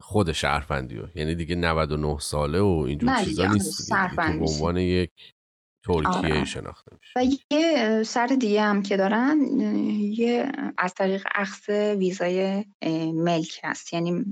خود 0.00 0.32
شهروندی 0.32 0.96
رو. 0.96 1.08
یعنی 1.14 1.34
دیگه 1.34 1.54
99 1.54 2.18
ساله 2.18 2.60
و 2.60 2.84
اینجور 2.88 3.24
چیزا 3.24 3.42
آره 3.42 3.52
نیست 3.52 3.92
به 4.16 4.22
عنوان 4.22 4.76
یک 4.76 5.34
ترکیه 5.84 6.08
آره. 6.08 6.44
شناخته 6.44 6.96
میشه. 7.00 7.12
و 7.16 7.24
یه 7.54 8.02
سر 8.02 8.26
دیگه 8.26 8.62
هم 8.62 8.82
که 8.82 8.96
دارن 8.96 9.38
یه 10.18 10.52
از 10.78 10.94
طریق 10.94 11.26
اخذ 11.34 11.68
ویزای 11.98 12.64
ملک 13.14 13.60
هست. 13.64 13.92
یعنی 13.92 14.24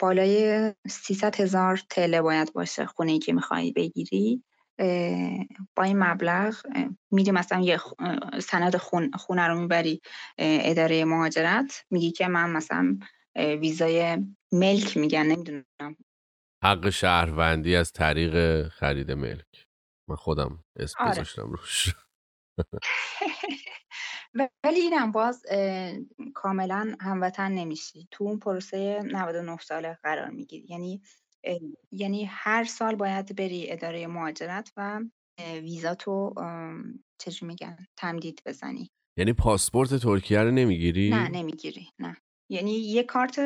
بالای 0.00 0.72
300 0.88 1.40
هزار 1.40 1.80
تله 1.90 2.22
باید 2.22 2.52
باشه 2.52 2.86
خونه 2.86 3.12
ای 3.12 3.18
که 3.18 3.32
می‌خوای 3.32 3.72
بگیری. 3.72 4.42
با 5.76 5.82
این 5.82 5.98
مبلغ 5.98 6.54
میری 7.10 7.30
مثلا 7.30 7.60
یه 7.60 7.80
سند 8.42 8.76
خون- 8.76 9.10
خونه 9.14 9.46
رو 9.48 9.60
می‌بری 9.60 10.00
اداره 10.38 11.04
مهاجرت. 11.04 11.84
میگی 11.90 12.10
که 12.10 12.28
من 12.28 12.50
مثلا 12.50 12.98
ویزای 13.36 14.18
ملک 14.52 14.96
میگن 14.96 15.22
نمی‌دونم. 15.26 15.96
حق 16.64 16.90
شهروندی 16.90 17.76
از 17.76 17.92
طریق 17.92 18.68
خرید 18.68 19.12
ملک. 19.12 19.67
من 20.08 20.16
خودم 20.16 20.64
اسم 20.76 20.96
آره. 21.00 21.10
گذاشتم 21.12 21.50
روش. 21.50 21.94
ولی 24.64 24.80
اینم 24.80 25.12
باز 25.12 25.46
کاملا 26.34 26.96
هموطن 27.00 27.52
نمیشی. 27.52 28.08
تو 28.10 28.24
اون 28.24 28.38
پروسه 28.38 29.02
99 29.04 29.56
ساله 29.56 29.98
قرار 30.02 30.30
می‌گیری. 30.30 30.66
یعنی 30.68 31.02
یعنی 31.92 32.24
هر 32.24 32.64
سال 32.64 32.94
باید 32.94 33.36
بری 33.36 33.72
اداره 33.72 34.06
مهاجرت 34.06 34.72
و 34.76 35.00
ویزا 35.40 35.94
تو 35.94 36.34
چجوری 37.18 37.46
میگن 37.46 37.86
تمدید 37.96 38.42
بزنی. 38.46 38.90
یعنی 39.18 39.32
پاسپورت 39.32 39.94
ترکیه 39.94 40.38
رو 40.38 40.50
نه 40.50 40.50
نمی‌گیری. 40.50 41.10
نمی‌گیری 41.10 41.88
نه. 41.98 42.16
یعنی 42.50 42.72
یه 42.72 43.02
کارت 43.02 43.40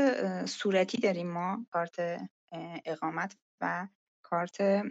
صورتی 0.47 0.99
داریم 0.99 1.33
ما 1.33 1.67
کارت 1.71 2.21
اقامت 2.85 3.37
و 3.61 3.89
کارت 4.33 4.83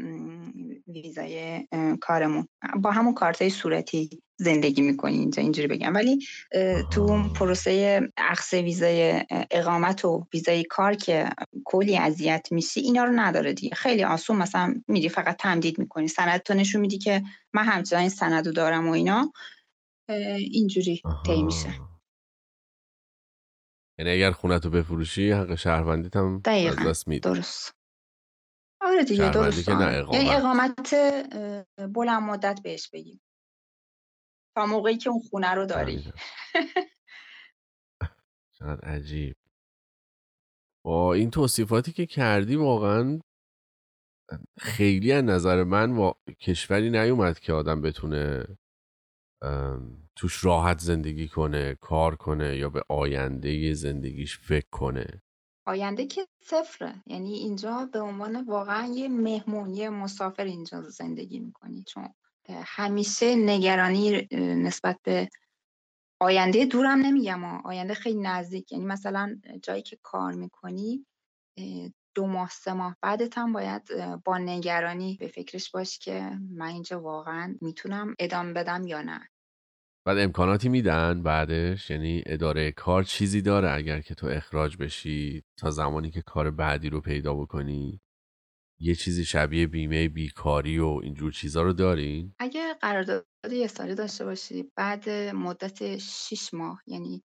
ویزای 0.87 1.67
کارمون. 2.01 2.47
با 2.75 2.91
همون 2.91 3.13
کارت 3.13 3.49
صورتی 3.49 4.09
زندگی 4.39 4.81
می‌کنی 4.81 5.17
اینجا 5.17 5.41
اینجوری 5.41 5.67
بگم. 5.67 5.93
ولی 5.95 6.19
تو 6.91 7.23
پروسه 7.35 8.01
اخذ 8.17 8.53
ویزای 8.53 9.25
اقامت 9.51 10.05
و 10.05 10.27
ویزای 10.33 10.63
کار 10.63 10.93
که 10.93 11.29
کلی 11.65 11.97
اذیت 11.97 12.47
میشی 12.51 12.79
اینا 12.79 13.03
رو 13.03 13.11
نداره 13.11 13.53
دیگه. 13.53 13.75
خیلی 13.75 14.03
آسون 14.03 14.37
مثلا 14.37 14.81
میری 14.87 15.09
فقط 15.09 15.37
تمدید 15.37 15.79
می‌کنی. 15.79 16.07
سند 16.07 16.39
تو 16.39 16.53
نشون 16.53 16.81
میدی 16.81 16.97
که 16.97 17.23
من 17.53 17.63
همچنان 17.63 18.01
این 18.01 18.09
سند 18.09 18.47
رو 18.47 18.53
دارم 18.53 18.89
و 18.89 18.91
اینا. 18.91 19.31
اینجوری 20.37 21.01
طی 21.25 21.43
میشه. 21.43 21.69
یعنی 23.99 24.11
اگر 24.11 24.31
خونت 24.31 24.65
رو 24.65 24.71
بفروشی 24.71 25.31
حق 25.31 25.55
شهروندیت 25.55 26.15
هم 26.15 26.35
از 26.35 26.41
دقیقا 26.41 26.89
دست 26.89 27.07
میدی. 27.07 27.19
درست. 27.19 27.80
آره 28.81 29.03
دیگه 29.03 29.31
درست 29.31 29.67
یعنی 29.67 30.29
اقامت. 30.29 30.95
بلند 31.93 32.23
مدت 32.23 32.59
بهش 32.63 32.89
بگیم. 32.89 33.21
تا 34.55 34.65
موقعی 34.65 34.97
که 34.97 35.09
اون 35.09 35.21
خونه 35.29 35.49
رو 35.53 35.65
داری. 35.65 36.13
چقدر 38.51 38.89
عجیب. 38.89 39.35
با 40.85 41.13
این 41.13 41.31
توصیفاتی 41.31 41.91
که 41.91 42.05
کردی 42.05 42.55
واقعا 42.55 43.19
خیلی 44.59 45.11
از 45.11 45.23
نظر 45.23 45.63
من 45.63 45.91
وا... 45.91 46.15
کشوری 46.39 46.89
نیومد 46.89 47.39
که 47.39 47.53
آدم 47.53 47.81
بتونه 47.81 48.45
توش 50.15 50.43
راحت 50.43 50.79
زندگی 50.79 51.27
کنه 51.27 51.75
کار 51.75 52.15
کنه 52.15 52.57
یا 52.57 52.69
به 52.69 52.83
آینده 52.89 53.73
زندگیش 53.73 54.39
فکر 54.39 54.69
کنه. 54.71 55.21
آینده 55.67 56.05
که 56.05 56.27
صفره. 56.43 57.03
یعنی 57.07 57.33
اینجا 57.33 57.89
به 57.93 58.01
عنوان 58.01 58.45
واقعا 58.45 58.85
یه 58.87 59.09
مهمون 59.09 59.73
یه 59.73 59.89
مسافر 59.89 60.43
اینجا 60.45 60.81
زندگی 60.81 61.39
می‌کنی. 61.39 61.83
چون 61.83 62.09
همیشه 62.49 63.35
نگرانی 63.35 64.27
نسبت 64.37 64.99
به 65.03 65.29
آینده 66.21 66.65
دورم 66.65 66.99
نمیگم 66.99 67.43
آینده 67.45 67.93
خیلی 67.93 68.19
نزدیک. 68.21 68.71
یعنی 68.71 68.85
مثلا 68.85 69.41
جایی 69.63 69.81
که 69.81 69.99
کار 70.03 70.33
می‌کنی 70.33 71.05
دو 72.15 72.27
ماه 72.27 72.49
سه 72.51 72.73
ماه 72.73 72.97
بعدت 73.03 73.37
هم 73.37 73.53
باید 73.53 73.83
با 74.25 74.37
نگرانی 74.37 75.17
به 75.21 75.27
فکرش 75.27 75.71
باشی 75.71 75.99
که 76.01 76.39
من 76.51 76.67
اینجا 76.67 77.01
واقعا 77.01 77.55
می‌تونم 77.61 78.15
ادامه 78.19 78.53
بدم 78.53 78.87
یا 78.87 79.01
نه. 79.01 79.29
بعد 80.05 80.17
امکاناتی 80.17 80.69
میدن 80.69 81.23
بعدش؟ 81.23 81.89
یعنی 81.89 82.23
اداره 82.25 82.71
کار 82.71 83.03
چیزی 83.03 83.41
داره 83.41 83.71
اگر 83.71 84.01
که 84.01 84.15
تو 84.15 84.27
اخراج 84.27 84.77
بشی 84.77 85.43
تا 85.57 85.71
زمانی 85.71 86.11
که 86.11 86.21
کار 86.21 86.51
بعدی 86.51 86.89
رو 86.89 87.01
پیدا 87.01 87.33
بکنی؟ 87.33 88.01
یه 88.79 88.95
چیزی 88.95 89.25
شبیه 89.25 89.67
بیمه 89.67 90.09
بیکاری 90.09 90.79
و 90.79 90.99
اینجور 91.03 91.31
چیزا 91.31 91.61
رو 91.61 91.73
دارین؟ 91.73 92.33
اگه 92.39 92.73
قرارداد 92.73 93.25
یه 93.51 93.67
سالی 93.67 93.95
داشته 93.95 94.25
باشی 94.25 94.71
بعد 94.75 95.09
مدت 95.09 95.97
6 95.97 96.53
ماه 96.53 96.81
یعنی 96.87 97.23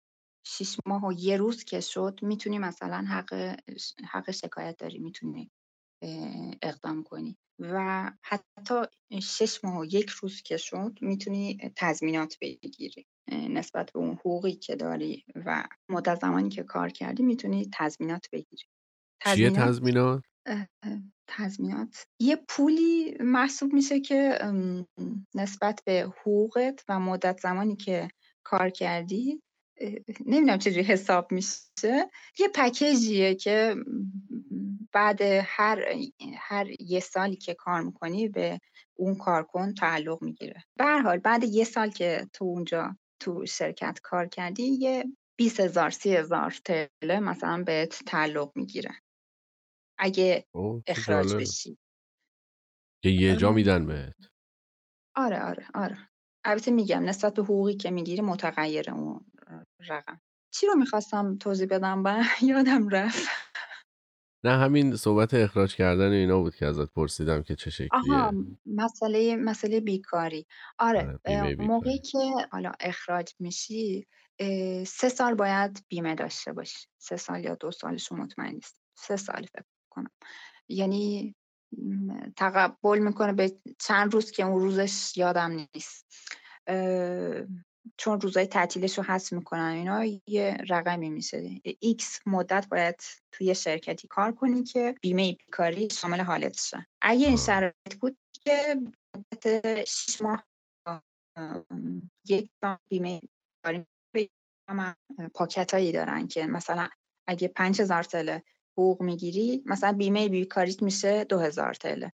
6 0.46 0.78
ماه 0.86 1.06
و 1.06 1.14
یه 1.14 1.38
روز 1.38 1.64
که 1.64 1.80
شد 1.80 2.20
می‌تونی 2.22 2.60
مثلا 2.60 3.06
حق 3.10 3.58
حق 4.12 4.32
شکایت 4.32 4.78
داری 4.78 5.00
می‌تونی 5.00 5.52
اقدام 6.62 7.04
کنی. 7.04 7.38
و 7.60 8.12
حتی 8.22 8.76
شش 9.22 9.64
ماه 9.64 9.80
و 9.80 9.86
یک 9.86 10.10
روز 10.10 10.42
که 10.42 10.58
شد 10.58 10.98
می‌تونی 11.02 11.72
تضمینات 11.76 12.38
بگیری. 12.42 13.06
نسبت 13.32 13.92
به 13.92 14.00
اون 14.00 14.14
حقوقی 14.14 14.54
که 14.54 14.76
داری 14.76 15.26
و 15.36 15.64
مدت 15.90 16.22
زمانی 16.22 16.50
که 16.50 16.64
کار 16.64 16.90
کردی 16.90 17.24
می‌تونی 17.24 17.70
تضمینات 17.74 18.28
بگیری. 18.32 18.64
چیه 19.36 19.50
تضمینات؟ 19.50 20.24
تضمینات؟ 21.28 22.06
یه 22.20 22.38
پولی 22.48 23.18
محسوب 23.20 23.74
میشه 23.74 24.00
که 24.00 24.40
نسبت 25.36 25.82
به 25.86 26.14
حقوقت 26.22 26.84
و 26.90 27.00
مدت 27.00 27.40
زمانی 27.40 27.76
که 27.76 28.08
کار 28.44 28.70
کردی 28.70 29.42
نمی‌دونم 30.26 30.58
چجوری 30.58 30.84
حساب 30.84 31.32
میشه. 31.32 32.10
یه 32.40 32.48
پکیجیه 32.56 33.36
که 33.36 33.76
بعد 34.92 35.22
هر 35.46 35.86
هر 36.38 36.68
یه 36.80 37.00
سالی 37.00 37.36
که 37.36 37.54
کار 37.54 37.82
می‌کنی 37.82 38.28
به 38.28 38.60
اون 39.00 39.16
کارکن 39.16 39.74
تعلق 39.74 40.22
می‌گیره. 40.24 40.64
حال 40.80 41.18
بعد 41.18 41.44
یه 41.44 41.64
سال 41.64 41.90
که 41.90 42.28
تو 42.34 42.46
اونجا 42.46 42.96
تو 43.20 43.46
شرکت 43.46 44.00
کار 44.04 44.28
کردی 44.28 44.64
یه 44.64 45.04
20 45.38 45.60
هزار 45.60 45.90
سی 45.90 46.16
هزار 46.16 46.56
تله 46.66 47.20
مثلا 47.20 47.64
بهت 47.64 48.00
تعلق 48.06 48.52
می‌گیره. 48.56 48.92
اگه 50.00 50.46
اخراج 50.88 51.36
بشی. 51.36 51.78
که 53.04 53.10
یه 53.10 53.36
جا 53.36 53.52
میدن 53.52 53.86
بهت. 53.86 54.16
آره 55.16 55.46
آره 55.46 55.66
آره. 55.74 55.98
البته 56.46 56.72
میگم 56.72 57.04
نسبت 57.04 57.34
به 57.34 57.44
حقوقی 57.44 57.76
که 57.76 57.92
می‌گیری 57.92 58.22
متغیر 58.22 58.92
اون 58.92 59.26
رقم. 59.90 60.22
چی 60.54 60.68
رو 60.68 60.76
می‌خواستم 60.76 61.38
توضیح 61.38 61.68
بدم؟ 61.68 62.04
با 62.04 62.24
یادم 62.42 62.90
رفت. 62.90 63.28
نه 64.44 64.58
همین 64.58 64.96
صحبت 64.96 65.34
اخراج 65.34 65.76
کردن 65.76 66.12
اینا 66.12 66.40
بود 66.40 66.56
که 66.56 66.66
ازت 66.66 66.94
پرسیدم 66.94 67.44
که 67.44 67.56
چه 67.56 67.70
شکلیه. 67.70 67.90
آها 67.92 68.34
مسئله 68.66 69.36
مسئله 69.36 69.80
بیکاری. 69.80 70.48
آره, 70.80 71.20
آره، 71.26 71.56
موقعی 71.56 72.00
که 72.00 72.18
حالا 72.52 72.72
اخراج 72.80 73.34
میشی 73.40 74.08
سه 74.88 75.10
سال 75.10 75.36
باید 75.36 75.86
بیمه 75.88 76.16
داشته 76.16 76.54
باشی. 76.54 76.88
سه 76.98 77.18
سال 77.18 77.44
یا 77.44 77.56
دو 77.56 77.72
سالشو 77.72 78.16
مطمئن 78.16 78.54
نیست. 78.54 78.82
سه 78.98 79.16
سال 79.16 79.46
فکر 79.46 79.66
کنم 79.90 80.12
یعنی 80.70 81.36
تقبل 82.38 83.00
می‌کنه 83.00 83.34
به 83.34 83.52
چند 83.80 84.14
روز 84.14 84.32
که 84.32 84.44
اون 84.44 84.62
روزش 84.62 85.18
یادم 85.18 85.68
نیست. 85.76 86.06
چون 87.98 88.22
روزای 88.22 88.48
تعطیلش 88.48 88.98
رو 88.98 89.04
حذف 89.04 89.34
می‌کنن 89.34 89.62
اینا 89.62 90.06
یه 90.28 90.58
رقمی 90.70 91.10
میشه 91.10 91.62
X 91.80 92.20
مدت 92.26 92.68
باید 92.72 93.02
توی 93.32 93.56
شرکتی 93.56 94.08
کار 94.08 94.32
کنی 94.32 94.64
که 94.64 94.96
بیمه 95.02 95.34
بیکاری 95.34 95.90
شامل 95.90 96.20
حالت 96.22 96.62
شه. 96.62 96.88
اگه 97.02 97.28
این 97.28 97.38
شرایط 97.38 97.96
بود 98.02 98.18
که 98.46 98.82
مدت 99.16 99.86
شیش 99.86 100.22
ماه 100.22 100.44
یک 102.28 102.50
بیمه 102.90 103.22
بیکاری 103.64 103.86
پاکت 105.34 105.74
هایی 105.74 105.92
دارن 105.92 106.28
که 106.28 106.48
مثلا 106.48 106.90
اگه 107.28 107.48
پنج 107.48 107.82
هزار 107.82 108.04
TL 108.04 108.44
حقوق 108.78 109.02
می‌گیری 109.02 109.64
مثلا 109.66 109.94
بیمه 109.94 110.30
بیکاریت 110.30 110.84
میشه 110.84 111.24
دو 111.24 111.40
هزار 111.40 111.74
TL. 111.74 112.12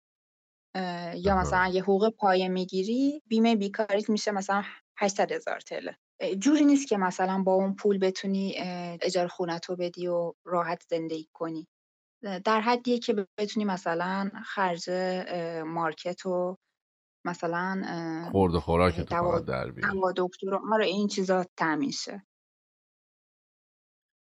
یا 1.16 1.38
مثلا 1.38 1.60
اگه 1.60 1.82
حقوق 1.82 2.10
پایه 2.10 2.48
می‌گیری 2.50 3.22
بیمه 3.28 3.56
بیکاریت 3.56 4.10
میشه 4.10 4.32
مثلا 4.32 4.64
800 4.98 5.32
هزار 5.32 5.60
تله. 5.60 5.98
جوری 6.40 6.66
نیست 6.66 6.88
که 6.88 6.98
مثلا 6.98 7.44
با 7.44 7.54
اون 7.54 7.76
پول 7.76 7.98
بتونی 7.98 8.56
اجاره 9.02 9.28
خونتو 9.28 9.76
بدی 9.76 10.08
و 10.08 10.34
راحت 10.46 10.84
زندگی 10.90 11.30
کنی. 11.34 11.68
در 12.46 12.62
حدیه 12.62 13.00
که 13.00 13.28
بتونی 13.38 13.66
مثلا 13.66 14.32
خرج 14.46 14.90
مارکت 15.66 16.26
و 16.26 16.58
مثلا 17.26 17.82
خورد 18.32 18.56
و 18.56 18.60
خوراک 18.60 19.02
تو 19.02 19.40
در 19.40 19.74
دکتر 20.18 20.60
آره 20.74 20.86
این 20.86 21.08
چیزا 21.08 21.46
تامین 21.58 21.92
شه. 21.92 22.26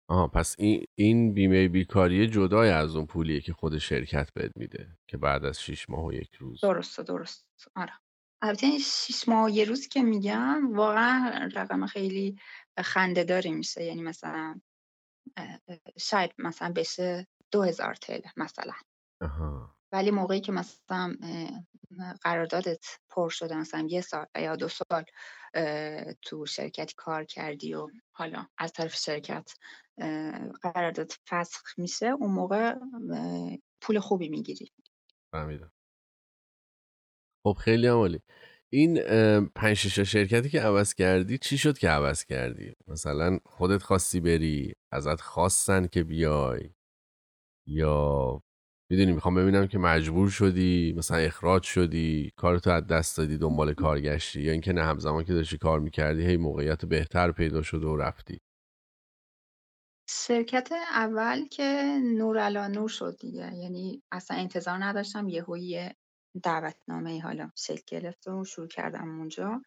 آها 0.08 0.28
پس 0.28 0.56
این 0.58 0.84
این 0.98 1.34
بیمه 1.34 1.68
بیکاری 1.68 2.26
جدای 2.26 2.70
از 2.70 2.96
اون 2.96 3.06
پولیه 3.06 3.40
که 3.40 3.52
خود 3.52 3.78
شرکت 3.78 4.32
بهت 4.34 4.52
میده 4.56 4.98
که 5.08 5.16
بعد 5.16 5.44
از 5.44 5.60
شیش 5.60 5.90
ماه 5.90 6.04
و 6.04 6.12
یک 6.12 6.34
روز. 6.34 6.60
درسته 6.60 7.02
درست 7.02 7.46
آره. 7.76 7.92
البته 8.42 8.66
این 8.66 8.78
شیش 8.78 9.28
ماه 9.28 9.52
یه 9.52 9.64
روز 9.64 9.88
که 9.88 10.02
میگم 10.02 10.76
واقعا 10.76 11.48
رقم 11.54 11.86
خیلی 11.86 12.38
خنده 12.78 13.24
داری 13.24 13.52
میشه. 13.52 13.84
یعنی 13.84 14.02
مثلا 14.02 14.60
شاید 15.98 16.32
مثلا 16.38 16.72
بشه 16.72 17.26
دو 17.50 17.62
هزار 17.62 17.94
تله 17.94 18.32
مثلا. 18.36 18.72
ولی 19.92 20.10
موقعی 20.10 20.40
که 20.40 20.52
مثلا 20.52 21.16
قراردادت 22.22 22.84
پر 23.10 23.28
شده 23.28 23.56
مثلا 23.56 23.86
یه 23.90 24.00
سال 24.00 24.26
یا 24.36 24.56
دو 24.56 24.68
سال 24.68 25.04
تو 26.22 26.46
شرکتی 26.46 26.94
کار 26.96 27.24
کردی 27.24 27.74
و 27.74 27.88
حالا 28.12 28.46
از 28.58 28.72
طرف 28.72 28.94
شرکت 28.94 29.50
قرارداد 30.62 31.12
فسخ 31.28 31.78
میشه 31.78 32.06
اون 32.06 32.30
موقع 32.30 32.74
پول 33.80 34.00
خوبی 34.00 34.28
می‌گیری. 34.28 34.72
فهمیدم. 35.32 35.72
خب 37.44 37.56
خیلی 37.60 37.86
عمالی 37.86 38.20
این 38.72 39.00
پنج 39.46 39.76
شرکتی 39.76 40.48
که 40.50 40.60
عوض 40.60 40.94
کردی 40.94 41.38
چی 41.38 41.58
شد 41.58 41.78
که 41.78 41.88
عوض 41.88 42.24
کردی؟ 42.24 42.72
مثلا 42.88 43.38
خودت 43.46 43.82
خواستی 43.82 44.20
بری 44.20 44.74
ازت 44.92 45.20
خواستن 45.20 45.86
که 45.86 46.04
بیای؟ 46.04 46.70
یا 47.66 48.42
می‌دونی 48.90 49.12
می‌خوام 49.12 49.34
ببینم 49.34 49.66
که 49.66 49.78
مجبور 49.78 50.30
شدی 50.30 50.94
مثلا 50.96 51.16
اخراج 51.16 51.62
شدی 51.62 52.32
کارتو 52.36 52.70
از 52.70 52.86
دست 52.86 53.18
دادی 53.18 53.38
دنبال 53.38 53.74
کار 53.74 54.00
گشتی 54.00 54.42
یا 54.42 54.52
اینکه 54.52 54.72
نه 54.72 54.82
همزمان 54.82 55.24
که 55.24 55.32
داشتی 55.32 55.58
کار 55.58 55.80
می‌کردی 55.80 56.26
هی 56.26 56.36
موقعیت 56.36 56.84
بهتر 56.84 57.32
پیدا 57.32 57.62
شده 57.62 57.86
و 57.86 57.96
رفتی؟ 57.96 58.38
شرکت 60.08 60.68
اول 60.94 61.46
که 61.48 61.98
نور 62.18 62.38
علا 62.38 62.68
نور 62.68 62.88
شد 62.88 63.16
دیگه. 63.20 63.54
یعنی 63.56 64.02
اصلا 64.12 64.36
انتظار 64.36 64.84
نداشتم 64.84 65.28
یه 65.28 65.42
دعوتنامه 66.42 67.22
حالا 67.22 67.50
شکل 67.56 67.82
گرفت 67.86 68.28
و 68.28 68.44
شروع 68.44 68.68
کردم 68.68 69.18
اونجا. 69.18 69.62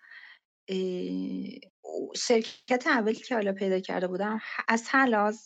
شرکت 2.15 2.87
اولی 2.87 3.15
که 3.15 3.35
حالا 3.35 3.53
پیدا 3.53 3.79
کرده 3.79 4.07
بودم 4.07 4.39
از 4.67 4.83
هر 4.87 5.05
لحاظ 5.05 5.39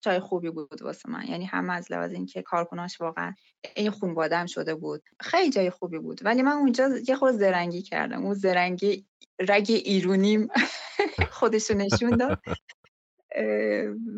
جای 0.00 0.20
خوبی 0.20 0.50
بود 0.50 0.82
واسه 0.82 1.10
من. 1.10 1.26
یعنی 1.26 1.44
هم 1.44 1.70
از 1.70 1.92
لحاظ 1.92 2.12
اینکه 2.12 2.42
کارکناش 2.42 3.00
واقعا 3.00 3.34
این 3.76 3.90
خونوادم 3.90 4.46
شده 4.46 4.74
بود. 4.74 5.02
خیلی 5.20 5.50
جای 5.50 5.70
خوبی 5.70 5.98
بود. 5.98 6.20
ولی 6.24 6.42
من 6.42 6.52
اونجا 6.52 6.88
یه 7.08 7.16
خورده 7.16 7.38
زرنگی 7.38 7.82
کردم. 7.82 8.24
اون 8.24 8.34
زرنگی 8.34 9.06
رگ 9.48 9.66
ایرونیم 9.68 10.48
خودشو 11.38 11.74
نشون 11.74 12.16
داد. 12.16 12.38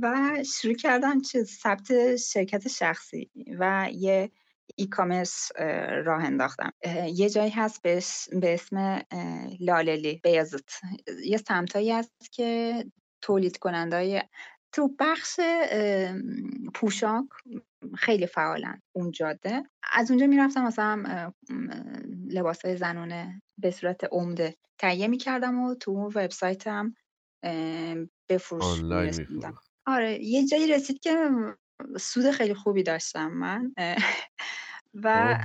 و 0.02 0.36
شروع 0.54 0.74
کردم 0.74 1.20
چه 1.20 1.44
ثبت 1.44 2.16
شرکت 2.16 2.68
شخصی 2.68 3.30
و 3.58 3.88
یه 3.92 4.30
ای 4.76 4.86
کامرس 4.86 5.48
راه 6.04 6.24
انداختم. 6.24 6.72
یه 7.14 7.30
جایی 7.30 7.50
هست 7.50 7.82
به 7.82 8.02
اسم 8.42 9.02
لاللی 9.60 10.20
بیازت 10.24 10.70
یه 11.24 11.36
سمتایی 11.36 11.92
هست 11.92 12.32
که 12.32 12.84
تولید 13.22 13.58
کننده 13.58 14.28
تو 14.74 14.94
بخش 14.98 15.40
پوشاک 16.74 17.24
خیلی 17.94 18.26
فعالن. 18.26 18.82
اون 18.96 19.10
جاده. 19.10 19.62
از 19.92 20.10
اونجا 20.10 20.26
می‌رفتم 20.26 20.64
مثلا 20.64 21.32
لباس 22.28 22.64
های 22.64 22.76
زنونه 22.76 23.42
به 23.58 23.70
صورت 23.70 24.04
عمده 24.12 24.56
تهیه 24.78 25.08
می‌کردم 25.08 25.58
و 25.62 25.74
تو 25.74 25.92
وبسایتم 25.92 26.94
بفروش 28.28 28.64
آره 29.86 30.24
یه 30.24 30.46
جایی 30.46 30.66
رسید 30.66 31.00
که 31.00 31.30
سود 32.00 32.30
خیلی 32.30 32.54
خوبی 32.54 32.82
داشتم 32.82 33.28
من 33.28 33.74
و 34.94 35.38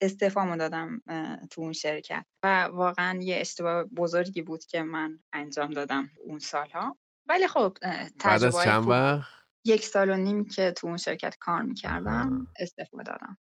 استفامو 0.00 0.56
دادم 0.56 1.02
تو 1.50 1.60
اون 1.60 1.72
شرکت. 1.72 2.26
و 2.42 2.64
واقعا 2.64 3.18
یه 3.22 3.36
اشتباه 3.40 3.84
بزرگی 3.84 4.42
بود 4.42 4.64
که 4.64 4.82
من 4.82 5.18
انجام 5.32 5.70
دادم 5.70 6.10
اون 6.24 6.38
سالها. 6.38 6.98
ولی 7.28 7.48
خب 7.48 7.76
بعد 8.24 8.44
از 8.44 8.56
چند 8.64 8.88
وقت؟ 8.88 9.32
یک 9.64 9.84
سال 9.84 10.10
و 10.10 10.16
نیم 10.16 10.44
که 10.44 10.72
تو 10.72 10.86
اون 10.86 10.96
شرکت 10.96 11.36
کار 11.40 11.62
می‌کردم 11.62 12.46
استفاده 12.58 13.04
دادم. 13.04 13.38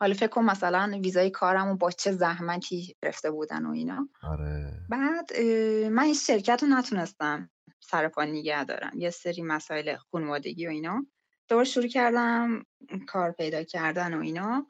حالا 0.00 0.14
فکر 0.14 0.26
کن 0.26 0.44
مثلا 0.44 1.00
ویزای 1.04 1.30
کارمو 1.30 1.76
با 1.76 1.90
چه 1.90 2.12
زحمتی 2.12 2.96
گرفته 3.02 3.30
بودن 3.30 3.66
و 3.66 3.70
اینا. 3.70 4.08
آره. 4.22 4.72
بعد 4.88 5.40
من 5.90 6.02
این 6.02 6.14
شرکت 6.14 6.62
رو 6.62 6.68
نتونستم. 6.68 7.50
سر 7.90 8.08
پا 8.08 8.24
نگه 8.24 8.64
دارم. 8.64 8.92
یه 8.98 9.10
سری 9.10 9.42
مسائل 9.42 9.96
خانوادگی 9.96 10.66
و 10.66 10.70
اینا. 10.70 11.06
دوباره 11.48 11.68
شروع 11.68 11.86
کردم 11.86 12.64
کار 13.06 13.32
پیدا 13.32 13.62
کردن 13.62 14.14
و 14.14 14.20
اینا. 14.20 14.66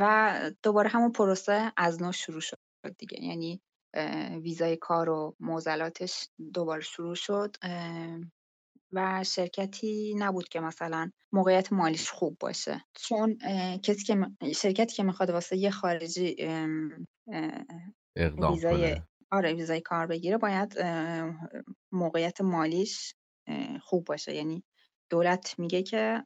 و 0.00 0.40
دوباره 0.62 0.88
همون 0.88 1.12
پروسه 1.12 1.72
از 1.76 2.02
نو 2.02 2.12
شروع 2.12 2.40
شد 2.40 2.58
دیگه. 2.98 3.24
یعنی 3.24 3.60
ویزای 4.42 4.76
کار 4.76 5.08
و 5.08 5.36
موزلاتش 5.40 6.28
دوباره 6.54 6.82
شروع 6.82 7.14
شد. 7.14 7.56
و 8.92 9.24
شرکتی 9.24 10.14
نبود 10.18 10.48
که 10.48 10.60
مثلا 10.60 11.10
موقعیت 11.32 11.72
مالیش 11.72 12.10
خوب 12.10 12.36
باشه. 12.40 12.84
چون 12.94 13.38
کسی 13.82 14.04
که 14.04 14.26
شرکتی 14.56 14.96
که 14.96 15.02
می‌خواد 15.02 15.30
واسه 15.30 15.56
یه 15.56 15.70
خارجی 15.70 16.36
اقدام 18.16 18.52
ویزای 18.52 18.96
آره 19.30 19.52
ویزای 19.52 19.80
کار 19.80 20.06
بگیره 20.06 20.38
باید 20.38 20.78
موقعیت 21.92 22.40
مالیش 22.40 23.14
خوب 23.82 24.04
باشه. 24.04 24.34
یعنی 24.34 24.64
دولت 25.10 25.54
میگه 25.58 25.82
که 25.82 26.24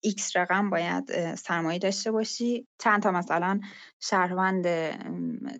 X 0.00 0.36
رقم 0.36 0.70
باید 0.70 1.34
سرمایه 1.34 1.78
داشته 1.78 2.10
باشی. 2.10 2.66
چند 2.80 3.02
تا 3.02 3.10
مثلا 3.10 3.60
شهروند 4.00 4.66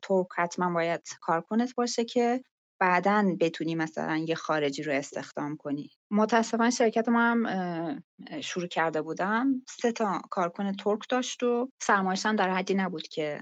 ترک 0.03 0.26
حتما 0.36 0.74
باید 0.74 1.03
کارکنت 1.20 1.74
باشه 1.74 2.05
که 2.05 2.43
بعدا 2.80 3.36
بتونی 3.40 3.74
مثلا 3.74 4.16
یه 4.16 4.34
خارجی 4.34 4.82
رو 4.82 4.93
استخدام 4.93 5.57
کنی. 5.57 5.90
متاسفانه 6.11 6.70
شرکت 6.70 7.09
ما 7.09 7.20
هم 7.20 8.03
شروع 8.40 8.66
کرده 8.66 9.03
بودم 9.03 9.62
سه 9.68 9.93
تا 9.93 10.22
کارکن 10.30 10.72
ترک 10.72 11.01
داشت 11.09 11.43
و 11.43 11.70
سرمایش 11.82 12.26
هم 12.26 12.36
در 12.36 12.51
حدی 12.51 12.74
نبود 12.74 13.09
که 13.09 13.40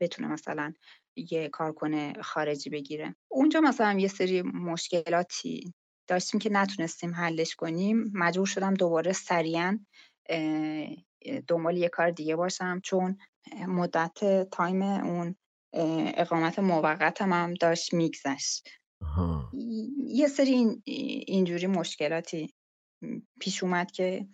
بتونه 0.00 0.28
مثلا 0.28 0.72
یه 1.30 1.48
کارکن 1.48 2.22
خارجی 2.22 2.70
بگیره. 2.70 3.16
اونجا 3.30 3.60
مثلا 3.60 3.98
یه 3.98 4.08
سری 4.08 4.42
مشکلاتی 4.42 5.72
داشتیم 6.08 6.40
که 6.40 6.50
نتونستیم 6.50 7.14
حلش 7.14 7.54
کنیم 7.54 8.10
مجبور 8.14 8.46
شدم 8.46 8.74
دوباره 8.74 9.12
سریعا 9.12 9.78
دنبال 11.48 11.76
یه 11.76 11.88
کار 11.88 12.10
دیگه 12.10 12.36
باشم 12.36 12.80
چون 12.84 13.18
مدت 13.68 14.48
تایم 14.50 14.82
اون 14.82 15.36
اقامت 16.16 16.58
موقتم 16.58 17.32
هم 17.32 17.54
داشت 17.54 17.94
میگذشت. 17.94 18.68
یه 20.06 20.28
سری 20.28 20.82
اینجوری 21.26 21.66
مشکلاتی 21.66 22.54
پیش 23.40 23.62
اومد 23.62 23.90
که 23.90 24.26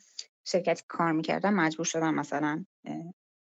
شرکتی 0.47 0.83
کار 0.89 1.13
می‌کردم 1.13 1.55
مجبور 1.55 1.87
شدم 1.87 2.15
مثلا 2.15 2.65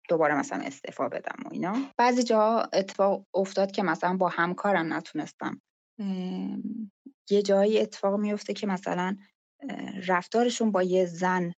دوباره 0.07 0.35
مثلا 0.39 0.63
استعفا 0.63 1.09
بدم 1.09 1.43
و 1.45 1.49
اینا. 1.51 1.75
بعضی 1.97 2.23
جا 2.23 2.69
اتفاق 2.73 3.25
افتاد 3.33 3.71
که 3.71 3.83
مثلا 3.83 4.17
با 4.17 4.29
همکارم 4.29 4.93
نتونستم. 4.93 5.61
یه 7.29 7.41
جایی 7.41 7.79
اتفاق 7.79 8.19
میفته 8.19 8.53
که 8.53 8.67
مثلا 8.67 9.17
رفتارشون 10.07 10.71
با 10.71 10.83
یه 10.83 11.05
زن 11.05 11.53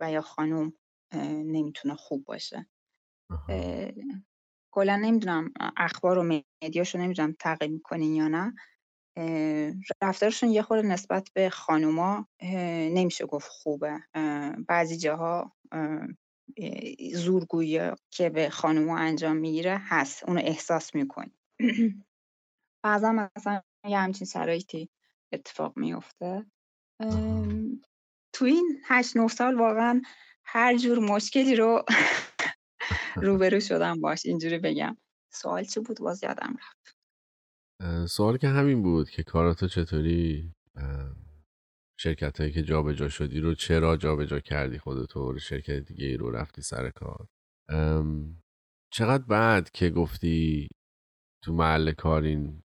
و 0.00 0.12
یا 0.12 0.20
خانوم 0.20 0.72
نمی‌تونه 1.44 1.94
خوب 1.94 2.24
باشه. 2.24 2.66
کلا 4.74 4.96
نمی‌دونم 4.96 5.52
اخبار 5.76 6.18
و 6.18 6.42
مدیاشو 6.64 6.98
نمی‌دونم 6.98 7.36
تعقیب 7.40 7.70
می‌کنین 7.70 8.14
یا 8.14 8.28
نه. 8.28 8.54
رفتارشون 10.02 10.50
یه 10.50 10.62
خورده 10.62 10.88
نسبت 10.88 11.28
به 11.34 11.50
خانوما 11.50 12.28
نمیشه 12.94 13.26
گفت 13.26 13.48
خوبه. 13.48 13.98
بعضی 14.68 14.96
جاها 14.96 15.52
زورگویی 17.14 17.90
که 18.10 18.30
به 18.30 18.50
خانوما 18.50 18.98
انجام 18.98 19.36
می‌گیره 19.36 19.80
هست. 19.84 20.24
اونو 20.28 20.40
احساس 20.44 20.94
می‌کنی. 20.94 21.32
بعضا 22.84 23.12
مثلا 23.36 23.62
یه 23.88 23.98
همچین 23.98 24.26
شرایطی 24.26 24.88
اتفاق 25.32 25.76
میفته 25.76 26.46
تو 28.34 28.44
این 28.44 28.80
هشت 28.84 29.16
نه 29.16 29.28
سال 29.28 29.54
واقعا 29.54 30.02
هر 30.44 30.76
جور 30.76 30.98
مشکلی 30.98 31.56
رو 31.56 31.84
روبرو 33.26 33.60
شدم 33.60 34.00
باش. 34.00 34.26
اینجوری 34.26 34.58
بگم. 34.58 34.96
سوال 35.32 35.64
چی 35.64 35.80
بود؟ 35.80 35.98
باز 35.98 36.22
یادم 36.22 36.56
رفت. 36.56 36.94
سوال 38.10 38.36
که 38.36 38.48
همین 38.48 38.82
بود 38.82 39.10
که 39.10 39.22
کاراتو 39.22 39.68
چطوری 39.68 40.52
شرکت 41.98 42.40
هایی 42.40 42.52
که 42.52 42.62
جابجا 42.62 43.08
شدی 43.08 43.40
رو 43.40 43.54
چرا 43.54 43.96
جابجا 43.96 44.40
کردی 44.40 44.78
خودتو 44.78 45.38
شرکت 45.38 45.78
دیگه 45.78 46.06
ای 46.06 46.16
رو 46.16 46.30
رفتی 46.30 46.62
سر 46.62 46.90
کار؟ 46.90 47.26
چقدر 48.92 49.24
بعد 49.24 49.70
که 49.70 49.90
گفتی 49.90 50.68
تو 51.44 51.52
محل 51.52 51.92
کارین 51.92 52.62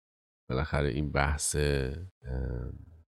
بالاخره 0.49 0.89
این 0.89 1.11
بحث 1.11 1.55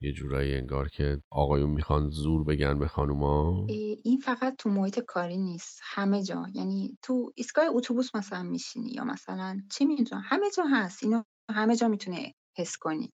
یه 0.01 0.13
جورایی 0.13 0.55
انگار 0.55 0.89
که 0.89 1.23
آقایون 1.33 1.71
می‌خوان 1.71 2.11
زور 2.11 2.45
بگن 2.45 2.79
به 2.79 2.89
خانوما؟ 2.89 3.67
این 4.05 4.19
فقط 4.19 4.57
تو 4.59 4.71
محیط 4.71 5.01
کاری 5.01 5.39
نیست 5.39 5.81
همه 5.83 6.23
جا. 6.23 6.47
یعنی 6.55 6.99
تو 7.03 7.33
ایستگاه 7.37 7.65
اتوبوس 7.69 8.15
مثلا 8.15 8.43
میشینی 8.43 8.91
یا 8.91 9.05
مثلا 9.05 9.61
چی 9.73 9.85
می‌دونم 9.85 10.23
همه 10.25 10.47
جا 10.57 10.65
هست. 10.73 11.05
اینو 11.05 11.23
همه 11.51 11.77
جا 11.77 11.89
می‌تونه 11.89 12.35
حس 12.57 12.77
کنی. 12.77 13.11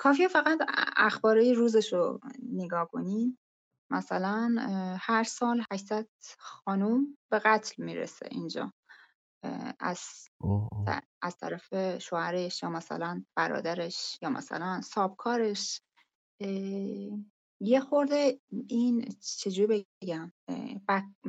کافیه 0.00 0.28
فقط 0.28 0.58
اخباره 0.96 1.52
روزش 1.52 1.92
رو 1.92 2.20
نگاه 2.52 2.88
کنی. 2.88 3.38
مثلا 3.92 4.56
هر 5.00 5.24
سال 5.24 5.64
800 5.72 6.08
خانوم 6.38 7.18
به 7.30 7.38
قتل 7.38 7.84
می‌رسه 7.84 8.26
اینجا. 8.30 8.72
از 9.80 10.00
از 11.22 11.36
طرف 11.36 11.98
شوهرش 11.98 12.62
یا 12.62 12.70
مثلا 12.70 13.24
برادرش 13.36 14.18
یا 14.22 14.30
مثلا 14.30 14.80
سابکارش. 14.80 15.80
یه 17.62 17.80
خورده 17.80 18.40
این 18.68 19.08
چجوری 19.38 19.86
بگم 20.02 20.32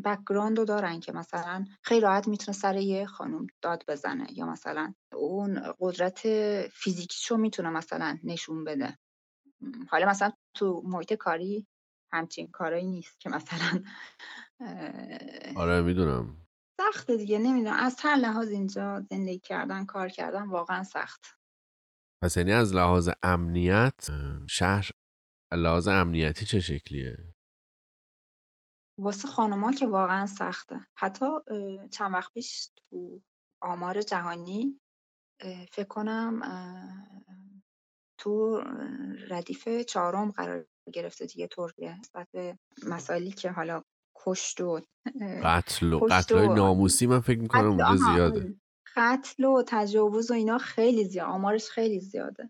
بکگراند 0.05 0.57
رو 0.57 0.65
دارن 0.65 0.99
که 0.99 1.11
مثلا 1.11 1.65
خیلی 1.84 2.01
راحت 2.01 2.27
می‌تونه 2.27 2.57
سر 2.57 2.77
یه 2.77 3.05
خانم 3.05 3.47
داد 3.61 3.84
بزنه 3.88 4.27
یا 4.32 4.45
مثلا 4.45 4.93
اون 5.13 5.61
قدرت 5.79 6.19
فیزیکیشو 6.67 7.38
می‌تونه 7.38 7.69
مثلا 7.69 8.19
نشون 8.23 8.63
بده. 8.63 8.97
حالا 9.89 10.09
مثلا 10.09 10.32
تو 10.53 10.82
محیط 10.86 11.13
کاری 11.13 11.67
همچین 12.13 12.47
کارایی 12.47 12.86
نیست 12.86 13.19
که 13.19 13.29
مثلا 13.29 13.84
آره 15.55 15.82
می‌دونم. 15.82 16.38
سخته 16.82 17.17
دیگه 17.17 17.39
نمی‌دونم. 17.39 17.75
از 17.75 17.95
هر 17.99 18.15
لحاظ 18.15 18.47
اینجا 18.49 19.05
زندگی 19.09 19.39
کردن 19.39 19.86
کار 19.86 20.09
کردن 20.09 20.47
واقعا 20.47 20.84
سخت. 20.84 21.25
پس 22.23 22.38
یعنی 22.38 22.51
از 22.51 22.75
لحاظ 22.75 23.09
امنیت 23.23 24.07
شهر 24.49 24.89
لحاظ 25.54 25.88
امنیتی 25.88 26.45
چه 26.45 26.60
شکلیه؟ 26.60 27.18
واسه 28.99 29.28
خانوما 29.28 29.72
که 29.72 29.88
واقعا 29.88 30.26
سخته. 30.26 30.80
حتی 30.95 31.26
چند 31.91 32.14
وقت 32.14 32.34
پیش 32.34 32.70
تو 32.76 33.22
آمار 33.62 34.02
جهانی 34.02 34.80
فکر 35.72 35.88
کنم 35.88 36.41
تو 38.18 38.64
ردیف 39.30 39.68
چهارم 39.68 40.32
قرار 40.32 40.66
گرفته 40.93 41.26
دیگه 41.26 41.47
ترکیه 41.47 41.99
نسبت 41.99 42.28
به 42.32 42.60
مسائلی 42.88 43.32
که 43.32 43.52
حالا 43.52 43.84
کشت 44.16 44.62
و 44.62 44.82
قتل 45.43 45.93
و 45.93 45.99
قتل 45.99 46.54
ناموسی 46.54 47.08
من 47.08 47.20
فکر 47.20 47.39
می‌کنم 47.39 47.68
اونجا 47.68 47.95
زیاده. 47.95 48.39
آره. 48.39 48.56
قتل 48.96 49.46
و 49.46 49.64
تجاوز 49.68 50.32
و 50.32 50.34
اینا 50.34 50.58
خیلی 50.58 51.06
زیاد 51.06 51.28
آمارش 51.28 51.70
خیلی 51.70 52.00
زیاده. 52.00 52.50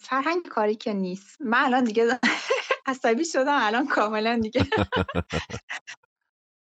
فرهنگ 0.00 0.42
کاری 0.42 0.74
که 0.74 0.92
نیست. 0.92 1.36
من 1.40 1.58
الان 1.64 1.84
دیگه 1.84 2.20
عصبی 2.86 3.24
شدم 3.24 3.58
الان 3.60 3.86
کاملا 3.86 4.38
دیگه. 4.42 4.66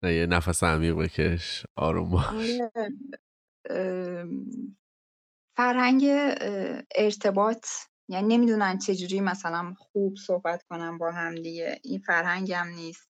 نه 0.03 0.13
یه 0.13 0.25
نفس 0.25 0.63
عمیق 0.63 0.95
بکش 0.95 1.65
آروم 1.75 2.09
باش. 2.09 2.25
آره. 2.25 2.71
فرهنگ 5.57 6.05
ارتباط 6.95 7.67
یعنی 8.09 8.37
نمی‌دونن 8.37 8.77
چجوری 8.77 9.21
مثلا 9.21 9.73
خوب 9.77 10.15
صحبت 10.15 10.63
کنم 10.69 10.97
با 10.97 11.11
هم 11.11 11.35
دیگه. 11.35 11.79
این 11.83 11.99
فرهنگم 11.99 12.67
نیست. 12.75 13.09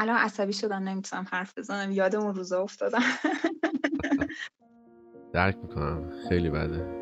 الان 0.00 0.16
عصبی 0.16 0.52
شدم 0.52 0.82
نمی‌تونم 0.88 1.26
حرف 1.32 1.58
بزنم. 1.58 1.92
یاد 1.92 2.16
اون 2.16 2.34
روزا 2.34 2.62
افتادم. 2.62 3.02
درک 5.32 5.56
می‌کنم. 5.62 6.10
خیلی 6.28 6.50
بده. 6.50 6.99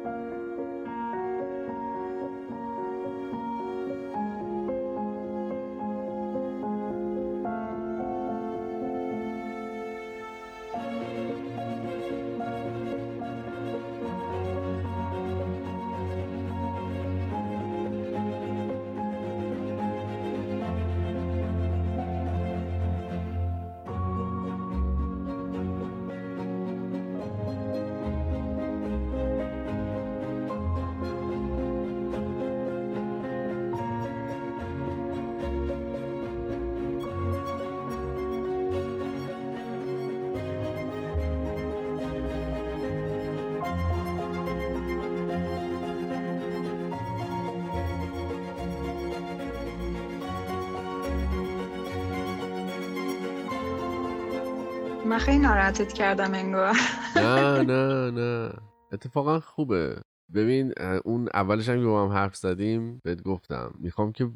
خیلی 55.29 55.41
ناراحتت 55.41 55.93
کردم 55.93 56.35
انگار. 56.35 56.75
نه 57.17 57.63
نه 57.73 58.11
نه. 58.11 58.53
اتفاقا 58.93 59.41
خوبه. 59.41 60.03
ببین 60.35 60.73
اون 61.05 61.29
اولش 61.35 61.69
هم 61.69 61.79
که 61.81 61.87
با 61.87 62.05
هم 62.05 62.13
حرف 62.13 62.37
زدیم 62.37 63.01
بهت 63.05 63.23
گفتم. 63.23 63.75
می‌خوام 63.79 64.13
که 64.13 64.31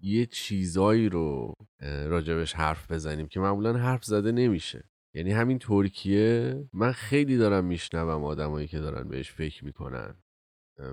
یه 0.00 0.26
چیزایی 0.26 1.08
رو 1.08 1.54
راجبش 1.82 2.54
حرف 2.54 2.92
بزنیم 2.92 3.28
که 3.28 3.40
معمولا 3.40 3.72
حرف 3.72 4.04
زده 4.04 4.32
نمیشه. 4.32 4.84
یعنی 5.14 5.32
همین 5.32 5.58
ترکیه 5.58 6.64
من 6.72 6.92
خیلی 6.92 7.36
دارم 7.36 7.64
میشنوم 7.64 8.24
آدمایی 8.24 8.66
که 8.66 8.78
دارن 8.78 9.08
بهش 9.08 9.32
فکر 9.32 9.64
می‌کنن. 9.64 10.14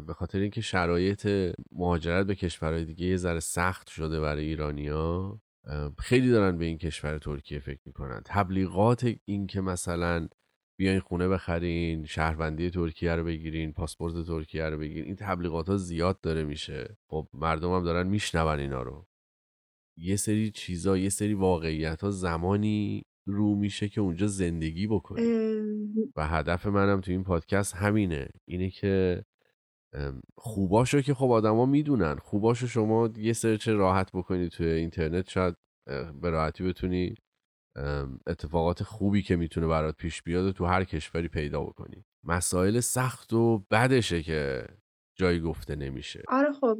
به 0.07 0.13
خاطر 0.13 0.39
اینکه 0.39 0.61
شرایط 0.61 1.27
مهاجرت 1.71 2.25
به 2.25 2.35
کشورهای 2.35 2.85
دیگه 2.85 3.05
یه 3.05 3.17
ذره 3.17 3.39
سخت 3.39 3.87
شده 3.87 4.19
برای 4.19 4.45
ایرانیا 4.45 5.41
خیلی 5.97 6.29
دارن 6.29 6.57
به 6.57 6.65
این 6.65 6.77
کشور 6.77 7.17
ترکیه 7.17 7.59
فکر 7.59 7.79
می‌کنن. 7.85 8.21
تبلیغات 8.25 9.15
این 9.25 9.47
که 9.47 9.61
مثلا 9.61 10.27
بیاین 10.79 10.99
خونه 10.99 11.27
بخرین 11.27 12.05
شهروندی 12.05 12.69
ترکیه 12.69 13.15
رو 13.15 13.23
بگیرین 13.23 13.73
پاسپورت 13.73 14.27
ترکیه 14.27 14.65
رو 14.65 14.77
بگیرین 14.77 15.05
این 15.05 15.15
تبلیغات 15.15 15.69
ها 15.69 15.77
زیاد 15.77 16.21
داره 16.21 16.43
میشه. 16.43 16.97
خب 17.07 17.27
مردم 17.33 17.71
هم 17.71 17.83
دارن 17.83 18.07
میشنون 18.07 18.59
اینا 18.59 18.81
رو. 18.81 19.07
یه 19.97 20.15
سری 20.15 20.51
چیزا 20.51 20.97
یه 20.97 21.09
سری 21.09 21.33
واقعیت 21.33 22.01
ها 22.01 22.11
زمانی 22.11 23.03
رو 23.27 23.55
میشه 23.55 23.89
که 23.89 24.01
اونجا 24.01 24.27
زندگی 24.27 24.87
بکنی 24.87 25.21
و 26.15 26.27
هدف 26.27 26.65
منم 26.65 27.01
تو 27.01 27.11
این 27.11 27.23
پادکست 27.23 27.75
همینه. 27.75 28.29
اینه 28.45 28.69
که 28.69 29.23
خوباشو 30.37 31.01
که 31.01 31.13
خب 31.13 31.31
آدما 31.31 31.65
می‌دونن. 31.65 32.15
خوباشو 32.15 32.67
شما 32.67 33.09
یه 33.17 33.33
سرچ 33.33 33.67
راحت 33.67 34.11
بکنی 34.13 34.49
توی 34.49 34.67
اینترنت 34.67 35.29
شاید 35.29 35.55
به 36.21 36.29
راحتی 36.29 36.63
بتونی 36.63 37.15
اتفاقات 38.27 38.83
خوبی 38.83 39.21
که 39.21 39.35
می‌تونه 39.35 39.67
برات 39.67 39.95
پیش 39.95 40.23
بیاد 40.23 40.51
تو 40.51 40.65
هر 40.65 40.83
کشوری 40.83 41.27
پیدا 41.27 41.61
بکنی. 41.61 42.05
مسائل 42.23 42.79
سخت 42.79 43.33
و 43.33 43.65
بدشه 43.71 44.23
که 44.23 44.67
جایی 45.19 45.39
گفته 45.39 45.75
نمیشه. 45.75 46.23
آره 46.27 46.53
خب 46.53 46.77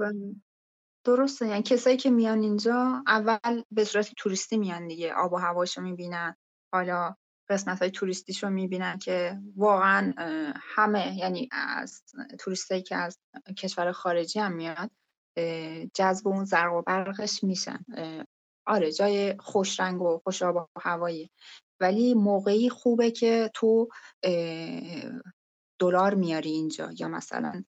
درسته. 1.06 1.48
یعنی 1.48 1.64
کسایی 1.64 1.98
که 1.98 2.10
میان 2.10 2.42
اینجا 2.42 3.04
اول 3.08 3.64
به 3.72 3.84
صورت 3.84 4.12
توریستی 4.18 4.58
میان 4.58 4.88
دیگه. 4.88 5.14
آب 5.14 5.34
و 5.34 5.38
هواشو 5.38 5.82
می‌بینن. 5.82 6.36
حالا 6.74 7.16
قسمت 7.50 7.80
های 7.80 7.92
توریستیش 7.92 8.44
رو 8.44 8.50
می‌بینن 8.50 8.98
که 8.98 9.40
واقعا 9.56 10.14
همه 10.76 11.18
یعنی 11.18 11.50
از 11.52 12.04
توریستایی 12.40 12.82
که 12.82 12.96
از 12.96 13.20
کشور 13.58 13.92
خارجی 13.92 14.40
هم 14.40 14.54
میاد 14.54 14.92
جذب 15.94 16.28
اون 16.28 16.46
زرق 16.46 16.74
و 16.74 16.82
برقش 16.82 17.44
میشن. 17.44 17.86
آره 18.68 18.92
جای 18.92 19.36
خوش 19.40 19.80
رنگ 19.80 20.02
و 20.02 20.22
خوش 20.24 20.42
آب 20.42 20.56
و 20.56 20.80
هوایی. 20.82 21.32
ولی 21.80 22.14
موقعی 22.14 22.70
خوبه 22.70 23.12
که 23.12 23.52
تو 23.54 23.90
دلار 25.80 26.14
میاری 26.14 26.50
اینجا 26.50 26.92
یا 27.00 27.08
مثلا 27.08 27.64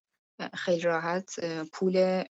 خیلی 0.53 0.82
راحت 0.82 1.39
پول 1.73 2.23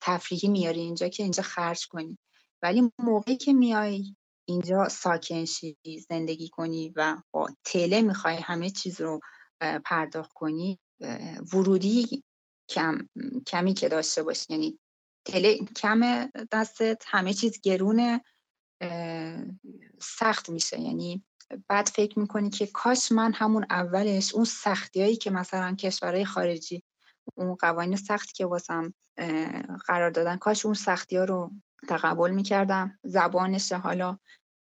تفریحی 0.00 0.48
میاری 0.48 0.80
اینجا 0.80 1.08
که 1.08 1.22
اینجا 1.22 1.42
خرج 1.42 1.86
کنی. 1.86 2.18
ولی 2.62 2.92
موقعی 2.98 3.36
که 3.36 3.52
میای 3.52 4.16
اینجا 4.48 4.88
ساکن 4.88 5.44
شی 5.44 5.76
زندگی 6.08 6.48
کنی 6.48 6.92
و 6.96 7.16
با 7.30 7.48
تله 7.64 8.02
می‌خوای 8.02 8.36
همه 8.36 8.70
چیز 8.70 9.00
رو 9.00 9.20
پرداخت 9.84 10.32
کنی 10.32 10.80
ورودی 11.52 12.24
کم 12.68 13.08
کمی 13.46 13.74
که 13.74 13.88
داشته 13.88 14.22
باشی. 14.22 14.46
یعنی 14.48 14.78
تله 15.24 15.58
کم 15.76 16.30
دستت 16.52 17.02
همه 17.06 17.34
چیز 17.34 17.60
گرونه 17.60 18.20
سخت 20.00 20.48
میشه. 20.48 20.80
یعنی 20.80 21.24
بعد 21.68 21.86
فکر 21.86 22.18
می‌کنی 22.18 22.50
که 22.50 22.66
کاش 22.66 23.12
من 23.12 23.32
همون 23.32 23.66
اولش 23.70 24.34
اون 24.34 24.44
سختیایی 24.44 25.16
که 25.16 25.30
مثلا 25.30 25.74
کشورهای 25.74 26.24
خارجی 26.24 26.82
اون 27.34 27.54
قوانین 27.54 27.96
سختی 27.96 28.32
که 28.32 28.46
واسم 28.46 28.94
قرار 29.86 30.10
دادن 30.10 30.36
کاش 30.36 30.66
اون 30.66 30.74
سختی 30.74 31.16
ها 31.16 31.24
رو 31.24 31.50
تقبل 31.88 32.30
می‌کردم. 32.30 32.98
زبانش 33.04 33.72
حالا 33.72 34.18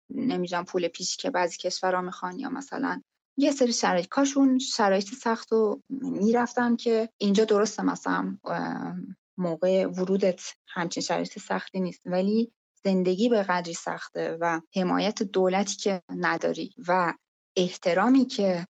نمی‌دونم 0.09 0.65
پول 0.65 0.87
پیشی 0.87 1.17
که 1.17 1.29
بعضی 1.29 1.57
کشورها 1.57 2.01
می‌خوان 2.01 2.39
یا 2.39 2.49
مثلا 2.49 3.01
یه 3.37 3.51
سری 3.51 3.73
شرایط. 3.73 4.07
کاش 4.07 4.37
اون 4.37 4.59
شرایط 4.59 5.07
سخت 5.13 5.51
رو 5.51 5.81
می‌رفتم 6.01 6.75
که 6.75 7.09
اینجا 7.17 7.45
درسته 7.45 7.83
مثلا 7.83 8.37
موقع 9.37 9.85
ورودت 9.87 10.41
همچین 10.67 11.03
شرایط 11.03 11.39
سختی 11.39 11.79
نیست. 11.79 12.01
ولی 12.05 12.51
زندگی 12.85 13.29
به 13.29 13.43
قدری 13.43 13.73
سخته 13.73 14.37
و 14.41 14.61
حمایت 14.75 15.23
دولتی 15.23 15.75
که 15.75 16.01
نداری 16.09 16.75
و 16.87 17.13
احترامی 17.57 18.25
که 18.25 18.67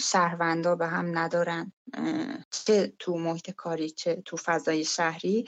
شهروندا 0.00 0.76
به 0.76 0.86
هم 0.86 1.18
ندارن 1.18 1.72
چه 2.50 2.92
تو 2.98 3.18
محیط 3.18 3.50
کاری 3.50 3.90
چه 3.90 4.22
تو 4.24 4.36
فضای 4.36 4.84
شهری 4.84 5.44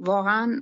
واقعا 0.00 0.60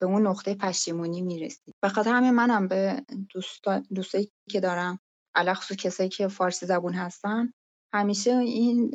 به 0.00 0.06
اون 0.06 0.26
نقطه 0.26 0.54
پشیمونی 0.54 1.22
می‌رسی 1.22 1.72
به 1.82 1.88
خاطر 1.88 2.12
همین 2.12 2.30
منم 2.30 2.68
به 2.68 3.02
دوستا 3.34 3.82
دوستایی 3.94 4.30
که 4.50 4.60
دارم 4.60 4.98
علاخصو 5.34 5.74
کسایی 5.74 6.08
که 6.08 6.28
فارسی 6.28 6.66
زبون 6.66 6.94
هستن 6.94 7.52
همیشه 7.94 8.30
این 8.36 8.90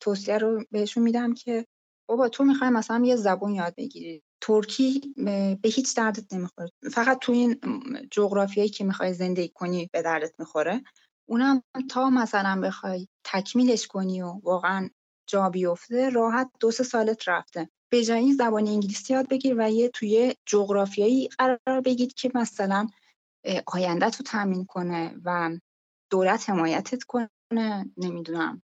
توصیه 0.00 0.38
رو 0.38 0.64
بهشون 0.70 1.02
میدم 1.02 1.34
که 1.34 1.66
بابا 2.08 2.28
تو 2.28 2.44
می‌خوای 2.44 2.70
مثلا 2.70 3.04
یه 3.04 3.16
زبون 3.16 3.54
یاد 3.54 3.74
بگیری. 3.76 4.22
ترکی 4.40 5.14
به 5.62 5.68
هیچ 5.68 5.96
دردت 5.96 6.32
نمی‌خوره. 6.34 6.70
فقط 6.92 7.18
تو 7.18 7.32
این 7.32 7.60
جغرافیایی 8.10 8.68
که 8.68 8.84
می‌خوای 8.84 9.14
زندگی 9.14 9.48
کنی 9.54 9.88
به 9.92 10.02
دردت 10.02 10.34
می‌خوره. 10.38 10.82
اونم 11.28 11.62
تا 11.90 12.10
مثلا 12.10 12.60
بخوای 12.60 13.08
تکمیلش 13.24 13.86
کنی 13.86 14.22
و 14.22 14.26
واقعا 14.26 14.88
جا 15.28 15.50
بیفته 15.50 16.10
راحت 16.10 16.50
دو 16.60 16.70
سه 16.70 16.84
سالت 16.84 17.28
رفته. 17.28 17.70
به 17.92 18.04
جای 18.04 18.32
زبان 18.32 18.68
انگلیسی 18.68 19.12
یاد 19.12 19.28
بگیر 19.28 19.54
و 19.58 19.70
یه 19.70 19.88
توی 19.88 20.34
جغرافیایی 20.46 21.28
قرار 21.28 21.80
بگید 21.84 22.14
که 22.14 22.30
مثلا 22.34 22.86
آینده 23.66 24.10
تو 24.10 24.22
تامین 24.22 24.64
کنه 24.64 25.14
و 25.24 25.58
دولت 26.10 26.50
حمایتت 26.50 27.02
کنه 27.02 27.30
نمی‌دونم. 27.96 28.62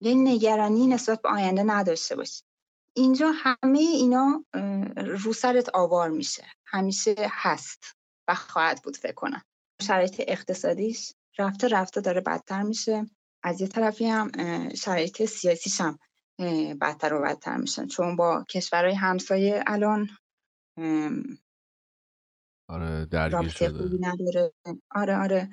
یه 0.00 0.14
نگرانی 0.14 0.86
نسبت 0.86 1.22
به 1.22 1.28
آینده 1.28 1.62
نداشته 1.62 2.16
باشی. 2.16 2.42
اینجا 2.96 3.32
همه 3.34 3.78
اینا 3.78 4.44
رو 4.96 5.32
سرت 5.32 5.68
آوار 5.74 6.10
میشه. 6.10 6.46
همیشه 6.66 7.14
هست 7.30 7.84
و 8.28 8.34
خواهد 8.34 8.82
بود 8.82 8.96
فکر 8.96 9.12
کنم. 9.12 9.42
شرایط 9.82 10.22
اقتصادیش 10.28 11.12
رفته 11.38 11.68
رفته 11.68 12.00
داره 12.00 12.20
بدتر 12.20 12.62
میشه. 12.62 13.06
از 13.42 13.60
یه 13.60 13.66
طرفی 13.66 14.06
هم 14.06 14.30
شرایط 14.74 15.24
سیاسیش 15.24 15.80
هم 15.80 15.98
بدتر 16.80 17.14
و 17.14 17.22
بدتر 17.22 17.56
میشن. 17.56 17.86
چون 17.86 18.16
با 18.16 18.44
کشورهای 18.50 18.94
همسایه 18.94 19.64
الان 19.66 20.08
آره 22.70 23.06
درگیر 23.06 23.48
شده. 23.48 23.98
نداره. 24.00 24.52
آره 24.90 25.16
آره. 25.16 25.48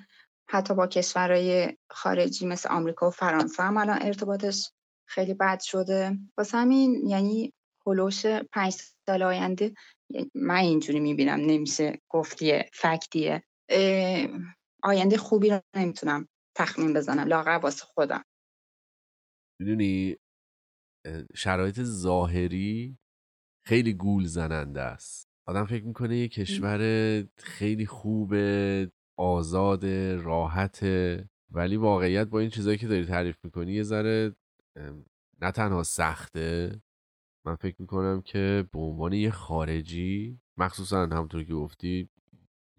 حتی 0.50 0.74
با 0.74 0.88
کشورهای 0.88 1.78
خارجی 1.90 2.46
مثل 2.46 2.70
آمریکا 2.70 3.08
و 3.08 3.12
فرانسه 3.12 3.64
هم 3.64 3.78
الان 3.78 4.02
ارتباطش 4.02 4.72
خیلی 5.08 5.34
بد 5.34 5.60
شده. 5.60 6.18
واسه 6.38 6.58
همین 6.58 7.08
یعنی 7.08 7.54
هلوش 7.88 8.26
پنج 8.26 8.74
سال 9.06 9.24
آینده 9.24 9.74
من 10.36 10.56
اینجوری 10.56 11.00
می‌بینم 11.00 11.40
نمیشه 11.40 12.00
گفتیه 12.10 12.70
فکتیه. 12.74 13.44
آینده 14.84 15.18
خوبی 15.18 15.50
رو 15.50 15.62
نمی‌تونم 15.76 16.28
تخمین 16.58 16.94
بزنم 16.94 17.28
لاغر 17.28 17.60
واسه 17.64 17.86
خودم. 17.86 18.24
می‌دونی؟ 19.60 20.18
شرایط 21.36 21.82
ظاهری 21.82 22.98
خیلی 23.66 23.94
گول 23.94 24.26
زننده 24.26 24.82
است. 24.82 25.28
آدم 25.48 25.66
فکر 25.66 25.86
می‌کنه 25.86 26.18
یه 26.18 26.28
کشور 26.28 26.80
خیلی 27.38 27.86
خوبه 27.86 28.92
آزاد 29.18 29.86
راحت 30.16 30.86
ولی 31.52 31.78
واقعیت 31.78 32.28
با 32.28 32.40
این 32.40 32.50
چیزایی 32.50 32.78
که 32.78 32.88
داری 32.88 33.06
تعریف 33.06 33.38
می‌کنی 33.44 33.74
یه 33.74 33.84
ذره 33.84 34.36
نه 35.42 35.52
تنها 35.56 35.84
سخته. 35.84 36.82
من 37.46 37.56
فکر 37.56 37.76
می‌کنم 37.80 38.22
که 38.22 38.68
به 38.72 38.80
عنوان 38.80 39.14
یه 39.14 39.32
خارجی 39.32 40.40
مخصوصا 40.58 41.04
همونطور 41.04 41.44
که 41.44 41.54
گفتی 41.54 42.10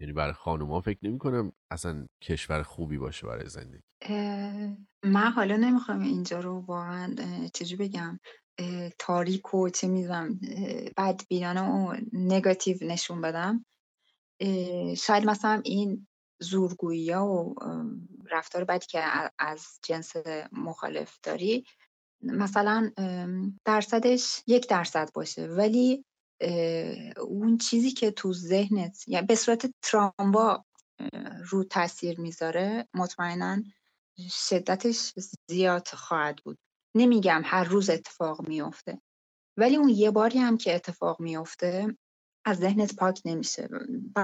یعنی 0.02 0.12
برای 0.12 0.32
خانوما 0.32 0.80
فکر 0.80 0.98
نمی 1.02 1.18
کنم 1.18 1.52
اصلا 1.70 2.06
کشور 2.22 2.62
خوبی 2.62 2.98
باشه 2.98 3.26
برای 3.26 3.48
زندگی. 3.48 3.82
من 5.04 5.30
حالا 5.34 5.56
نمی‌خوام 5.56 6.00
اینجا 6.00 6.40
رو 6.40 6.60
واقعا 6.60 7.14
چجوری 7.54 7.88
بگم 7.88 8.20
تاریک 8.98 9.54
و 9.54 9.68
چه 9.68 9.88
می‌دونم 9.88 10.40
بدبینانه 10.96 11.62
و 11.62 11.96
نگاتیو 12.12 12.76
نشون 12.80 13.20
بدم. 13.20 13.64
شاید 14.96 15.26
مثلا 15.26 15.62
این 15.64 16.06
زورگویی 16.40 17.10
ها 17.10 17.26
و 17.26 17.54
رفتار 18.30 18.64
بدی 18.64 18.86
که 18.86 19.02
از 19.38 19.66
جنس 19.82 20.12
مخالف 20.52 21.18
داری 21.22 21.64
مثلا 22.22 22.90
درصدش 23.64 24.42
یک 24.46 24.68
درصد 24.68 25.12
باشه. 25.14 25.46
ولی 25.46 26.04
اون 27.20 27.58
چیزی 27.58 27.90
که 27.90 28.10
تو 28.10 28.32
ذهنت 28.32 29.08
یعنی 29.08 29.26
به 29.26 29.34
صورت 29.34 29.70
ترامبا 29.82 30.64
رو 31.48 31.64
تاثیر 31.64 32.20
می‌ذاره 32.20 32.88
مطمئنا 32.94 33.62
شدتش 34.28 35.12
زیاد 35.50 35.88
خواهد 35.88 36.36
بود. 36.44 36.58
نمیگم 36.94 37.42
هر 37.44 37.64
روز 37.64 37.90
اتفاق 37.90 38.48
میفته 38.48 39.00
ولی 39.56 39.76
اون 39.76 39.88
یه 39.88 40.10
باری 40.10 40.38
هم 40.38 40.56
که 40.56 40.74
اتفاق 40.74 41.20
میفته 41.20 41.96
از 42.44 42.58
ذهنت 42.58 42.96
پاک 42.96 43.20
نمیشه. 43.24 43.68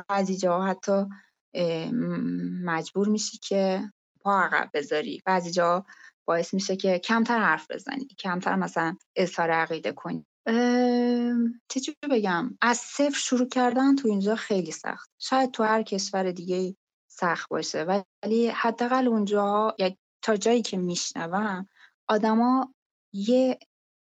بعضی 0.09 0.37
جاها 0.37 0.67
حتی 0.67 1.05
مجبور 2.65 3.09
میشی 3.09 3.39
که 3.39 3.93
پا 4.21 4.41
عقب 4.41 4.71
بذاری. 4.75 5.23
بعضی 5.25 5.51
جا 5.51 5.87
باعث 6.25 6.55
میشه 6.55 6.77
که 6.77 6.99
کمتر 6.99 7.39
حرف 7.39 7.71
بزنی 7.71 8.05
کمتر 8.05 8.57
مثلا 8.57 8.97
اظهار 9.17 9.51
عقیده 9.51 9.93
کنی. 9.93 10.27
چجوری 11.69 11.97
بگم؟ 12.11 12.59
از 12.61 12.79
صفر 12.79 13.19
شروع 13.19 13.49
کردن 13.49 13.97
تو 13.97 14.09
اینجا 14.09 14.35
خیلی 14.35 14.73
سخت. 14.73 15.11
شاید 15.19 15.51
تو 15.51 15.63
هر 15.63 15.83
کشور 15.83 16.33
دیگه 16.33 16.77
سخت 17.11 17.49
باشه 17.49 18.05
ولی 18.23 18.49
حداقل 18.49 19.09
اونجا 19.09 19.75
یا 19.79 19.97
تا 20.23 20.37
جایی 20.37 20.63
که 20.63 20.77
میشنوم 20.77 21.69
آدما 22.09 22.75
یه 23.13 23.59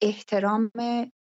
احترام 0.02 0.70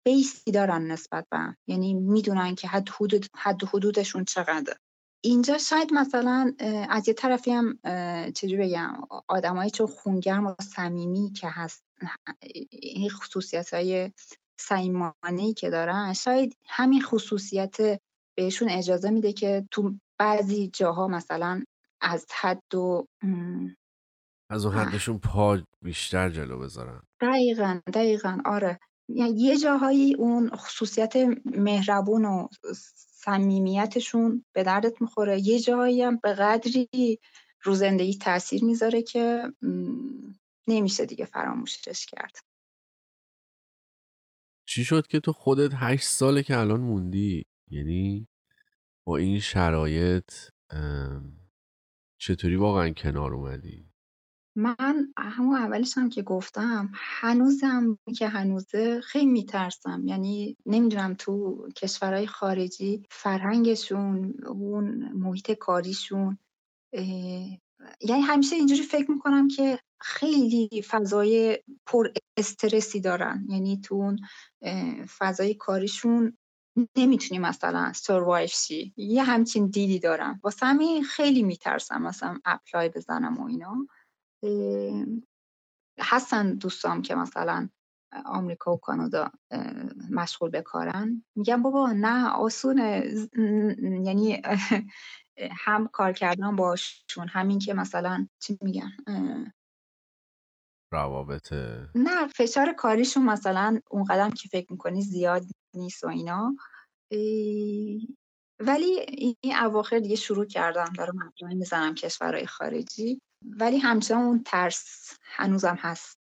بیسی 0.06 0.52
دارن 0.52 0.82
نسبت 0.82 1.26
به 1.30 1.56
یعنی 1.66 1.94
می‌دونن 1.94 2.54
که 2.54 2.68
حد 2.68 2.88
حدود 2.88 3.26
حد 3.36 3.64
حدودشون 3.64 4.24
چقدر 4.24 4.76
اینجا 5.24 5.58
شاید 5.58 5.92
مثلا 5.92 6.52
از 6.88 7.08
یه 7.08 7.14
طرفی 7.14 7.52
هم 7.52 7.78
چجوری 8.32 8.56
بگم؟ 8.56 8.96
آدمایی 9.28 9.70
چون 9.70 9.86
خونگرم 9.86 10.46
و 10.46 10.54
صمیمی 10.62 11.32
که 11.32 11.48
هست 11.48 11.84
این 12.70 13.10
خصوصیت 13.10 13.74
های 13.74 14.12
سیمانه 14.60 15.52
که 15.56 15.70
دارن 15.70 16.12
شاید 16.12 16.56
همین 16.66 17.02
خصوصیت 17.02 17.76
بهشون 18.36 18.68
اجازه 18.70 19.10
میده 19.10 19.32
که 19.32 19.68
تو 19.70 19.94
بعضی 20.18 20.68
جاها 20.68 21.08
مثلا 21.08 21.62
از 22.00 22.26
حد 22.40 22.74
و 22.74 23.06
از 24.50 24.66
اون 24.66 24.74
حدشون 24.74 25.18
پا 25.18 25.58
بیشتر 25.82 26.30
جلو 26.30 26.58
بذارن. 26.58 27.02
دقیقا 27.20 27.80
دقیقا 27.94 28.38
آره. 28.44 28.78
یعنی 29.08 29.40
یه 29.40 29.58
جاهایی 29.58 30.14
اون 30.14 30.50
خصوصیت 30.50 31.16
مهربون 31.44 32.24
و 32.24 32.48
صمیمیتشون 32.94 34.44
به 34.52 34.62
دردت 34.62 35.02
می‌خوره. 35.02 35.40
یه 35.40 35.60
جاهایی 35.60 36.02
هم 36.02 36.16
به 36.16 36.32
قدری 36.32 37.18
رو 37.62 37.74
زندگی 37.74 38.18
تاثیر 38.18 38.64
می‌ذاره 38.64 39.02
که 39.02 39.52
نمیشه 40.68 41.06
دیگه 41.06 41.24
فراموشش 41.24 42.06
کرد. 42.06 42.38
چی 44.74 44.84
شد 44.84 45.06
که 45.06 45.20
تو 45.20 45.32
خودت 45.32 45.70
هشت 45.74 46.04
ساله 46.04 46.42
که 46.42 46.58
الان 46.58 46.80
موندی؟ 46.80 47.46
یعنی 47.70 48.28
با 49.06 49.16
این 49.16 49.40
شرایط 49.40 50.32
چطوری 52.20 52.56
واقعا 52.56 52.90
کنار 52.90 53.34
اومدی؟ 53.34 53.88
من 54.56 55.12
همون 55.18 55.56
اولش 55.56 55.98
هم 55.98 56.08
که 56.08 56.22
گفتم 56.22 56.90
هنوزم 56.94 57.98
که 58.16 58.28
هنوزه 58.28 59.00
خیلی 59.00 59.26
میترسم. 59.26 60.02
یعنی 60.06 60.56
نمی‌دونم 60.66 61.14
تو 61.14 61.68
کشورهای 61.76 62.26
خارجی 62.26 63.02
فرهنگشون 63.10 64.34
اون 64.46 65.12
محیط 65.12 65.52
کاریشون 65.52 66.38
یعنی 68.00 68.20
همیشه 68.22 68.56
اینجوری 68.56 68.82
فکر 68.82 69.10
می‌کنم 69.10 69.48
که 69.48 69.78
خیلی 70.06 70.82
فضای 70.88 71.58
پر 71.86 72.08
استرسی 72.36 73.00
دارن. 73.00 73.46
یعنی 73.48 73.80
تو 73.80 73.94
اون 73.94 74.18
فضای 75.18 75.54
کاریشون 75.54 76.36
نمی‌تونی 76.96 77.38
مثلا 77.38 77.92
سروایو 77.92 78.46
شی. 78.46 78.94
یه 78.96 79.22
همچین 79.22 79.66
دیدی 79.66 79.98
دارم. 79.98 80.40
واسه 80.44 80.66
همین 80.66 81.04
خیلی 81.04 81.42
میترسم 81.42 82.02
مثلا 82.02 82.38
اپلای 82.44 82.88
بزنم 82.88 83.38
و 83.38 83.46
اینا. 83.46 83.86
هستن 86.00 86.54
دوستام 86.54 87.02
که 87.02 87.14
مثلا 87.14 87.68
آمریکا 88.24 88.72
و 88.74 88.76
کانادا 88.76 89.30
مشغول 90.10 90.50
به 90.50 90.62
کارن. 90.62 91.24
میگم 91.36 91.62
بابا 91.62 91.92
نه 91.92 92.28
آسونه. 92.28 93.04
یعنی 94.04 94.42
هم 95.64 95.86
کار 95.86 96.12
کردن 96.12 96.56
باشون 96.56 97.28
همین 97.28 97.58
که 97.58 97.74
مثلا 97.74 98.26
چی 98.38 98.58
میگن 98.62 98.90
روابط 100.94 101.52
نه 101.94 102.28
فشار 102.28 102.72
کاریشون 102.72 103.24
مثلا 103.24 103.80
اون 103.90 104.04
قدم 104.04 104.30
که 104.30 104.48
فکر 104.48 104.72
می‌کنی 104.72 105.02
زیاد 105.02 105.42
نیست 105.74 106.04
و 106.04 106.08
اینا. 106.08 106.56
ولی 108.60 109.00
این 109.40 109.56
اواخر 109.62 109.98
دیگه 109.98 110.16
شروع 110.16 110.44
کردم 110.44 110.92
دارم 110.96 111.18
اپلای 111.26 111.54
می‌زنم 111.54 111.94
کشورهای 111.94 112.46
خارجی. 112.46 113.20
ولی 113.42 113.78
همچنان 113.78 114.22
اون 114.22 114.42
ترس 114.42 115.12
هنوزم 115.22 115.78
هست. 115.80 116.18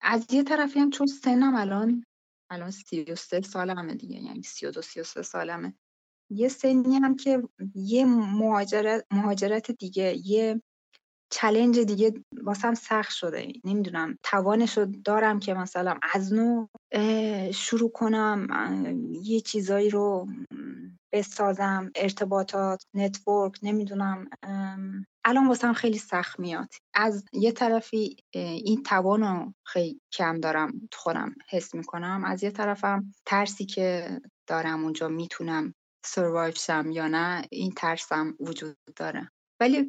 از 0.00 0.26
یه 0.30 0.42
طرفی 0.42 0.78
هم 0.80 0.90
چون 0.90 1.06
سنم 1.06 1.54
الان 1.54 2.04
الان 2.50 2.70
سی 2.70 3.02
و 3.02 3.14
سه 3.14 3.40
سالمه 3.40 3.94
دیگه 3.94 4.16
یعنی 4.16 4.42
سی 4.42 4.66
و 4.66 4.70
دو 4.70 4.82
سی 4.82 5.00
و 5.00 5.04
سه 5.04 5.22
سالمه. 5.22 5.74
یه 6.30 6.48
سنی 6.48 6.96
هم 6.96 7.16
که 7.16 7.42
یه 7.74 8.04
مهاجرت, 8.04 9.06
مهاجرت 9.10 9.70
دیگه 9.70 10.16
یه 10.24 10.62
challenge 11.30 11.78
دیگه 11.78 12.12
واسم 12.42 12.74
سخت 12.74 13.12
شده. 13.12 13.52
نمی‌دونم 13.64 14.18
توانش 14.22 14.78
رو 14.78 14.86
دارم 15.04 15.38
که 15.40 15.54
مثلا 15.54 15.98
از 16.14 16.32
نو 16.32 16.66
شروع 17.54 17.90
کنم 17.90 18.46
یه 19.22 19.40
چیزایی 19.40 19.90
رو 19.90 20.26
بسازم 21.12 21.90
ارتباطات 21.94 22.84
network 22.94 23.58
نمی‌دونم 23.62 24.26
الان 25.24 25.48
واسم 25.48 25.72
خیلی 25.72 25.98
سخت 25.98 26.40
میاد. 26.40 26.68
از 26.94 27.24
یه 27.32 27.52
طرفی 27.52 28.16
این 28.34 28.82
توان 28.82 29.20
رو 29.22 29.52
خیلی 29.66 30.00
کم 30.12 30.40
دارم 30.40 30.88
خودم 30.92 31.34
حس 31.50 31.74
می‌کنم. 31.74 32.22
از 32.24 32.42
یه 32.42 32.50
طرفم 32.50 33.12
ترسی 33.26 33.66
که 33.66 34.20
دارم 34.48 34.84
اونجا 34.84 35.08
می‌تونم 35.08 35.74
survive 36.04 36.54
شم 36.54 36.90
یا 36.90 37.08
نه 37.08 37.42
این 37.52 37.72
ترسم 37.72 38.34
وجود 38.40 38.76
داره. 38.96 39.30
ولی 39.60 39.84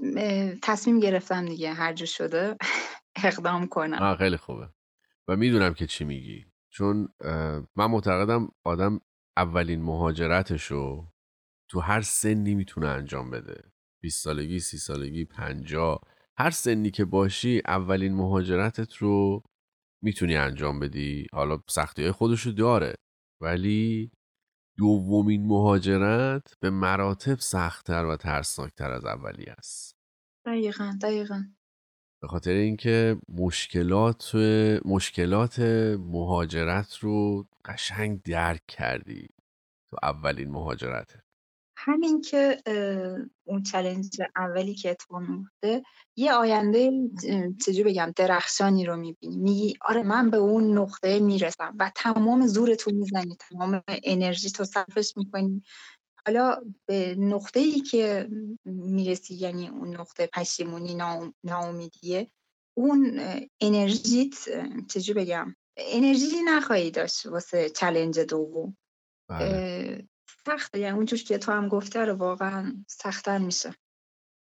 تصمیم 0.64 1.00
گرفتم 1.00 1.46
دیگه 1.46 1.74
هر 1.74 1.94
جو 1.94 2.06
شده 2.06 2.56
اقدام 3.24 3.68
کنم. 3.68 3.98
آه 4.02 4.18
خیلی 4.18 4.38
خوبه. 4.38 4.70
و 5.28 5.36
می‌دونم 5.36 5.74
که 5.74 5.88
چی 5.88 6.06
میگی. 6.06 6.46
چون 6.70 7.08
من 7.76 7.86
معتقدم 7.92 8.50
آدم 8.66 9.00
اولین 9.38 9.82
مهاجرتش 9.82 10.64
رو 10.66 11.08
تو 11.70 11.80
هر 11.80 12.02
سنی 12.02 12.56
می‌تونه 12.56 12.88
انجام 12.88 13.30
بده. 13.32 13.72
20 14.02 14.24
سالگی، 14.24 14.60
سی 14.60 14.78
سالگی، 14.78 15.26
50 15.26 16.02
هر 16.38 16.50
سنی 16.52 16.92
که 16.92 17.06
باشی 17.06 17.62
اولین 17.68 18.16
مهاجرتت 18.16 18.94
رو 18.96 19.44
می‌تونی 20.04 20.36
انجام 20.38 20.80
بدی. 20.80 21.28
حالا 21.34 21.60
سختی 21.70 22.02
های 22.04 22.12
خودشو 22.12 22.52
داره. 22.52 22.96
ولی 23.42 24.12
دومین 24.78 25.46
مهاجرت 25.46 26.54
به 26.60 26.70
مراتب 26.70 27.40
سختتر 27.40 28.06
و 28.06 28.16
ترسناکتر 28.16 28.92
از 28.92 29.06
اولی 29.06 29.46
است. 29.46 29.98
دقیقا 30.46 30.98
دقیقا. 31.02 31.44
به 32.22 32.28
خاطر 32.28 32.52
اینکه 32.52 33.18
مشکلات 33.30 34.36
مشکلات 34.86 35.60
مهاجرت 36.00 36.98
رو 36.98 37.48
قشنگ 37.66 38.22
درک 38.22 38.66
کردی 38.68 39.28
تو 39.90 39.98
اولین 40.04 40.52
مهاجرته. 40.52 41.24
همین 41.88 42.22
که 42.22 42.62
اون 43.44 43.64
چلنج 43.64 44.22
اولی 44.36 44.76
که 44.76 44.90
اتفاق 44.92 45.22
میفته 45.22 45.84
یه 46.18 46.34
آینده 46.34 46.92
چجوری 47.66 47.84
بگم 47.84 48.14
درخشانی 48.16 48.86
رو 48.86 48.98
می‌بینی. 48.98 49.38
میگی 49.38 49.74
آره 49.82 50.04
من 50.04 50.30
به 50.30 50.38
اون 50.38 50.78
نقطه 50.78 51.20
می‌رسم 51.20 51.76
و 51.80 51.92
تمام 51.96 52.48
زورتو 52.48 52.92
می‌زنی 52.92 53.38
تمام 53.40 53.84
انرژی 54.04 54.50
تو 54.50 54.64
صرفش 54.66 55.14
می‌کنی. 55.18 55.64
حالا 56.26 56.62
به 56.86 57.16
نقطه 57.20 57.60
ای 57.60 57.80
که 57.80 58.30
می‌رسی 58.66 59.36
یعنی 59.36 59.68
اون 59.68 59.96
نقطه 59.98 60.30
پشیمونی 60.34 60.98
ناامیدیه 61.44 62.32
اون 62.78 63.20
انرژیت 63.62 64.36
چجوری 64.88 65.20
بگم 65.20 65.56
انرژی 65.78 66.42
نخواهی 66.46 66.92
داشت 66.92 67.26
واسه 67.26 67.70
چلنج 67.70 68.20
دوم. 68.20 68.78
بله. 69.30 70.08
سخته 70.48 70.80
یعنی 70.80 70.96
اونجور 70.96 71.20
که 71.20 71.38
تو 71.38 71.52
هم 71.52 71.68
گفته 71.68 72.06
رو 72.06 72.14
واقعا 72.14 72.74
سختتر 72.88 73.38
میشه. 73.38 73.74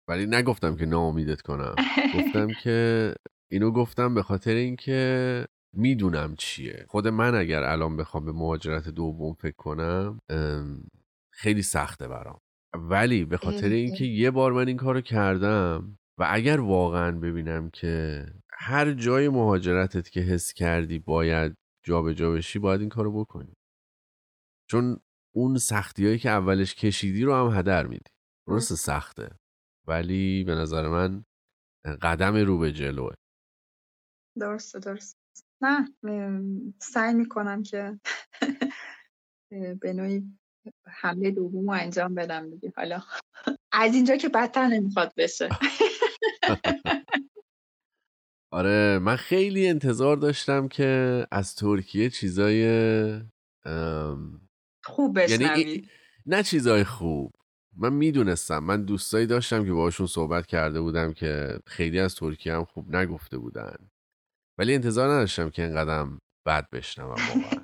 ولی 0.07 0.25
نگفتم 0.25 0.75
که 0.75 0.85
ناامیدت 0.85 1.41
کنم. 1.41 1.75
گفتم 2.15 2.47
که 2.63 3.15
اینو 3.51 3.71
گفتم 3.71 4.13
به 4.13 4.23
خاطر 4.23 4.53
اینکه 4.53 5.45
می‌دونم 5.73 6.35
چیه. 6.35 6.85
خود 6.89 7.07
من 7.07 7.35
اگر 7.35 7.63
الان 7.63 7.97
بخوام 7.97 8.25
به 8.25 8.31
مهاجرت 8.31 8.89
دوم 8.89 9.33
فکر 9.33 9.55
کنم 9.55 10.19
خیلی 11.33 11.61
سخته 11.61 12.07
برام. 12.07 12.39
ولی 12.73 13.25
به 13.25 13.37
خاطر 13.37 13.69
اینکه 13.69 14.05
یه 14.05 14.31
بار 14.31 14.51
من 14.51 14.67
این 14.67 14.77
کارو 14.77 15.01
کردم 15.01 15.97
و 16.19 16.27
اگر 16.29 16.59
واقعا 16.59 17.11
ببینم 17.11 17.69
که 17.69 18.25
هر 18.53 18.93
جای 18.93 19.29
مهاجرتت 19.29 20.09
که 20.09 20.19
حس 20.19 20.53
کردی 20.53 20.99
باید 20.99 21.55
جابجا 21.85 22.13
جا 22.13 22.31
بشی 22.31 22.59
باید 22.59 22.79
این 22.79 22.89
کارو 22.89 23.19
بکنی. 23.19 23.53
چون 24.69 24.99
اون 25.35 25.57
سختی 25.57 26.05
هایی 26.05 26.19
که 26.19 26.29
اولش 26.29 26.75
کشیدی 26.75 27.23
رو 27.23 27.35
هم 27.35 27.59
هدر 27.59 27.87
میدی. 27.87 28.11
درست 28.47 28.75
سخته. 28.75 29.29
ولی 29.87 30.43
به 30.43 30.55
نظر 30.55 30.87
من 30.87 31.23
قدم 32.01 32.35
رو 32.35 32.57
به 32.57 32.71
جلوه. 32.71 33.13
درسته 34.39 34.79
درست 34.79 35.17
نه 35.61 35.87
سعی 36.81 37.13
می‌کنم 37.13 37.63
که 37.63 37.99
به 39.81 39.93
نوعی 39.93 40.37
حمله 40.87 41.31
دوم 41.31 41.69
رو 41.69 41.71
انجام 41.71 42.15
بدم 42.15 42.49
دیگه. 42.49 42.73
حالا 42.77 43.03
از 43.71 43.95
اینجا 43.95 44.15
که 44.15 44.29
بدتر 44.29 44.67
نمی‌خواد 44.67 45.13
بشه. 45.17 45.49
آره 48.53 48.99
من 48.99 49.15
خیلی 49.15 49.67
انتظار 49.67 50.17
داشتم 50.17 50.67
که 50.67 51.27
از 51.31 51.55
ترکیه 51.55 52.09
چیزای 52.09 52.65
خوب 54.83 55.17
یعنی 55.17 55.89
نه 56.25 56.43
چیزای 56.43 56.83
خوب. 56.83 57.31
من 57.77 57.93
می‌دونستم. 57.93 58.59
من 58.59 58.85
دوستایی 58.85 59.25
داشتم 59.25 59.65
که 59.65 59.71
باشون 59.71 60.07
صحبت 60.07 60.45
کرده 60.45 60.81
بودم 60.81 61.13
که 61.13 61.59
خیلی 61.65 61.99
از 61.99 62.15
ترکیه 62.15 62.53
هم 62.53 62.65
خوب 62.65 62.95
نگفته 62.95 63.37
بودن. 63.37 63.75
ولی 64.57 64.75
انتظار 64.75 65.09
نداشتم 65.09 65.49
که 65.49 65.63
اینقدر 65.63 66.07
بد 66.45 66.69
بشنوم 66.69 67.09
واقعا. 67.09 67.63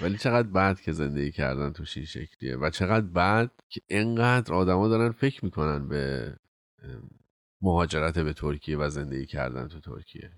ولی 0.00 0.18
چقدر 0.18 0.48
بد 0.48 0.80
که 0.80 0.92
زندگی 0.92 1.32
کردن 1.32 1.72
توش 1.72 1.96
این 1.96 2.06
شکلیه 2.06 2.56
و 2.56 2.70
چقدر 2.70 3.06
بد 3.06 3.50
که 3.68 3.80
اینقدر 3.86 4.54
آدما 4.54 4.88
دارن 4.88 5.12
فکر 5.12 5.44
می‌کنن 5.44 5.88
به 5.88 6.36
مهاجرت 7.62 8.18
به 8.18 8.32
ترکیه 8.32 8.78
و 8.78 8.88
زندگی 8.88 9.26
کردن 9.26 9.68
تو 9.68 9.80
ترکیه. 9.80 10.30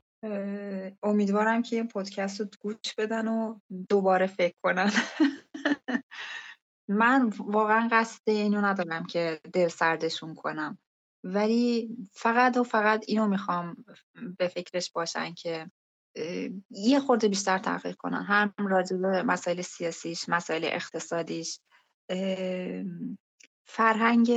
امیدوارم 1.02 1.62
که 1.62 1.76
این 1.76 1.88
پادکست 1.88 2.40
رو 2.40 2.46
گوش 2.60 2.94
بدن 2.98 3.28
و 3.28 3.58
دوباره 3.88 4.26
فکر 4.26 4.54
کنن. 4.62 4.90
من 6.88 7.32
واقعا 7.38 7.88
قصد 7.92 8.22
اینو 8.26 8.60
ندارم 8.60 9.06
که 9.06 9.40
دل 9.52 9.68
سردشون 9.68 10.34
کنم. 10.34 10.78
ولی 11.24 11.96
فقط 12.12 12.56
و 12.56 12.62
فقط 12.62 13.04
اینو 13.08 13.26
می‌خوام 13.26 13.84
به 14.38 14.48
فکرش 14.48 14.90
باشن 14.90 15.34
که 15.34 15.70
یه 16.70 17.00
خورده 17.00 17.28
بیشتر 17.28 17.58
تحقیق 17.58 17.96
کنن. 17.96 18.22
هم 18.22 18.54
راجع 18.58 18.96
به 18.96 19.22
مسائل 19.22 19.62
سیاسیش 19.62 20.28
مسائل 20.28 20.64
اقتصادیش 20.64 21.60
فرهنگ 23.68 24.32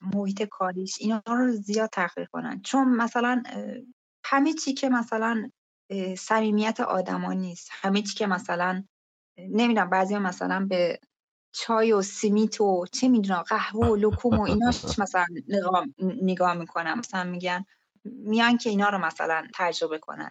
محیط 0.00 0.42
کاریش 0.42 0.96
اینا 1.00 1.22
رو 1.26 1.52
زیاد 1.52 1.90
تحقیق 1.90 2.28
کنن. 2.28 2.62
چون 2.62 2.88
مثلا 2.88 3.42
همه 4.24 4.52
چی 4.52 4.74
که 4.74 4.88
مثلا 4.88 5.50
صمیمیت 6.18 6.80
آدما 6.80 7.32
نیست. 7.32 7.68
همه 7.72 8.02
چی 8.02 8.14
که 8.14 8.26
مثلا 8.26 8.84
نمی‌دونم 9.38 9.90
بعضی 9.90 10.18
مثلا 10.18 10.66
به 10.66 11.00
چای 11.52 11.92
و 11.92 12.02
سیمیت 12.02 12.60
و 12.60 12.84
چه 12.92 13.08
می‌دونم 13.08 13.42
قهوه 13.42 13.86
و 13.86 13.96
لکوم 13.96 14.38
و 14.38 14.42
ایناش 14.42 14.76
مثلا 14.98 15.26
نگاه, 15.48 15.86
نگاه 16.22 16.54
می‌کنم. 16.54 16.98
مثلا 16.98 17.24
میگن 17.30 17.64
میان 18.04 18.58
که 18.58 18.70
اینا 18.70 18.88
رو 18.88 18.98
مثلا 18.98 19.46
تجربه 19.54 19.98
کنن. 19.98 20.30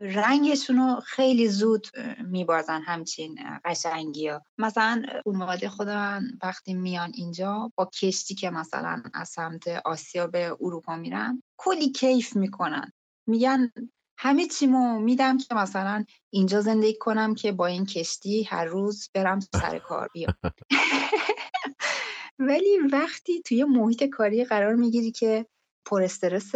رنگشون 0.00 0.76
رو 0.76 1.00
خیلی 1.00 1.48
زود 1.48 1.86
میبازن 2.24 2.82
همچین 2.82 3.38
قشنگی 3.64 4.28
ها. 4.28 4.42
مثلا 4.58 5.02
خانواده 5.24 5.68
خودم 5.68 6.22
وقتی 6.42 6.74
میان 6.74 7.12
اینجا 7.14 7.72
با 7.76 7.90
کشتی 8.02 8.34
که 8.34 8.50
مثلا 8.50 9.02
از 9.14 9.28
سمت 9.28 9.68
آسیا 9.84 10.26
به 10.26 10.56
اروپا 10.60 10.96
میرن 10.96 11.42
کلی 11.56 11.92
کیف 11.92 12.36
می‌کنن. 12.36 12.92
میگن 13.28 13.72
همه 14.18 14.46
چیمو 14.46 15.00
میدم 15.00 15.38
که 15.38 15.54
مثلا 15.54 16.04
اینجا 16.30 16.60
زندگی 16.60 16.94
کنم 16.98 17.34
که 17.34 17.52
با 17.52 17.66
این 17.66 17.86
کشتی 17.86 18.42
هر 18.42 18.64
روز 18.64 19.10
برم 19.14 19.40
سر 19.40 19.78
کار 19.78 20.08
بیام. 20.12 20.34
ولی 22.38 22.78
وقتی 22.92 23.42
توی 23.42 23.64
محیط 23.64 24.04
کاری 24.04 24.44
قرار 24.44 24.74
می‌گیری 24.74 25.10
که 25.10 25.46
پر 25.86 26.02
استرس 26.02 26.52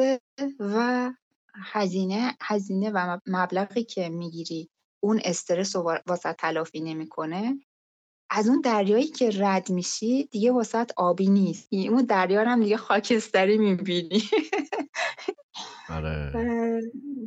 و 0.61 1.11
هزینه 1.73 2.37
هزینه 2.43 2.91
و 2.91 3.19
مبلغی 3.27 3.85
که 3.85 4.09
می‌گیری 4.09 4.71
اون 5.03 5.21
استرس 5.25 5.77
رو 5.77 5.99
واسه 6.07 6.33
تلافی 6.33 6.81
نمی‌کنه 6.81 7.59
از 8.31 8.49
اون 8.49 8.61
دریایی 8.61 9.07
که 9.07 9.31
رد 9.39 9.71
میشی 9.71 10.25
دیگه 10.25 10.53
واسه 10.53 10.87
آبی 10.97 11.29
نیست. 11.29 11.69
اون 11.73 12.05
دریا 12.05 12.45
هم 12.45 12.63
دیگه 12.63 12.77
خاکستری 12.77 13.59
می‌بینی. 13.59 14.23
آره. 15.89 16.33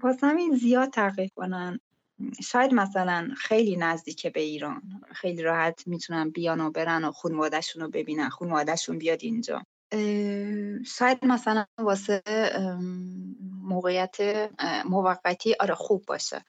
واسه 0.03 0.27
همین 0.27 0.55
زیاد 0.55 0.89
تحقیق 0.89 1.31
کنن. 1.35 1.79
شاید 2.43 2.73
مثلا 2.73 3.29
خیلی 3.37 3.75
نزدیک 3.75 4.27
به 4.27 4.39
ایران. 4.39 4.81
خیلی 5.11 5.41
راحت 5.41 5.87
می‌تونن 5.87 6.29
بیان 6.29 6.61
و 6.61 6.71
برن 6.71 7.03
و 7.03 7.11
خانوادهشون 7.11 7.81
رو 7.81 7.89
ببینن. 7.89 8.29
خانوادهشون 8.29 8.97
بیاد 8.97 9.19
اینجا. 9.21 9.63
شاید 10.85 11.25
مثلا 11.25 11.65
واسه 11.77 12.21
موقعیت 13.61 14.17
موقتی 14.85 15.55
آره 15.59 15.75
خوب 15.75 16.05
باشه. 16.07 16.45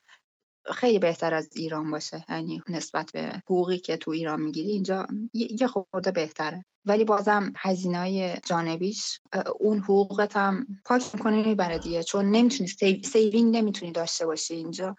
خیلی 0.72 0.98
بهتر 0.98 1.34
از 1.34 1.48
ایران 1.56 1.90
باشه 1.90 2.24
یعنی 2.28 2.62
نسبت 2.68 3.10
به 3.12 3.32
حقوقی 3.44 3.78
که 3.78 3.96
تو 3.96 4.10
ایران 4.10 4.40
می‌گیری 4.40 4.70
اینجا 4.70 5.06
یه 5.34 5.66
خورده 5.66 6.10
بهتره. 6.10 6.64
ولی 6.86 7.04
بازم 7.04 7.52
هزینه 7.56 8.40
جانبیش 8.46 9.20
اون 9.60 9.78
حقوقت 9.78 10.36
هم 10.36 10.66
پاک 10.84 11.02
می‌کنه 11.14 11.46
می‌بره 11.46 11.78
دیگه. 11.78 12.02
چون 12.02 12.24
نمی‌تونی 12.30 12.68
saving 13.04 13.56
نمی‌تونی 13.56 13.92
داشته 13.92 14.26
باشی 14.26 14.54
اینجا. 14.54 14.96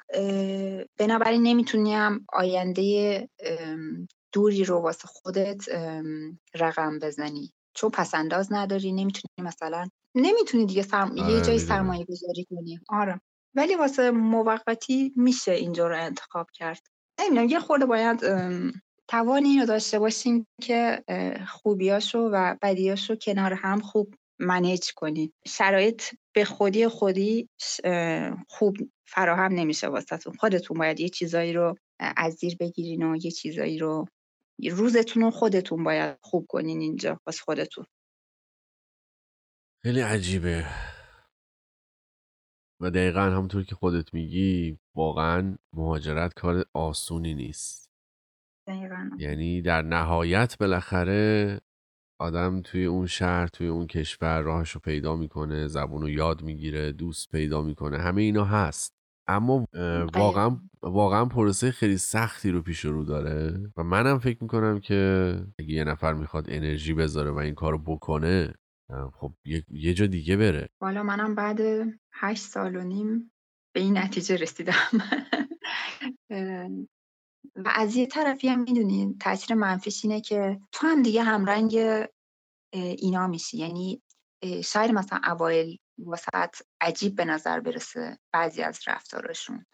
بنابراین 0.97 1.43
نمی‌تونی 1.43 1.93
هم 1.93 2.25
آینده 2.33 3.29
دوری 4.33 4.63
رو 4.63 4.77
واسه 4.77 5.07
خودت 5.07 5.63
رقم 6.55 6.99
بزنی. 6.99 7.53
چون 7.73 7.89
پس‌انداز 7.89 8.53
نداری 8.53 8.91
نمی‌تونی 8.91 9.47
مثلا 9.47 9.87
نمی‌تونی 10.15 10.65
دیگه 10.65 10.81
سرم... 10.83 11.17
یه 11.17 11.23
آره، 11.23 11.41
جای 11.41 11.59
سرمایه 11.59 12.05
گذاری 12.05 12.45
کنی. 12.49 12.79
آره. 12.89 13.21
ولی 13.55 13.75
واسه 13.75 14.11
موقتی 14.11 15.13
میشه 15.15 15.51
اینجا 15.51 15.87
رو 15.87 16.03
انتخاب 16.03 16.47
کرد. 16.53 16.87
نمی‌دونم 17.19 17.49
یه 17.49 17.59
خورده 17.59 17.85
باید 17.85 18.23
توانی 19.07 19.59
رو 19.59 19.65
داشته 19.65 19.99
باشیم 19.99 20.47
که 20.61 21.03
خوبیاشو 21.47 22.19
و 22.19 22.55
بدیاشو 22.61 23.15
کنار 23.15 23.53
هم 23.53 23.79
خوب 23.79 24.15
منیج 24.39 24.91
کنیم. 24.95 25.33
شرایط 25.47 26.03
به 26.35 26.45
خودی 26.45 26.87
خودی 26.87 27.49
خوب 28.47 28.77
فراهم 29.07 29.53
نمیشه 29.53 29.87
واسهتون. 29.87 30.33
خودتون 30.33 30.77
باید 30.77 30.99
یه 30.99 31.09
چیزایی 31.09 31.53
رو 31.53 31.75
از 31.99 32.33
زیر 32.33 32.57
بگیرین 32.59 33.03
و 33.03 33.15
یه 33.15 33.31
چیزایی 33.31 33.77
رو 33.77 34.05
روزتون 34.71 35.23
رو 35.23 35.31
خودتون 35.31 35.83
باید 35.83 36.17
خوب 36.21 36.45
کنین 36.49 36.81
اینجا 36.81 37.19
واسه 37.27 37.41
خودتون. 37.41 37.85
خیلی 39.83 40.01
عجیبه. 40.01 40.65
و 42.81 42.89
دقیقا 42.89 43.21
همونطور 43.21 43.63
که 43.63 43.75
خودت 43.75 44.13
میگی 44.13 44.79
واقعا 44.95 45.57
مهاجرت 45.73 46.33
کار 46.33 46.65
آسونی 46.73 47.33
نیست. 47.33 47.91
دقیقا. 48.67 49.09
یعنی 49.17 49.61
در 49.61 49.81
نهایت 49.81 50.57
بالاخره 50.57 51.59
آدم 52.19 52.61
توی 52.61 52.85
اون 52.85 53.05
شهر 53.05 53.47
توی 53.47 53.67
اون 53.67 53.87
کشور 53.87 54.41
راهش 54.41 54.71
رو 54.71 54.81
پیدا 54.83 55.15
می‌کنه 55.15 55.67
زبون 55.67 56.01
رو 56.01 56.09
یاد 56.09 56.41
می‌گیره 56.41 56.91
دوست 56.91 57.31
پیدا 57.31 57.61
می‌کنه 57.61 57.97
همه 57.97 58.21
اینا 58.21 58.45
هست. 58.45 58.95
اما 59.27 59.67
واقعا 60.13 60.59
واقعا 60.81 61.25
پروسه 61.25 61.71
خیلی 61.71 61.97
سختی 61.97 62.51
رو 62.51 62.61
پیش 62.61 62.85
رو 62.85 63.03
داره 63.03 63.59
و 63.77 63.83
منم 63.83 64.19
فکر 64.19 64.37
می‌کنم 64.41 64.79
که 64.79 65.39
اگه 65.59 65.71
یه 65.71 65.83
نفر 65.83 66.13
می‌خواد 66.13 66.45
انرژی 66.49 66.93
بذاره 66.93 67.31
و 67.31 67.37
این 67.37 67.55
کارو 67.55 67.77
بکنه 67.77 68.53
خب 69.13 69.33
یه, 69.69 69.93
جا 69.93 70.05
دیگه 70.05 70.37
بره. 70.37 70.69
حالا 70.81 71.03
منم 71.03 71.35
بعد 71.35 71.59
هشت 72.13 72.43
سال 72.43 72.75
و 72.75 72.83
نیم 72.83 73.31
به 73.75 73.81
این 73.81 73.97
نتیجه 73.97 74.35
رسیدم. 74.35 74.73
و 77.55 77.71
از 77.75 77.95
یه 77.95 78.05
طرفی 78.05 78.47
هم 78.47 78.59
می‌دونی 78.59 79.15
تاثیر 79.19 79.55
منفیش 79.55 80.05
اینه 80.05 80.21
که 80.21 80.59
تو 80.71 80.87
هم 80.87 81.03
دیگه 81.03 81.23
همرنگ 81.23 81.79
اینا 82.73 83.27
میشی. 83.27 83.57
یعنی 83.57 84.01
شاید 84.63 84.91
مثلا 84.91 85.21
اوایل 85.25 85.77
واسط 85.97 86.61
عجیب 86.81 87.15
به 87.15 87.25
نظر 87.25 87.59
برسه 87.59 88.19
بعضی 88.33 88.61
از 88.61 88.79
رفتارشون. 88.87 89.65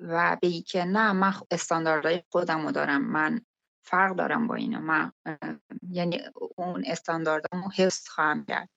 و 0.00 0.36
به 0.42 0.50
که 0.66 0.84
نه 0.84 1.12
من 1.12 1.32
استانداردهای 1.50 2.22
خودم 2.32 2.66
رو 2.66 2.72
دارم. 2.72 3.04
من 3.04 3.40
فرق 3.88 4.16
دارم 4.16 4.46
با 4.46 4.54
اینا. 4.54 4.80
من 4.80 5.12
یعنی 5.90 6.20
اون 6.56 6.84
استانداردامو 6.86 7.68
حفظ 7.76 8.08
خواهم 8.08 8.44
کرد. 8.44 8.68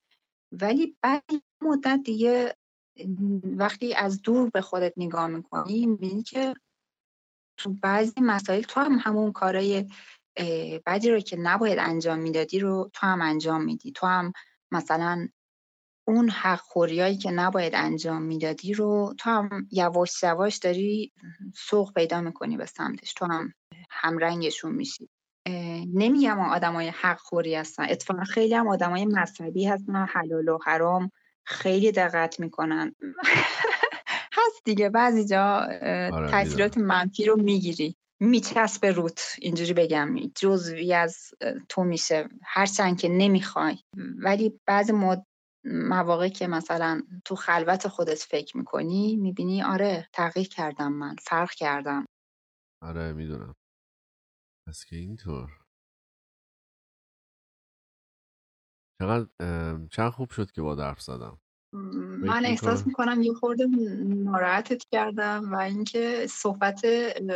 ولی 0.51 0.97
بعد 1.01 1.23
مدت 1.61 1.99
دیگه 2.05 2.55
وقتی 3.43 3.93
از 3.93 4.21
دور 4.21 4.49
به 4.49 4.61
خودت 4.61 4.93
نگاه 4.97 5.27
می‌کنی 5.27 5.85
می‌بینی 5.85 6.23
که 6.23 6.53
تو 7.57 7.73
بعضی 7.73 8.21
مسائل 8.21 8.61
تو 8.61 8.79
هم 8.79 8.97
همون 9.01 9.31
کارای 9.31 9.88
بعدی 10.85 11.09
رو 11.09 11.19
که 11.19 11.38
نباید 11.38 11.79
انجام 11.79 12.19
می‌دادی 12.19 12.59
رو 12.59 12.89
تو 12.93 13.07
هم 13.07 13.21
انجام 13.21 13.63
میدی. 13.63 13.91
تو 13.91 14.07
هم 14.07 14.33
مثلا 14.71 15.27
اون 16.07 16.29
حق 16.29 16.59
خوریایی 16.59 17.17
که 17.17 17.31
نباید 17.31 17.73
انجام 17.75 18.21
می‌دادی 18.21 18.73
رو 18.73 19.13
تو 19.17 19.29
هم 19.29 19.67
یواش 19.71 20.23
یواش 20.23 20.57
داری 20.57 21.11
سوق 21.55 21.93
پیدا 21.93 22.21
می‌کنی 22.21 22.57
به 22.57 22.65
سمتش. 22.65 23.13
تو 23.13 23.25
هم 23.25 23.53
همرنگشون 23.89 24.75
میشی. 24.75 25.09
نمیگم 25.93 26.39
آدمای 26.39 26.89
حق 26.89 27.17
خوری 27.19 27.55
هستن. 27.55 27.83
اتفاقا 27.89 28.23
خیلی 28.23 28.53
هم 28.53 28.67
آدمای 28.67 29.05
مذهبی 29.05 29.65
هستن 29.65 30.05
حلال 30.09 30.49
و 30.49 30.57
حرام 30.65 31.11
خیلی 31.45 31.91
دقت 31.91 32.39
می‌کنن. 32.39 32.95
هست 34.37 34.61
دیگه 34.65 34.89
بعضی 34.89 35.25
جا 35.25 35.43
آره، 36.13 36.31
تاثیرات 36.31 36.77
منفی 36.77 37.25
رو 37.25 37.41
می‌گیری. 37.41 37.95
میچسبه 38.19 38.91
روت 38.91 39.35
اینجوری 39.41 39.73
بگم. 39.73 40.15
جزوی 40.35 40.93
از 40.93 41.17
تو 41.69 41.83
میشه. 41.83 42.29
هرچند 42.43 42.99
که 42.99 43.09
نمی‌خوای. 43.09 43.77
ولی 44.23 44.59
بعضی 44.67 44.93
مواقع 45.63 46.27
که 46.27 46.47
مثلا 46.47 47.01
تو 47.25 47.35
خلوت 47.35 47.88
خودت 47.88 48.19
فکر 48.19 48.57
می‌کنی 48.57 49.15
می‌بینی 49.15 49.63
آره 49.63 50.09
تغییر 50.13 50.47
کردم 50.47 50.93
من 50.93 51.15
فرق 51.21 51.51
کردم. 51.51 52.05
آره 52.83 53.13
می‌دونم. 53.13 53.55
پس 54.67 54.85
که 54.85 54.95
اینطور. 54.95 55.49
چقدر 59.01 59.27
چند 59.91 60.11
خوب 60.11 60.29
شد 60.29 60.51
که 60.51 60.61
با 60.61 60.75
درف 60.75 61.01
زدم. 61.01 61.38
من 61.73 62.45
احساس 62.45 62.88
می‌کنم 62.88 63.21
یه 63.21 63.33
خورده 63.33 63.65
ناراحتت 64.05 64.83
کردم 64.91 65.51
و 65.53 65.55
اینکه 65.55 66.27
صحبت 66.29 66.85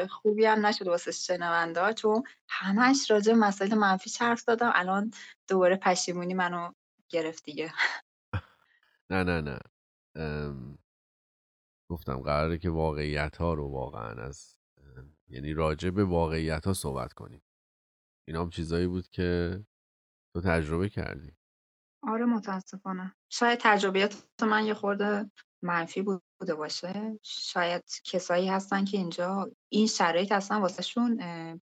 خوبی 0.10 0.45
هم 0.45 0.65
نشد 0.65 0.88
واسه 0.88 1.11
شنونده 1.11 1.93
چون 1.93 2.23
همش 2.49 3.11
راجع 3.11 3.34
مسائل 3.34 3.76
منفی 3.76 4.11
حرف 4.19 4.39
زدم. 4.39 4.72
الان 4.76 5.11
دوباره 5.47 5.76
پشیمونی 5.76 6.34
منو 6.34 6.72
گرفت 7.10 7.43
دیگه. 7.43 7.73
نه 9.11 9.23
نه 9.23 9.41
نه. 9.41 9.60
گفتم 11.91 12.22
قراره 12.22 12.57
که 12.57 12.69
واقعیت 12.69 13.38
ها 13.38 13.53
رو 13.53 13.68
واقعا 13.68 14.23
از 14.23 14.57
یعنی 15.27 15.53
راجع 15.53 15.90
به 15.90 16.03
واقعیت 16.03 16.68
ها 16.68 16.73
صحبت 16.73 17.14
کنیم. 17.14 17.41
اینا 18.27 18.41
هم 18.41 18.49
چیزایی 18.49 18.88
بود 18.88 19.07
که 19.07 19.60
تو 20.36 20.41
تجربه 20.41 20.90
کردی. 20.90 21.36
آره 22.03 22.26
متاسفانه. 22.26 23.15
شاید 23.30 23.60
تجربیات 23.61 24.27
من 24.41 24.65
یه 24.65 24.73
خورده 24.73 25.32
منفی 25.64 26.02
بوده 26.02 26.56
باشه. 26.56 27.19
شاید 27.23 27.84
کسایی 28.03 28.49
هستن 28.49 28.86
که 28.86 28.98
اینجا 28.98 29.52
این 29.72 29.88
شرایط 29.88 30.32
اصلا 30.32 30.60
واسه 30.60 30.82
شون 30.82 31.18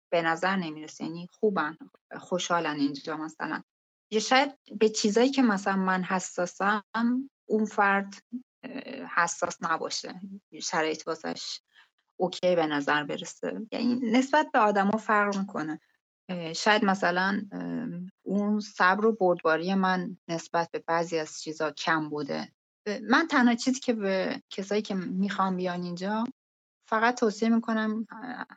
به 0.10 0.22
نظر 0.22 0.56
نمی‌رسه. 0.56 1.04
یعنی 1.04 1.28
خوبن 1.32 1.78
خوشحالن 2.20 2.76
اینجا 2.76 3.18
مثلا. 3.18 3.64
یا 4.12 4.20
شاید 4.20 4.60
به 4.80 4.90
چیزایی 4.90 5.30
که 5.30 5.42
مثلا 5.42 5.76
من 5.76 6.04
حساسم 6.04 6.84
اون 7.46 7.66
فرد 7.66 8.14
حساس 9.16 9.58
نباشه. 9.62 10.22
شرایط 10.62 11.08
واسش 11.08 11.60
اوکی 12.20 12.56
به 12.56 12.68
نظر 12.68 13.04
برسه. 13.04 13.68
یعنی 13.72 14.00
نسبت 14.12 14.48
به 14.54 14.60
آدما 14.60 14.98
فرق 14.98 15.38
می‌کنه. 15.38 15.80
شاید 16.56 16.86
مثلا 16.86 17.42
اون 18.22 18.60
صبر 18.60 19.06
و 19.06 19.12
بردباری 19.12 19.76
من 19.76 20.18
نسبت 20.28 20.72
به 20.72 20.84
بعضی 20.88 21.20
از 21.20 21.42
چیزا 21.42 21.72
کم 21.72 22.10
بوده. 22.10 22.52
من 23.10 23.28
تنها 23.28 23.56
چیزی 23.56 23.80
که 23.80 23.94
به 23.94 24.42
کسایی 24.50 24.82
که 24.82 24.96
می‌خوام 24.96 25.56
بیان 25.56 25.84
اینجا 25.84 26.24
فقط 26.90 27.20
توصیه 27.20 27.50
می‌کنم 27.50 28.08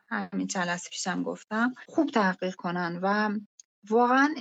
همین 0.09 0.49
لحظه 0.57 0.91
پیشم 0.91 1.23
گفتم 1.23 1.73
خوب 1.89 2.11
تحقیق 2.11 2.55
کنن 2.55 2.99
و 3.03 3.39
واقعا 3.91 4.35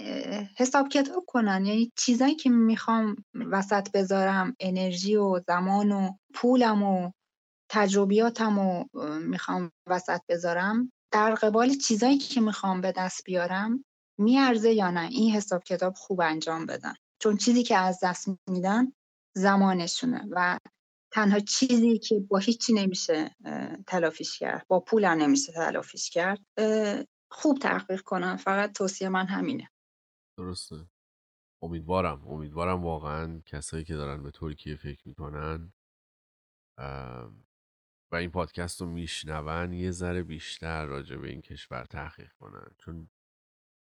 حساب 0.57 0.89
کتاب 0.89 1.23
کنن 1.27 1.65
یعنی 1.65 1.91
چیزایی 1.97 2.35
که 2.35 2.49
می‌خوام 2.49 3.15
وسط 3.33 3.91
بذارم 3.91 4.55
انرژی 4.59 5.15
و 5.15 5.39
زمان 5.47 5.91
و 5.91 6.11
پولم 6.33 6.83
و 6.83 7.11
تجربیاتم 7.71 8.59
و 8.59 8.85
می‌خوام 9.19 9.71
وسط 9.87 10.21
بذارم 10.29 10.91
در 11.11 11.35
قبال 11.35 11.73
چیزایی 11.73 12.17
که 12.17 12.41
می‌خوام 12.41 12.81
به 12.81 12.93
دست 12.97 13.23
بیارم 13.25 13.85
میارزه 14.19 14.73
یا 14.73 14.91
نه؟ 14.91 15.09
این 15.09 15.31
حساب 15.35 15.63
کتاب 15.63 15.93
خوب 15.93 16.21
انجام 16.21 16.65
بدن. 16.65 16.93
چون 17.21 17.37
چیزی 17.37 17.63
که 17.63 17.77
از 17.77 17.99
دست 18.03 18.29
میدن 18.49 18.91
زمانشونه 19.35 20.27
و 20.31 20.59
تنها 21.13 21.39
چیزی 21.39 21.97
که 21.97 22.19
با 22.19 22.37
هیچی 22.37 22.73
نمیشه 22.73 23.35
تلافیش 23.87 24.39
کرد 24.39 24.65
با 24.67 24.79
پول 24.79 25.05
نمیشه 25.15 25.51
تلافیش 25.51 26.09
کرد 26.09 26.39
خوب 27.31 27.59
تحقیق 27.59 28.01
کنن 28.01 28.35
فقط 28.35 28.71
توصیه 28.71 29.09
من 29.09 29.25
همینه. 29.27 29.69
درسته. 30.37 30.89
امیدوارم. 31.63 32.27
امیدوارم 32.27 32.83
واقعا 32.83 33.41
کسایی 33.45 33.83
که 33.83 33.95
دارن 33.95 34.23
به 34.23 34.31
ترکیه 34.31 34.75
فکر 34.75 35.07
می‌کنن 35.07 35.73
و 38.11 38.15
این 38.15 38.31
پادکست 38.31 38.81
رو 38.81 38.87
میشنون 38.87 39.73
یه 39.73 39.91
ذره 39.91 40.23
بیشتر 40.23 40.85
راجع 40.85 41.17
به 41.17 41.29
این 41.29 41.41
کشور 41.41 41.85
تحقیق 41.85 42.31
کنن. 42.33 42.67
چون 42.77 43.09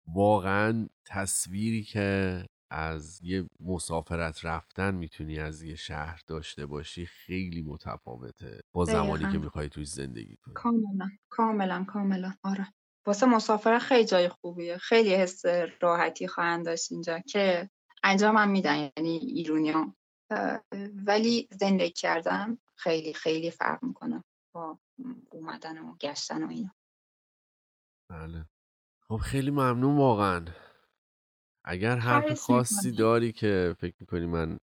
واقعا 0.07 0.87
تصویری 1.05 1.83
که 1.83 2.45
از 2.71 3.21
یه 3.23 3.47
مسافرت 3.59 4.45
رفتن 4.45 4.95
می‌تونی 4.95 5.39
از 5.39 5.63
یه 5.63 5.75
شهر 5.75 6.21
داشته 6.27 6.65
باشی 6.65 7.05
خیلی 7.05 7.61
متفاوته 7.61 8.61
با 8.75 8.85
زمانی 8.85 9.31
که 9.31 9.37
می‌خوای 9.37 9.69
توی 9.69 9.85
زندگی 9.85 10.35
کنی. 10.35 10.55
کاملا. 10.55 11.09
کاملا. 11.29 11.83
کاملا. 11.87 12.33
آره. 12.43 12.73
واسه 13.05 13.25
مسافرت 13.25 13.81
خیلی 13.81 14.05
جای 14.05 14.29
خوبیه. 14.29 14.77
خیلی 14.77 15.15
حس 15.15 15.45
راحتی 15.81 16.27
خواهند 16.27 16.65
داشت 16.65 16.91
اینجا 16.91 17.19
که 17.19 17.69
انجام 18.03 18.37
هم 18.37 18.49
میدن 18.49 18.75
یعنی 18.97 19.17
ایرونیا 19.17 19.95
ولی 21.05 21.47
زندگی 21.51 21.91
کردن 21.91 22.57
خیلی 22.75 23.13
خیلی 23.13 23.51
فرق 23.51 23.83
می‌کنه 23.83 24.23
با 24.55 24.79
اومدن 25.31 25.77
و 25.77 25.95
گشتن 25.95 26.43
و 26.43 26.49
اینا. 26.49 26.75
بله. 28.09 28.45
خب 29.07 29.17
خیلی 29.17 29.51
ممنون 29.51 29.97
واقعا. 29.97 30.45
اگر 31.65 31.95
حرف 31.95 32.39
خاصی 32.39 32.91
داری 32.91 33.31
که 33.31 33.75
فکر 33.79 33.95
می‌کنی 33.99 34.25
من 34.25 34.59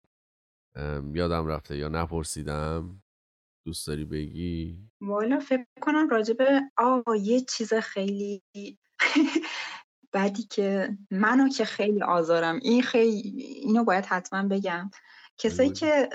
یادم 1.15 1.47
رفته 1.47 1.77
یا 1.77 1.89
نپرسیدم 1.89 3.03
دوست 3.71 3.87
داری 3.87 4.05
بگی؟ 4.05 4.79
والا 5.01 5.39
فکر 5.39 5.65
کنم 5.81 6.09
راجبه 6.09 6.61
آه 6.77 7.03
یه 7.21 7.41
چیز 7.41 7.75
خیلی 7.75 8.43
بعدی 10.13 10.43
که 10.43 10.99
منو 11.11 11.49
که 11.49 11.65
خیلی 11.65 12.03
آزارم. 12.03 12.59
این 12.63 12.83
خیلی 12.83 13.43
اینو 13.43 13.85
باید 13.85 14.05
حتما 14.05 14.49
بگم. 14.49 14.91
کسایی 15.39 15.71
که 15.71 16.09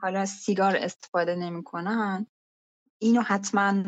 حالا 0.00 0.26
سیگار 0.26 0.76
استفاده 0.76 1.34
نمی‌کنن 1.34 2.26
اینو 2.98 3.20
حتما 3.22 3.84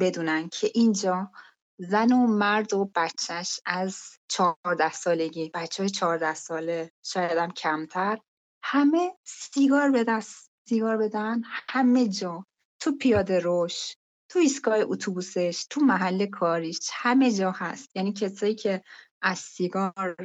بدونن 0.00 0.48
که 0.48 0.70
اینجا 0.74 1.30
زن 1.78 2.12
و 2.12 2.26
مرد 2.26 2.74
و 2.74 2.90
بچهش 2.94 3.60
از 3.66 3.98
چهارده 4.28 4.92
سالگی 4.92 5.50
بچه 5.54 5.82
های 5.82 5.90
چهارده 5.90 6.34
ساله 6.34 6.92
شاید 7.02 7.38
هم 7.38 7.50
کمتر 7.50 8.18
همه 8.62 9.16
سیگار 9.24 9.90
به 9.90 10.04
دست 10.04 10.47
سیگار 10.68 10.96
بدن 10.96 11.42
همه 11.44 12.08
جا. 12.08 12.46
تو 12.80 12.96
پیاده 12.96 13.38
روش 13.38 13.96
تو 14.28 14.38
ایستگاه 14.38 14.76
اتوبوسش 14.78 15.66
تو 15.70 15.80
محل 15.80 16.26
کاریش 16.26 16.90
همه 16.92 17.32
جا 17.32 17.50
هست. 17.50 17.96
یعنی 17.96 18.12
کسایی 18.12 18.54
که 18.54 18.82
از 19.22 19.38
سیگار 19.38 20.16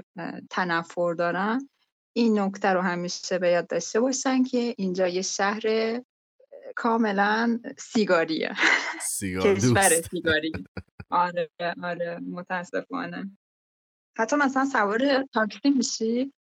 تنفر 0.49 1.13
دارن 1.13 1.69
این 2.15 2.39
نکته 2.39 2.67
رو 2.67 2.81
همیشه 2.81 3.39
به 3.39 3.49
یاد 3.49 3.67
داشته 3.67 3.99
باشن 3.99 4.43
که 4.43 4.75
اینجا 4.77 5.07
یه 5.07 5.21
شهر 5.21 5.61
کاملا 6.75 7.59
سیگاریه. 7.77 8.55
سیگار 9.01 9.55
کشور 9.55 10.01
سیگاری. 10.01 10.51
آره 11.09 11.49
آره 11.83 12.19
متاسفانه. 12.19 13.37
حتی 14.17 14.35
مثلا 14.35 14.65
سوار 14.65 15.23
تاکسی 15.33 15.69
میشی؟ 15.69 16.33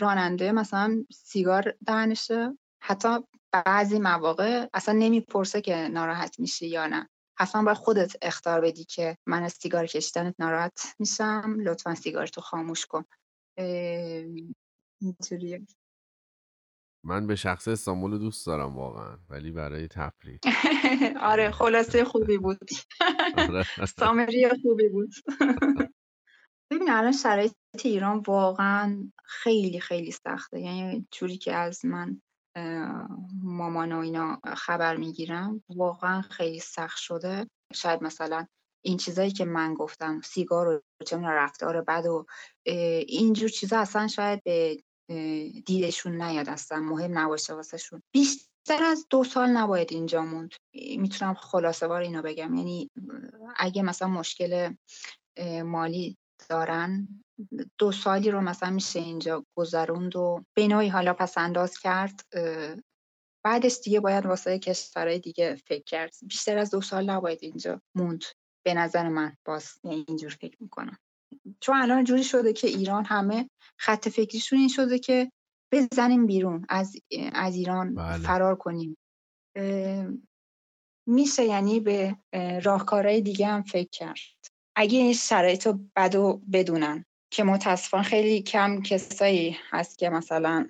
راننده 0.00 0.52
مثلا 0.52 1.04
سیگار 1.12 1.74
دهنشه. 1.86 2.58
حتی 2.80 3.08
بعضی 3.52 3.98
مواقع 3.98 4.66
اصلا 4.74 4.94
نمی‌پرسه 4.98 5.60
که 5.60 5.76
ناراحت 5.76 6.40
میشی 6.40 6.66
یا 6.66 6.86
نه. 6.86 7.08
اصلا 7.38 7.62
باید 7.62 7.76
خودت 7.76 8.16
اختار 8.22 8.60
بدی 8.60 8.84
که 8.84 9.16
من 9.26 9.42
از 9.42 9.52
سیگار 9.52 9.86
کشیدنت 9.86 10.34
ناراحت 10.38 10.80
میشم 10.98 11.56
لطفا 11.60 11.94
سیگارتو 11.94 12.40
خاموش 12.40 12.86
کن. 12.86 13.04
اینطوریه 15.00 15.66
من 17.04 17.26
به 17.26 17.36
شخص 17.36 17.68
استانبول 17.68 18.18
دوست 18.18 18.46
دارم 18.46 18.76
واقعا 18.76 19.18
ولی 19.28 19.52
برای 19.52 19.88
تفریح. 19.88 20.38
آره 21.20 21.50
خلاصه 21.50 22.04
خوبی 22.04 22.38
بود. 22.38 22.70
آره. 23.38 23.64
سامری 23.98 24.48
خوبی 24.62 24.88
بود. 24.88 25.10
ببین 26.70 26.90
الان 26.90 27.12
شرایط 27.12 27.52
ایران 27.84 28.22
واقعا 28.26 29.12
خیلی 29.24 29.80
خیلی 29.80 30.10
سخته. 30.10 30.60
یعنی 30.60 31.08
جوری 31.10 31.36
که 31.38 31.54
از 31.54 31.84
من 31.84 32.22
مامان 33.42 33.92
و 33.92 33.98
اینا 33.98 34.40
خبر 34.56 34.96
می‌گیرم 34.96 35.62
واقعا 35.68 36.22
خیلی 36.22 36.60
سخت 36.60 36.98
شده. 36.98 37.46
شاید 37.74 38.02
مثلا 38.02 38.46
این 38.84 38.96
چیزایی 38.96 39.30
که 39.30 39.44
من 39.44 39.74
گفتم 39.74 40.20
سیگار 40.20 40.68
و 40.68 40.82
چه 41.06 41.16
رفتار 41.18 41.82
بد 41.82 42.06
و 42.06 42.26
اینجور 43.06 43.48
چیزا 43.48 43.78
اصلا 43.78 44.08
شاید 44.08 44.42
به 44.44 44.82
دیدشون 45.66 46.22
نیاد 46.22 46.48
اصلا 46.48 46.80
مهم 46.80 47.18
نباشه 47.18 47.54
واسه 47.54 47.76
شون 47.76 48.02
بیشتر 48.14 48.84
از 48.84 49.06
دو 49.10 49.24
سال 49.24 49.48
نباید 49.48 49.92
اینجا 49.92 50.22
موند. 50.22 50.50
می‌تونم 50.74 51.34
خلاصه 51.34 51.88
بار 51.88 52.00
اینو 52.00 52.22
بگم. 52.22 52.54
یعنی 52.54 52.90
اگه 53.56 53.82
مثلا 53.82 54.08
مشکل 54.08 54.74
مالی 55.64 56.16
دارن 56.48 57.08
دو 57.78 57.92
سالی 57.92 58.30
رو 58.30 58.40
مثلا 58.40 58.70
میشه 58.70 58.98
اینجا 58.98 59.44
گذروند 59.58 60.16
و 60.16 60.44
به 60.56 60.68
نوعی 60.68 60.88
حالا 60.88 61.14
پس 61.14 61.38
انداز 61.38 61.78
کرد 61.78 62.20
بعدش 63.44 63.78
دیگه 63.84 64.00
باید 64.00 64.26
واسه 64.26 64.58
کشورهای 64.58 65.18
دیگه 65.18 65.54
فکر 65.54 65.84
کرد. 65.84 66.14
بیشتر 66.22 66.58
از 66.58 66.70
دو 66.70 66.80
سال 66.80 67.10
نباید 67.10 67.38
اینجا 67.42 67.80
موند 67.94 68.24
به 68.66 68.74
نظر 68.74 69.08
من. 69.08 69.36
باز 69.44 69.72
اینجور 69.84 70.30
فکر 70.30 70.56
می‌کنم. 70.60 70.98
چون 71.60 71.76
الان 71.76 72.04
جوری 72.04 72.24
شده 72.24 72.52
که 72.52 72.66
ایران 72.68 73.04
همه 73.04 73.50
خط 73.78 74.08
فکریشون 74.08 74.58
این 74.58 74.68
شده 74.68 74.98
که 74.98 75.32
بزنیم 75.72 76.26
بیرون 76.26 76.66
از, 76.68 76.96
از 77.32 77.54
ایران 77.54 77.94
بله. 77.94 78.18
فرار 78.18 78.56
کنیم. 78.56 78.96
میشه 81.06 81.44
یعنی 81.44 81.80
به 81.80 82.16
راهکارهای 82.62 83.20
دیگه 83.20 83.46
هم 83.46 83.62
فکر 83.62 83.88
کرد. 83.92 84.18
اگه 84.76 84.98
این 84.98 85.12
شرایط 85.12 85.66
رو 85.66 85.80
بد 85.96 86.14
و 86.14 86.42
بدونن. 86.52 87.04
که 87.30 87.44
متاسفانه 87.44 88.02
خیلی 88.02 88.42
کم 88.42 88.82
کسایی 88.82 89.56
هست 89.70 89.98
که 89.98 90.10
مثلا 90.10 90.66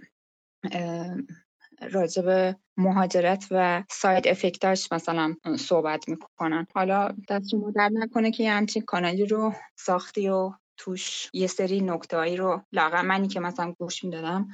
راجب 1.93 2.56
مهاجرت 2.76 3.47
و 3.51 3.85
ساید 3.90 4.28
افکتاش 4.28 4.93
مثلا 4.93 5.35
صحبت 5.59 6.09
می‌کنن. 6.09 6.66
حالا 6.74 7.16
دست 7.28 7.48
شما 7.48 7.70
در 7.70 7.90
نکنه 7.93 8.30
که 8.30 8.51
همچین 8.51 8.82
کانالی 8.82 9.26
رو 9.26 9.55
ساختی 9.76 10.28
و 10.28 10.52
توش 10.76 11.30
یه 11.32 11.47
سری 11.47 11.80
نکتهایی 11.80 12.36
رو 12.36 12.62
لاغر. 12.72 13.02
منی 13.02 13.28
که 13.28 13.40
مثلا 13.40 13.72
گوش 13.72 14.05
می‌دادم 14.05 14.48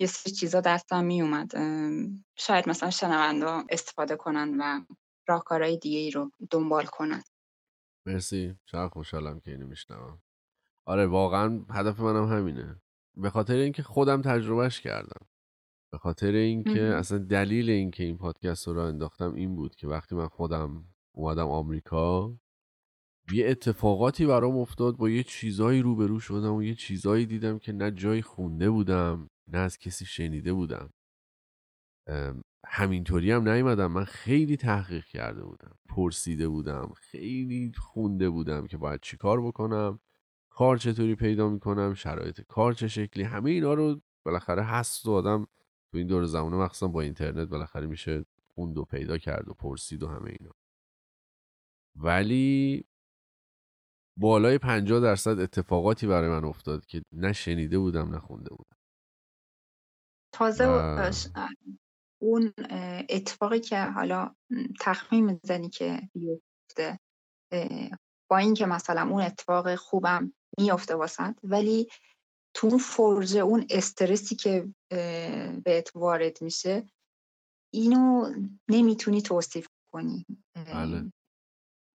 یه 0.00 0.06
سری 0.06 0.32
چیزا 0.32 0.60
دستم 0.60 1.04
میومد 1.04 1.52
شاید 2.36 2.68
مثلا 2.68 2.90
شنونده 2.90 3.64
استفاده 3.70 4.16
کنن 4.16 4.56
و 4.60 4.84
راهکارهای 5.28 5.76
دیگه 5.76 5.98
ای 5.98 6.10
رو 6.10 6.32
دنبال 6.50 6.86
کنن. 6.86 7.22
مرسی. 8.06 8.54
چقدر 8.66 8.88
خوشحالم 8.88 9.40
که 9.40 9.50
اینو 9.50 9.66
میشنوم. 9.66 10.22
آره 10.90 11.06
واقعا 11.06 11.64
هدف 11.70 12.00
منم 12.00 12.28
همینه. 12.28 12.80
به 13.16 13.30
خاطر 13.30 13.54
اینکه 13.54 13.82
خودم 13.82 14.22
تجربهش 14.22 14.80
کردم. 14.80 15.26
به 15.92 15.98
خاطر 15.98 16.32
اینکه 16.32 16.82
اصلا 16.82 17.18
دلیل 17.18 17.70
اینکه 17.70 18.04
این 18.04 18.18
پادکست 18.18 18.68
رو 18.68 18.74
را 18.74 18.88
انداختم 18.88 19.34
این 19.34 19.56
بود 19.56 19.76
که 19.76 19.88
وقتی 19.88 20.14
من 20.14 20.28
خودم 20.28 20.84
اومدم 21.14 21.48
آمریکا 21.48 22.38
یه 23.32 23.48
اتفاقاتی 23.48 24.26
برام 24.26 24.56
افتاد 24.58 24.96
با 24.96 25.10
یه 25.10 25.22
چیزایی 25.22 25.82
روبرو 25.82 26.20
شدم 26.20 26.54
و 26.54 26.62
یه 26.62 26.74
چیزایی 26.74 27.26
دیدم 27.26 27.58
که 27.58 27.72
نه 27.72 27.90
جایی 27.90 28.22
خونده 28.22 28.70
بودم 28.70 29.28
نه 29.48 29.58
از 29.58 29.78
کسی 29.78 30.04
شنیده 30.04 30.52
بودم. 30.52 30.90
همینطوری 32.66 33.30
هم 33.30 33.48
نیومدم. 33.48 33.92
من 33.92 34.04
خیلی 34.04 34.56
تحقیق 34.56 35.04
کرده 35.04 35.42
بودم 35.42 35.78
پرسیده 35.88 36.48
بودم 36.48 36.92
خیلی 36.96 37.72
خونده 37.76 38.30
بودم 38.30 38.66
که 38.66 38.76
باید 38.76 39.00
چیکار 39.00 39.40
بکنم. 39.46 40.00
کار 40.60 40.76
چطوری 40.76 41.14
پیدا 41.14 41.48
می‌کنم 41.48 41.94
شرایط 41.94 42.40
کار 42.40 42.72
چه 42.72 42.88
شکلی 42.88 43.22
همه 43.22 43.50
اینا 43.50 43.74
رو 43.74 44.00
بالاخره 44.26 44.62
هست 44.62 45.06
و 45.06 45.12
آدم 45.12 45.44
تو 45.92 45.98
این 45.98 46.06
دور 46.06 46.24
زمانه 46.24 46.56
مخصوصا 46.56 46.88
با 46.88 47.00
اینترنت 47.00 47.48
بالاخره 47.48 47.86
میشه 47.86 48.24
خوند 48.54 48.78
و 48.78 48.84
پیدا 48.84 49.18
کرد 49.18 49.48
و 49.48 49.54
پرسید 49.54 50.02
و 50.02 50.08
همه 50.08 50.30
اینا. 50.30 50.52
ولی 51.96 52.84
بالای 54.18 54.58
پنجاه 54.58 55.00
درصد 55.00 55.40
اتفاقاتی 55.40 56.06
برای 56.06 56.30
من 56.30 56.44
افتاد 56.44 56.86
که 56.86 57.02
نه 57.12 57.32
شنیده 57.32 57.78
بودم 57.78 58.08
نه 58.08 58.18
خونده 58.18 58.50
بودم. 58.50 58.76
تازه 60.34 60.64
اون 62.22 62.52
اتفاقی 63.08 63.60
که 63.60 63.84
حالا 63.84 64.34
تخمین 64.80 65.24
می‌زنی 65.24 65.68
که 65.68 66.00
بیفته 66.14 66.98
با 68.30 68.38
اینکه 68.38 68.66
مثلا 68.66 69.10
اون 69.10 69.22
اتفاق 69.22 69.74
خوبم 69.74 70.32
میافته 70.58 70.94
واسط 70.94 71.34
ولی 71.42 71.88
تو 72.54 72.66
اون 72.66 72.78
فرژه 72.78 73.38
اون 73.38 73.66
استرسی 73.70 74.36
که 74.36 74.74
بهت 75.64 75.90
وارد 75.94 76.42
میشه 76.42 76.86
اینو 77.74 78.34
نمی‌تونی 78.68 79.22
توصیف 79.22 79.66
کنی. 79.92 80.26
بله. 80.54 81.12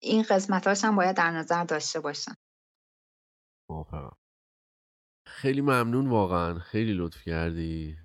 این 0.03 0.23
قسمتاش 0.29 0.83
هم 0.83 0.95
باید 0.95 1.15
در 1.15 1.31
نظر 1.31 1.63
داشته 1.63 1.99
باشن 1.99 2.33
خیلی 5.27 5.61
ممنون 5.61 6.09
واقعا. 6.09 6.59
خیلی 6.59 6.93
لطف 6.93 7.23
کردی. 7.23 7.97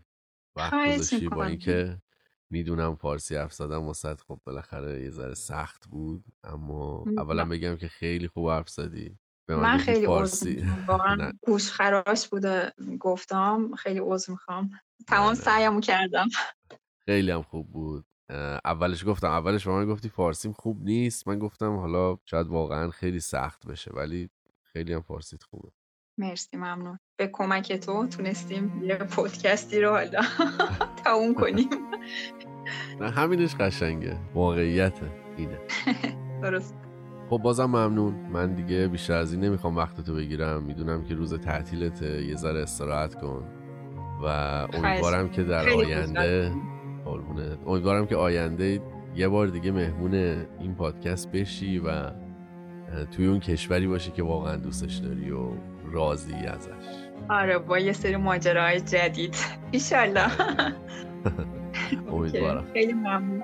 وقت 0.56 0.96
گذاشتی 0.96 1.28
با 1.28 1.44
اینکه 1.44 2.02
می‌دونم 2.50 2.96
فارسی 2.96 3.36
حرف 3.36 3.52
زدم 3.52 3.88
وسط 3.88 4.20
خب 4.20 4.40
بالاخره 4.44 5.02
یه 5.02 5.10
ذره 5.10 5.34
سخت 5.34 5.88
بود 5.88 6.24
اما 6.44 7.04
اولا 7.18 7.44
بگم 7.44 7.76
که 7.76 7.88
خیلی 7.88 8.28
خوب 8.28 8.48
حرف 8.48 8.68
زدی. 8.68 9.18
من 9.48 9.78
خیلی 9.78 10.06
فارسی. 10.06 10.64
واقعا 10.88 11.32
گوش 11.46 11.70
خراش 11.70 12.28
بوده 12.28 12.72
گفتم 13.00 13.74
خیلی 13.74 14.00
عذر 14.02 14.32
می‌خوام. 14.32 14.70
تمام 15.06 15.34
سعیمو 15.34 15.80
کردم. 15.80 16.28
خیلی 17.04 17.30
هم 17.30 17.42
خوب 17.42 17.72
بود. 17.72 18.04
اولش 18.64 19.06
گفتم 19.06 19.26
اولش 19.28 19.66
به 19.66 19.72
من 19.72 19.86
گفتی 19.86 20.08
فارسیم 20.08 20.52
خوب 20.52 20.82
نیست. 20.82 21.28
من 21.28 21.38
گفتم 21.38 21.76
حالا 21.76 22.18
شاید 22.24 22.46
واقعا 22.46 22.90
خیلی 22.90 23.20
سخت 23.20 23.66
بشه 23.66 23.90
ولی 23.94 24.30
خیلی 24.62 24.92
هم 24.92 25.02
فارسیت 25.02 25.42
خوبه. 25.42 25.68
مرسی 26.18 26.56
ممنون. 26.56 26.98
به 27.18 27.26
کمک 27.32 27.72
تو 27.72 28.06
تونستیم 28.06 28.82
یه 28.84 28.96
پودکستی 29.14 29.80
رو 29.80 29.90
حالا 29.90 30.20
تموم 31.04 31.34
کنیم. 31.34 31.68
نه 33.00 33.10
همینش 33.10 33.54
قشنگه. 33.54 34.18
واقعیت 34.34 35.00
اینه. 35.36 35.60
درست. 36.42 36.74
خب 37.30 37.38
بازم 37.38 37.64
ممنون. 37.64 38.14
من 38.32 38.54
دیگه 38.54 38.88
بیشتر 38.88 39.14
از 39.14 39.32
این 39.32 39.44
نمی‌خوام 39.44 39.76
وقتتو 39.76 40.14
بگیرم. 40.14 40.62
می‌دونم 40.62 41.04
که 41.04 41.14
روز 41.14 41.34
تعطیلت 41.34 42.02
یه 42.02 42.36
ذره 42.36 42.62
استراحت 42.62 43.14
کن. 43.14 43.44
و 44.24 44.26
امیدوارم 44.26 45.28
که 45.28 45.42
در 45.42 45.68
آینده 45.68 46.52
امیدوارم 47.66 48.06
که 48.06 48.16
آینده 48.16 48.80
یه 49.16 49.28
بار 49.28 49.46
دیگه 49.46 49.70
مهمون 49.70 50.14
این 50.60 50.74
پادکست 50.74 51.32
بشی 51.32 51.78
و 51.78 52.10
توی 53.10 53.26
اون 53.26 53.40
کشوری 53.40 53.86
باشی 53.86 54.10
که 54.10 54.22
واقعا 54.22 54.56
دوستش 54.56 54.96
داری 54.96 55.30
و 55.30 55.48
راضی 55.92 56.34
ازش. 56.34 56.70
آره 57.30 57.58
با 57.58 57.78
یه 57.78 57.92
سری 57.92 58.16
ماجراهای 58.16 58.80
جدید. 58.80 59.36
ایشالله. 59.70 60.30
امیدوارم. 62.12 62.64
خیلی 62.72 62.92
ممنون. 62.92 63.42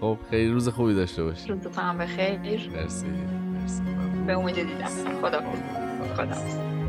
خب 0.00 0.18
خیلی 0.30 0.52
روز 0.52 0.68
خوبی 0.68 0.94
داشته 0.94 1.24
باشی. 1.24 1.48
روزتون 1.48 1.72
هم 1.84 1.98
بخیر. 1.98 2.70
مرسی 2.70 3.06
مرسی. 3.08 3.82
به 4.26 4.38
امید 4.38 4.54
دیدم. 4.56 5.20
خدا 5.22 5.40
خدا 6.16 6.79